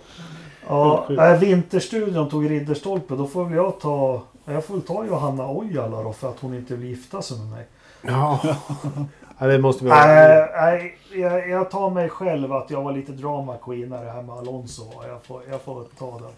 Ja, 0.69 1.07
äh, 1.33 1.39
Vinterstudion 1.41 2.29
tog 2.29 2.51
Ridderstolpe. 2.51 3.15
Då 3.15 3.27
får 3.27 3.45
väl 3.45 3.55
jag 3.57 3.81
ta... 3.81 4.23
Jag 4.45 4.65
får 4.65 4.75
väl 4.75 4.83
ta 4.83 5.07
Johanna 5.07 5.51
Ojala 5.53 6.03
då 6.03 6.13
för 6.13 6.29
att 6.31 6.41
hon 6.41 6.55
inte 6.55 6.77
vill 6.77 6.89
gifta 6.89 7.23
sig 7.23 7.39
med 7.39 7.47
mig. 7.51 7.67
Ja. 8.03 8.41
ja, 9.39 9.47
det 9.47 9.59
måste 9.59 9.85
vi 9.85 9.91
ha. 9.91 10.07
nej, 10.07 10.99
jag, 11.15 11.49
jag 11.49 11.71
tar 11.71 11.91
mig 11.91 12.09
själv 12.09 12.53
att 12.53 12.71
jag 12.71 12.83
var 12.83 12.93
lite 12.93 13.13
drama 13.13 13.57
queen 13.57 13.89
när 13.89 14.05
det 14.05 14.11
här 14.11 14.23
med 14.23 14.35
Alonso 14.35 14.83
var. 14.97 15.09
Jag 15.09 15.23
får, 15.25 15.43
jag 15.51 15.61
får 15.61 15.85
ta 15.99 16.21
den. 16.21 16.31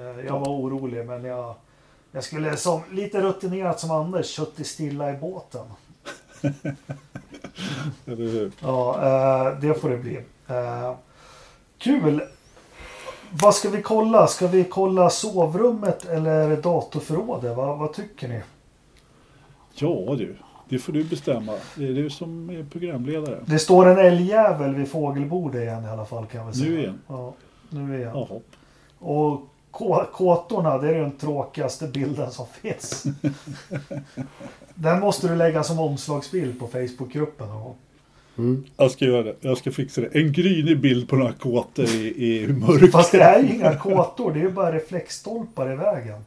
Eh, 0.00 0.26
Jag 0.26 0.40
var 0.40 0.48
orolig 0.48 1.06
men 1.06 1.24
jag, 1.24 1.54
jag 2.12 2.24
skulle 2.24 2.56
som 2.56 2.80
lite 2.90 3.20
rutinerat 3.20 3.80
som 3.80 3.90
Anders 3.90 4.26
suttit 4.26 4.66
stilla 4.66 5.10
i 5.10 5.16
båten. 5.16 5.66
Eller 8.06 8.30
hur? 8.30 8.52
Ja, 8.60 8.94
eh, 8.94 9.58
det 9.60 9.74
får 9.74 9.90
det 9.90 9.96
bli. 9.96 10.16
Eh, 10.48 10.94
kul! 11.78 12.22
vad 13.40 13.54
ska 13.54 13.70
vi 13.70 13.82
kolla? 13.82 14.26
Ska 14.26 14.46
vi 14.46 14.64
kolla 14.64 15.10
sovrummet 15.10 16.04
eller 16.04 16.56
datorförrådet? 16.56 17.56
Vad, 17.56 17.78
vad 17.78 17.92
tycker 17.92 18.28
ni? 18.28 18.40
Ja 19.74 20.14
du, 20.18 20.36
det 20.68 20.78
får 20.78 20.92
du 20.92 21.04
bestämma. 21.04 21.52
Det 21.74 21.88
är 21.88 21.92
du 21.92 22.10
som 22.10 22.50
är 22.50 22.64
programledare. 22.64 23.40
Det 23.46 23.58
står 23.58 23.88
en 23.88 23.98
älgjävel 23.98 24.74
vid 24.74 24.88
fågelbordet 24.88 25.62
igen 25.62 25.84
i 25.84 25.88
alla 25.88 26.04
fall 26.04 26.26
kan 26.26 26.46
vi 26.46 26.52
säga. 26.52 26.70
Nu 26.70 26.78
igen? 26.78 27.00
Ja, 27.08 27.34
nu 27.70 27.98
igen. 27.98 28.10
Jaha. 28.14 28.40
Och 28.98 29.48
kåtorna, 29.72 30.78
det 30.78 30.88
är 30.88 30.94
den 31.00 31.16
tråkigaste 31.16 31.86
bilden 31.86 32.30
som 32.30 32.46
finns. 32.62 33.04
Den 34.74 35.00
måste 35.00 35.28
du 35.28 35.36
lägga 35.36 35.62
som 35.62 35.78
omslagsbild 35.78 36.60
på 36.60 36.66
Facebookgruppen. 36.66 37.48
någon 37.48 37.62
gång. 37.62 37.76
Mm. 38.38 38.64
Jag 38.76 38.90
ska 38.90 39.04
göra 39.04 39.22
det. 39.22 39.34
Jag 39.40 39.58
ska 39.58 39.70
fixa 39.70 40.00
det. 40.00 40.06
En 40.20 40.32
grynig 40.32 40.80
bild 40.80 41.08
på 41.08 41.16
några 41.16 41.32
kåtor 41.32 41.84
i, 41.84 42.26
i 42.42 42.48
mörk. 42.48 42.92
Fast 42.92 43.12
det 43.12 43.24
här 43.24 43.38
är 43.38 43.42
ju 43.42 43.54
inga 43.54 43.74
kåtor, 43.74 44.32
det 44.32 44.40
är 44.40 44.42
ju 44.42 44.50
bara 44.50 44.72
reflexstolpar 44.72 45.72
i 45.72 45.76
vägen. 45.76 46.24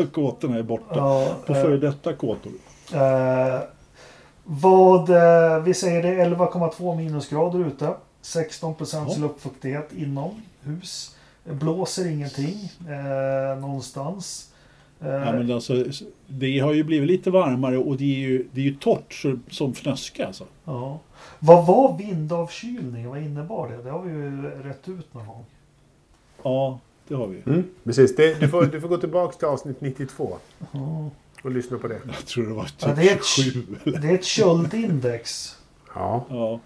Kåtorna 0.12 0.58
är 0.58 0.62
borta. 0.62 0.94
Ja, 0.96 1.28
På 1.46 1.52
eh, 1.52 1.62
före 1.62 1.76
detta 1.76 2.12
kåtor. 2.12 2.52
Eh, 2.94 3.60
vad, 4.44 5.10
eh, 5.10 5.62
vi 5.62 5.74
säger 5.74 6.02
det 6.02 6.08
är 6.08 6.30
11,2 6.30 6.96
minusgrader 6.96 7.66
ute. 7.66 7.94
16 8.22 8.74
procents 8.74 9.16
Ja. 9.16 9.22
luftfuktighet 9.22 9.88
inomhus. 9.96 11.16
Det 11.50 11.56
blåser 11.56 12.06
ingenting 12.10 12.70
eh, 12.88 13.60
någonstans. 13.60 14.50
Eh, 15.00 15.08
Ja, 15.08 15.32
men 15.32 15.52
alltså, 15.52 15.84
det 16.26 16.58
har 16.58 16.72
ju 16.72 16.84
blivit 16.84 17.08
lite 17.08 17.30
varmare 17.30 17.78
och 17.78 17.96
det 17.96 18.04
är 18.04 18.18
ju, 18.18 18.46
det 18.52 18.60
är 18.60 18.64
ju 18.64 18.74
torrt 18.74 19.12
så, 19.14 19.38
som 19.50 19.74
fnöske 19.74 20.26
alltså. 20.26 20.44
ja. 20.64 20.98
Vad 21.38 21.66
var 21.66 21.98
vindavkylning? 21.98 23.08
Vad 23.08 23.18
innebar 23.22 23.68
det? 23.68 23.82
Det 23.82 23.90
har 23.90 24.02
vi 24.02 24.10
ju 24.10 24.42
rätt 24.42 24.88
ut 24.88 25.14
någon 25.14 25.26
gång. 25.26 25.44
Ja, 26.42 26.78
det 27.08 27.14
har 27.14 27.26
vi. 27.26 27.42
Mm, 27.46 27.64
precis. 27.84 28.16
Det, 28.16 28.40
du, 28.40 28.48
får, 28.48 28.64
du 28.66 28.80
får 28.80 28.88
gå 28.88 28.96
tillbaka 28.96 29.36
till 29.38 29.46
avsnitt 29.48 29.80
92 29.80 30.36
och 31.42 31.50
lyssna 31.50 31.78
på 31.78 31.88
det. 31.88 31.98
Jag 32.06 32.26
tror 32.26 32.46
det 32.46 32.54
var 32.54 32.64
typ 32.64 32.74
Ja, 32.80 32.88
det 32.96 33.08
är 33.10 33.14
ett- 33.16 33.24
27 33.24 33.64
eller... 33.84 33.98
Det 33.98 34.08
är 34.08 34.14
ett 34.14 34.24
köldindex. 34.24 35.56
Ja. 35.94 36.24
Ja. 36.30 36.60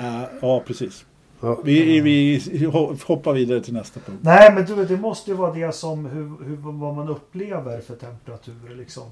Äh, 0.00 0.22
ja, 0.42 0.62
precis. 0.66 1.04
Ja. 1.40 1.58
Vi, 1.64 2.00
vi 2.00 2.64
hoppar 3.06 3.32
vidare 3.32 3.60
till 3.60 3.74
nästa 3.74 4.00
punkt. 4.00 4.18
Nej, 4.22 4.52
men 4.54 4.64
du, 4.64 4.84
det 4.84 4.96
måste 4.96 5.30
ju 5.30 5.36
vara 5.36 5.52
det 5.52 5.72
som 5.74 6.06
hur, 6.06 6.44
hur, 6.44 6.56
vad 6.56 6.94
man 6.94 7.08
upplever 7.08 7.80
för 7.80 7.96
temperaturer 7.96 8.74
liksom. 8.76 9.02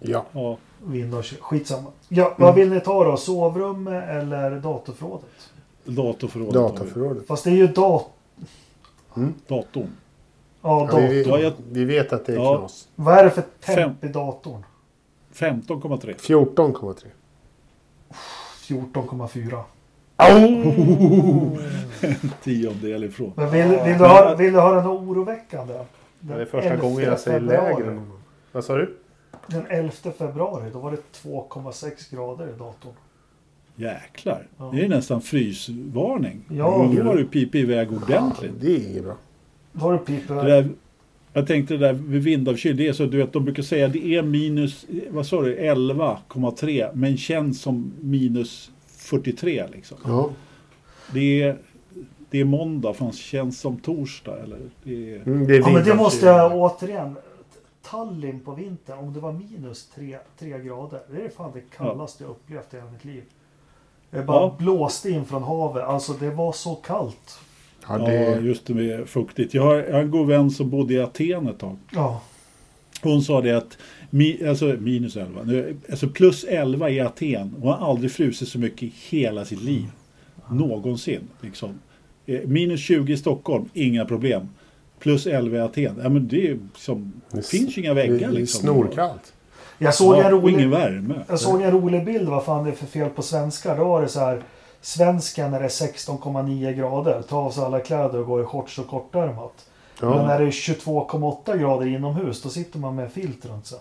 ja. 0.00 0.24
Ja, 0.32 0.56
Vind 0.84 1.14
och. 1.14 1.24
Skitsamma. 1.24 1.90
Ja, 2.08 2.34
vad 2.38 2.54
vill 2.54 2.70
ni 2.70 2.80
ta 2.80 3.04
då? 3.04 3.16
Sovrum 3.16 3.86
eller 3.86 4.50
datorförrådet? 4.60 5.50
datorförrådet. 5.84 6.54
Dataförrådet. 6.54 7.26
Fast 7.26 7.44
det 7.44 7.50
är 7.50 7.54
ju 7.54 7.66
dat 7.66 8.06
Datorn. 9.46 9.86
ja, 10.62 10.80
Ja, 10.80 10.86
dator. 10.86 11.00
vi, 11.08 11.22
Ja, 11.22 11.38
jag- 11.38 11.52
vi 11.70 11.84
vet 11.84 12.12
att 12.12 12.26
det 12.26 12.32
är 12.32 12.36
Ja. 12.36 12.58
knas. 12.58 12.88
Vad 12.94 13.18
är 13.18 13.24
det 13.24 13.30
för 13.30 13.44
temp 13.74 14.04
i 14.04 14.08
datorn? 14.08 14.62
15,3. 15.32 16.14
14,3. 16.18 17.06
14,4. 18.68 19.62
Tiondel 22.42 23.04
ifrån. 23.04 23.32
Men 23.36 23.50
vill, 23.50 23.68
vill, 23.68 23.98
du 23.98 24.04
höra, 24.04 24.34
vill 24.34 24.52
du 24.52 24.60
höra 24.60 24.82
något 24.82 25.08
oroväckande? 25.08 25.74
Det 25.74 25.84
Den 26.20 26.40
är 26.40 26.44
första 26.44 26.70
11 26.70 26.82
gången 26.82 27.04
jag 27.04 27.20
säger 27.20 27.40
lägre. 27.40 28.00
Vad 28.52 28.64
sa 28.64 28.76
du? 28.76 28.96
Den 29.46 29.66
11 29.68 29.92
februari, 30.18 30.70
då 30.72 30.78
var 30.78 30.90
det 30.90 30.96
2,6 31.22 32.14
grader 32.14 32.48
i 32.48 32.58
datorn. 32.58 32.92
Jäklar. 33.76 34.46
Ja. 34.58 34.70
Det 34.74 34.84
är 34.84 34.88
nästan 34.88 35.20
frysvarning. 35.20 36.40
Ja. 36.48 36.90
Då 36.96 37.02
har 37.02 37.16
du 37.16 37.24
pipit 37.24 37.54
iväg 37.54 37.92
ordentligt. 37.92 38.52
Det 38.60 38.76
är 38.76 38.90
inget 38.90 39.04
bra. 39.04 39.16
Då 39.72 39.80
har 39.80 40.00
du. 40.06 40.20
Det 40.34 40.34
där, 40.34 40.68
jag 41.32 41.46
tänkte 41.46 41.74
det 41.74 41.86
där 41.86 41.92
vid 41.92 42.22
vindavkyld, 42.22 42.78
det 42.78 42.88
är 42.88 42.92
så 42.92 43.06
du 43.06 43.16
vet, 43.16 43.32
de 43.32 43.44
brukar 43.44 43.62
säga 43.62 43.88
det 43.88 44.06
är 44.06 44.22
minus, 44.22 44.86
vad 45.10 45.26
sa 45.26 45.42
du, 45.42 45.58
11,3 45.58 46.90
men 46.94 47.16
känns 47.16 47.60
som 47.60 47.92
minus 48.00 48.70
43 49.08 49.66
liksom. 49.72 49.98
Ja. 50.06 50.30
Det 51.12 51.42
är, 51.42 51.58
det 52.30 52.38
är 52.40 52.44
måndag 52.44 52.94
fast 52.94 53.18
känns 53.18 53.60
som 53.60 53.76
torsdag 53.76 54.38
eller? 54.42 54.58
Det 54.84 55.14
är, 55.14 55.22
Mm, 55.26 55.46
det 55.46 55.56
är 55.56 55.60
Ja, 55.60 55.70
men 55.70 55.84
det 55.84 55.94
måste 55.94 56.26
jag 56.26 56.56
återigen. 56.56 57.16
Tallinn 57.82 58.40
på 58.40 58.52
vintern, 58.54 58.98
om 58.98 59.12
det 59.12 59.20
var 59.20 59.32
minus 59.32 59.86
3, 59.94 60.18
grader. 60.38 61.00
Det 61.10 61.22
är 61.24 61.28
fan 61.28 61.50
det 61.54 61.60
kallaste 61.76 62.24
jag 62.24 62.30
upplevt 62.30 62.74
i 62.74 62.76
hela 62.76 62.90
mitt 62.90 63.04
liv. 63.04 63.22
Det 64.10 64.22
bara 64.22 64.40
Ja. 64.42 64.56
blåste 64.58 65.10
in 65.10 65.24
från 65.24 65.42
havet. 65.42 65.84
Alltså 65.84 66.12
det 66.12 66.30
var 66.30 66.52
så 66.52 66.74
kallt. 66.74 67.38
Ja, 67.88 67.98
ja, 67.98 68.06
det, 68.06 68.40
just 68.40 68.66
det 68.66 68.74
med 68.74 69.08
fuktigt. 69.08 69.54
Jag 69.54 69.62
har, 69.62 69.74
jag 69.76 69.92
har 69.92 70.00
en 70.00 70.10
god 70.10 70.26
vän 70.26 70.50
som 70.50 70.70
bodde 70.70 70.94
i 70.94 71.00
Aten 71.00 71.46
ett 71.48 71.58
tag. 71.58 71.76
Ja. 71.92 72.20
Hon 73.02 73.22
sa 73.22 73.40
det 73.40 73.56
att 73.56 73.78
mi, 74.10 74.46
alltså 74.48 74.64
minus 74.80 75.16
11, 75.16 75.40
nu, 75.44 75.76
alltså 75.90 76.08
plus 76.08 76.44
11 76.44 76.90
i 76.90 77.00
Aten. 77.00 77.54
Hon 77.60 77.72
har 77.72 77.90
aldrig 77.90 78.12
frusit 78.12 78.48
så 78.48 78.58
mycket 78.58 78.82
i 78.82 78.92
hela 79.08 79.44
sitt 79.44 79.62
liv. 79.62 79.84
Någonsin. 80.50 81.20
Liksom. 81.40 81.70
Eh, 82.26 82.40
Minus 82.46 82.80
20 82.80 83.12
i 83.12 83.16
Stockholm, 83.16 83.68
inga 83.74 84.04
problem. 84.04 84.48
Plus 84.98 85.26
11 85.26 85.56
i 85.56 85.60
Aten. 85.60 86.00
Ja, 86.02 86.08
men 86.08 86.28
det, 86.28 86.48
är 86.50 86.58
som, 86.76 87.12
det 87.30 87.46
finns 87.46 87.78
ju 87.78 87.82
inga 87.82 87.94
det 87.94 88.02
väggar. 88.08 88.28
är 88.28 88.32
Liksom. 88.32 88.60
snorkallt. 88.62 89.32
Jag 89.78 89.94
såg, 89.94 90.14
en 90.14 90.20
Ja, 90.20 90.28
ingen 90.30 90.42
rolig, 90.42 90.68
värme. 90.68 91.14
jag 91.28 91.40
såg 91.40 91.62
en 91.62 91.70
rolig 91.70 92.04
bild. 92.04 92.28
Vad 92.28 92.44
fan 92.44 92.64
det 92.64 92.70
är 92.70 92.74
för 92.74 92.86
fel 92.86 93.10
på 93.10 93.22
svenska. 93.22 93.76
Då 93.76 93.84
var 93.84 94.02
det 94.02 94.08
så 94.08 94.20
här. 94.20 94.42
Svenskan 94.80 95.50
när 95.50 95.58
det 95.58 95.64
är 95.64 95.68
16,9 95.68 96.72
grader. 96.72 97.22
Ta 97.22 97.36
av 97.36 97.50
sig 97.50 97.64
alla 97.64 97.80
kläder 97.80 98.18
och 98.18 98.26
gå 98.26 98.40
i 98.40 98.44
shorts 98.44 98.78
och 98.78 98.86
kortärmat. 98.86 99.66
Men 100.00 100.10
Ja. 100.10 100.26
när 100.26 100.38
det 100.40 100.46
är 100.46 100.50
22,8 100.50 101.56
grader 101.58 101.86
inomhus. 101.86 102.42
Då 102.42 102.48
sitter 102.48 102.78
man 102.78 102.94
med 102.94 103.12
filt 103.12 103.46
runt 103.46 103.66
sig. 103.66 103.78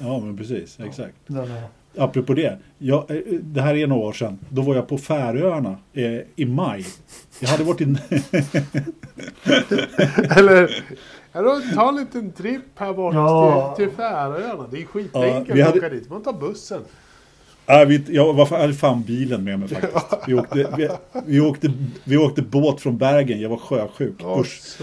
Ja, 0.00 0.18
men 0.20 0.36
precis. 0.36 0.78
Exakt. 0.80 1.14
Är, 1.30 1.62
Apropå 1.98 2.34
det. 2.34 2.58
Jag, 2.78 3.10
eh, 3.10 3.16
det 3.42 3.60
här 3.62 3.74
är 3.74 3.86
några 3.86 4.02
år 4.06 4.12
sedan. 4.12 4.38
Då 4.48 4.62
var 4.62 4.74
jag 4.74 4.88
på 4.88 4.98
Färöarna 4.98 5.76
eh, 5.92 6.18
i 6.36 6.44
maj. 6.46 6.86
Jag 7.40 7.48
hade 7.48 7.64
varit 7.64 7.80
i... 7.80 7.84
Eller, 10.38 10.84
ja, 11.32 11.60
ta 11.74 11.88
en 11.88 11.96
liten 11.96 12.32
tripp 12.32 12.62
här 12.76 12.92
bort 12.92 13.14
Ja. 13.14 13.74
till, 13.76 13.86
till 13.86 13.96
Färöarna. 13.96 14.66
Det 14.70 14.80
är 14.82 14.84
skitenkelt 14.84 15.48
Ja, 15.48 15.54
vi 15.54 15.62
att 15.62 15.68
hade- 15.68 15.78
åka 15.78 15.88
dit. 15.88 16.10
Man 16.10 16.22
tar 16.22 16.32
bussen. 16.32 16.80
Vi, 17.86 18.04
jag 18.08 18.34
var, 18.34 18.46
hade 18.46 18.74
fan 18.74 19.02
bilen 19.02 19.44
med 19.44 19.58
mig 19.58 19.68
faktiskt. 19.68 20.06
Vi 20.26 20.34
åkte, 20.34 20.74
vi, 20.76 20.88
vi, 21.26 21.40
åkte, 21.40 21.72
vi 22.04 22.16
åkte 22.16 22.42
båt 22.42 22.80
från 22.80 22.98
Bergen. 22.98 23.40
Jag 23.40 23.48
var 23.48 23.56
sjösjuk. 23.56 24.14
Ja, 24.18 24.40
Usch. 24.40 24.78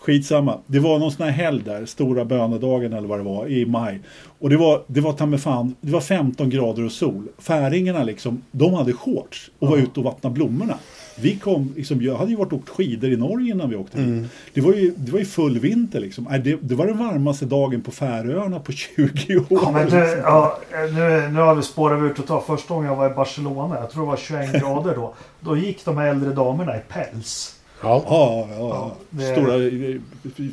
Skitsamma. 0.00 0.58
Det 0.66 0.78
var 0.78 0.98
någon 0.98 1.12
sån 1.12 1.26
här 1.26 1.32
helg 1.32 1.62
där, 1.64 1.86
stora 1.86 2.24
bönedagen 2.24 2.92
eller 2.92 3.08
vad 3.08 3.18
det 3.18 3.22
var, 3.22 3.46
i 3.46 3.66
maj. 3.66 4.00
Och 4.38 4.50
det 4.50 4.56
var, 4.56 4.82
det 4.86 5.00
var 5.00 5.12
ta 5.12 5.26
mig 5.26 5.38
fan, 5.38 5.74
det 5.80 5.92
var 5.92 6.00
15 6.00 6.50
grader 6.50 6.84
och 6.84 6.92
sol. 6.92 7.28
Färingarna 7.38 8.04
liksom, 8.04 8.42
de 8.50 8.74
hade 8.74 8.92
shorts 8.92 9.50
och 9.58 9.68
var 9.68 9.76
ute 9.76 10.00
och 10.00 10.04
vattnade 10.04 10.34
blommorna. 10.34 10.74
Vi 11.18 11.36
kom, 11.36 11.72
liksom, 11.76 12.02
jag 12.02 12.16
hade 12.16 12.30
ju 12.30 12.36
varit 12.36 12.52
och 12.52 12.58
åkt 12.58 12.68
skidor 12.68 13.10
i 13.12 13.16
Norge 13.16 13.50
innan 13.52 13.70
vi 13.70 13.76
åkte 13.76 13.98
dit. 13.98 14.30
Det 14.54 14.60
var 14.60 14.72
ju, 14.72 14.94
det 14.96 15.12
var 15.12 15.18
ju 15.18 15.24
full 15.24 15.58
vinter 15.58 16.00
liksom. 16.00 16.28
Det, 16.44 16.58
det 16.62 16.74
var 16.74 16.86
den 16.86 16.98
varmaste 16.98 17.44
dagen 17.44 17.80
på 17.82 17.90
Färöarna 17.90 18.60
på 18.60 18.72
20 18.96 19.36
år. 19.36 19.44
Ja, 19.50 19.70
men 19.72 19.90
du, 19.90 19.96
ja, 20.24 20.58
nu, 20.72 21.28
nu 21.32 21.40
har 21.40 21.54
vi 21.54 21.62
spårat 21.62 22.02
ur 22.02 22.14
totalt. 22.14 22.46
Första 22.46 22.74
gången 22.74 22.88
jag 22.88 22.96
var 22.96 23.10
i 23.10 23.14
Barcelona, 23.14 23.76
jag 23.80 23.90
tror 23.90 24.02
det 24.02 24.08
var 24.08 24.16
21 24.16 24.52
grader 24.52 24.94
då. 24.94 25.14
Då 25.40 25.56
gick 25.56 25.84
de 25.84 25.96
här 25.96 26.06
äldre 26.06 26.32
damerna 26.32 26.76
i 26.76 26.80
päls. 26.88 27.56
Ja. 27.82 28.02
Ja, 28.06 28.48
ja, 28.50 28.56
ja. 28.58 28.92
det- 29.10 29.32
Stora 29.32 29.54
eh, 29.54 30.50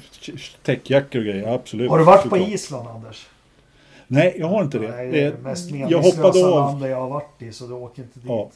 täckjackor 0.63 1.19
och 1.19 1.25
grejer, 1.25 1.53
absolut. 1.55 1.89
Har 1.89 1.97
du 1.97 2.03
varit 2.03 2.29
på. 2.29 2.37
Island 2.37 2.87
Anders? 2.87 3.27
Nej, 4.07 4.35
jag 4.39 4.47
har 4.47 4.63
inte 4.63 4.79
det. 4.79 4.87
Nej, 4.89 5.11
det 5.11 5.21
är 5.23 5.31
det 5.31 5.37
mest 5.37 5.71
jag 5.71 5.99
hoppade 6.01 6.45
av. 6.45 6.51
landet 6.55 6.89
jag 6.89 6.97
har 7.01 7.09
varit 7.09 7.41
i, 7.41 7.51
så 7.51 7.65
du 7.67 7.73
åker 7.73 8.01
inte 8.01 8.19
dit. 8.19 8.29
Ja. 8.29 8.49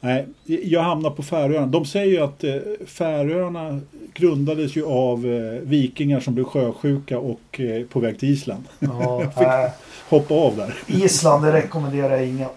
Nej, 0.00 0.26
jag 0.44 0.82
hamnar 0.82 1.10
på 1.10 1.22
Färöarna. 1.22 1.66
De 1.66 1.84
säger 1.84 2.06
ju 2.06 2.18
att 2.20 2.44
eh, 2.44 2.54
Färöarna 2.86 3.80
grundades 4.14 4.76
ju 4.76 4.86
av 4.86 5.26
eh, 5.26 5.60
vikingar 5.62 6.20
som 6.20 6.34
blev 6.34 6.44
sjösjuka 6.44 7.18
och 7.18 7.60
på 7.90 8.00
väg 8.00 8.18
till 8.18 8.30
Island. 8.30 8.64
Ja, 8.78 9.20
fick- 9.36 9.46
nej, 9.46 9.70
Hoppa 10.08 10.34
av 10.34 10.56
där. 10.56 10.74
Island, 10.86 11.44
det 11.44 11.52
rekommenderar 11.52 12.10
jag 12.16 12.26
ingen. 12.26 12.48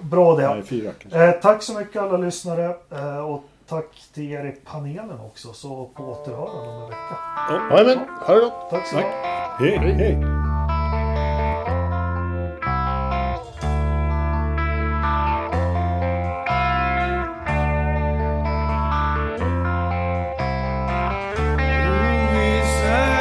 Bra 0.00 0.36
det. 0.36 0.48
Nej, 0.54 0.62
fyra. 0.62 0.90
Eh, 1.12 1.30
tack 1.42 1.62
så 1.62 1.78
mycket 1.78 2.02
alla 2.02 2.16
lyssnare. 2.16 2.64
Eh, 2.90 3.18
och 3.18 3.44
tack 3.70 4.02
till 4.14 4.32
er 4.32 4.46
i 4.46 4.52
panelen 4.64 5.20
också. 5.20 5.52
Så 5.52 5.86
på 5.96 6.02
återhörande 6.02 6.70
om 6.70 6.82
en 6.82 6.88
vecka. 6.88 7.18
Jajamän, 7.70 7.98
ha 8.26 8.34
det 8.34 8.40
gott. 8.40 8.70
Tack 8.70 8.86
så 8.86 8.96
mycket. 8.96 9.12
Hej, 9.58 9.78
hej. 9.78 10.16
Oviss 22.26 22.84
är 22.84 23.20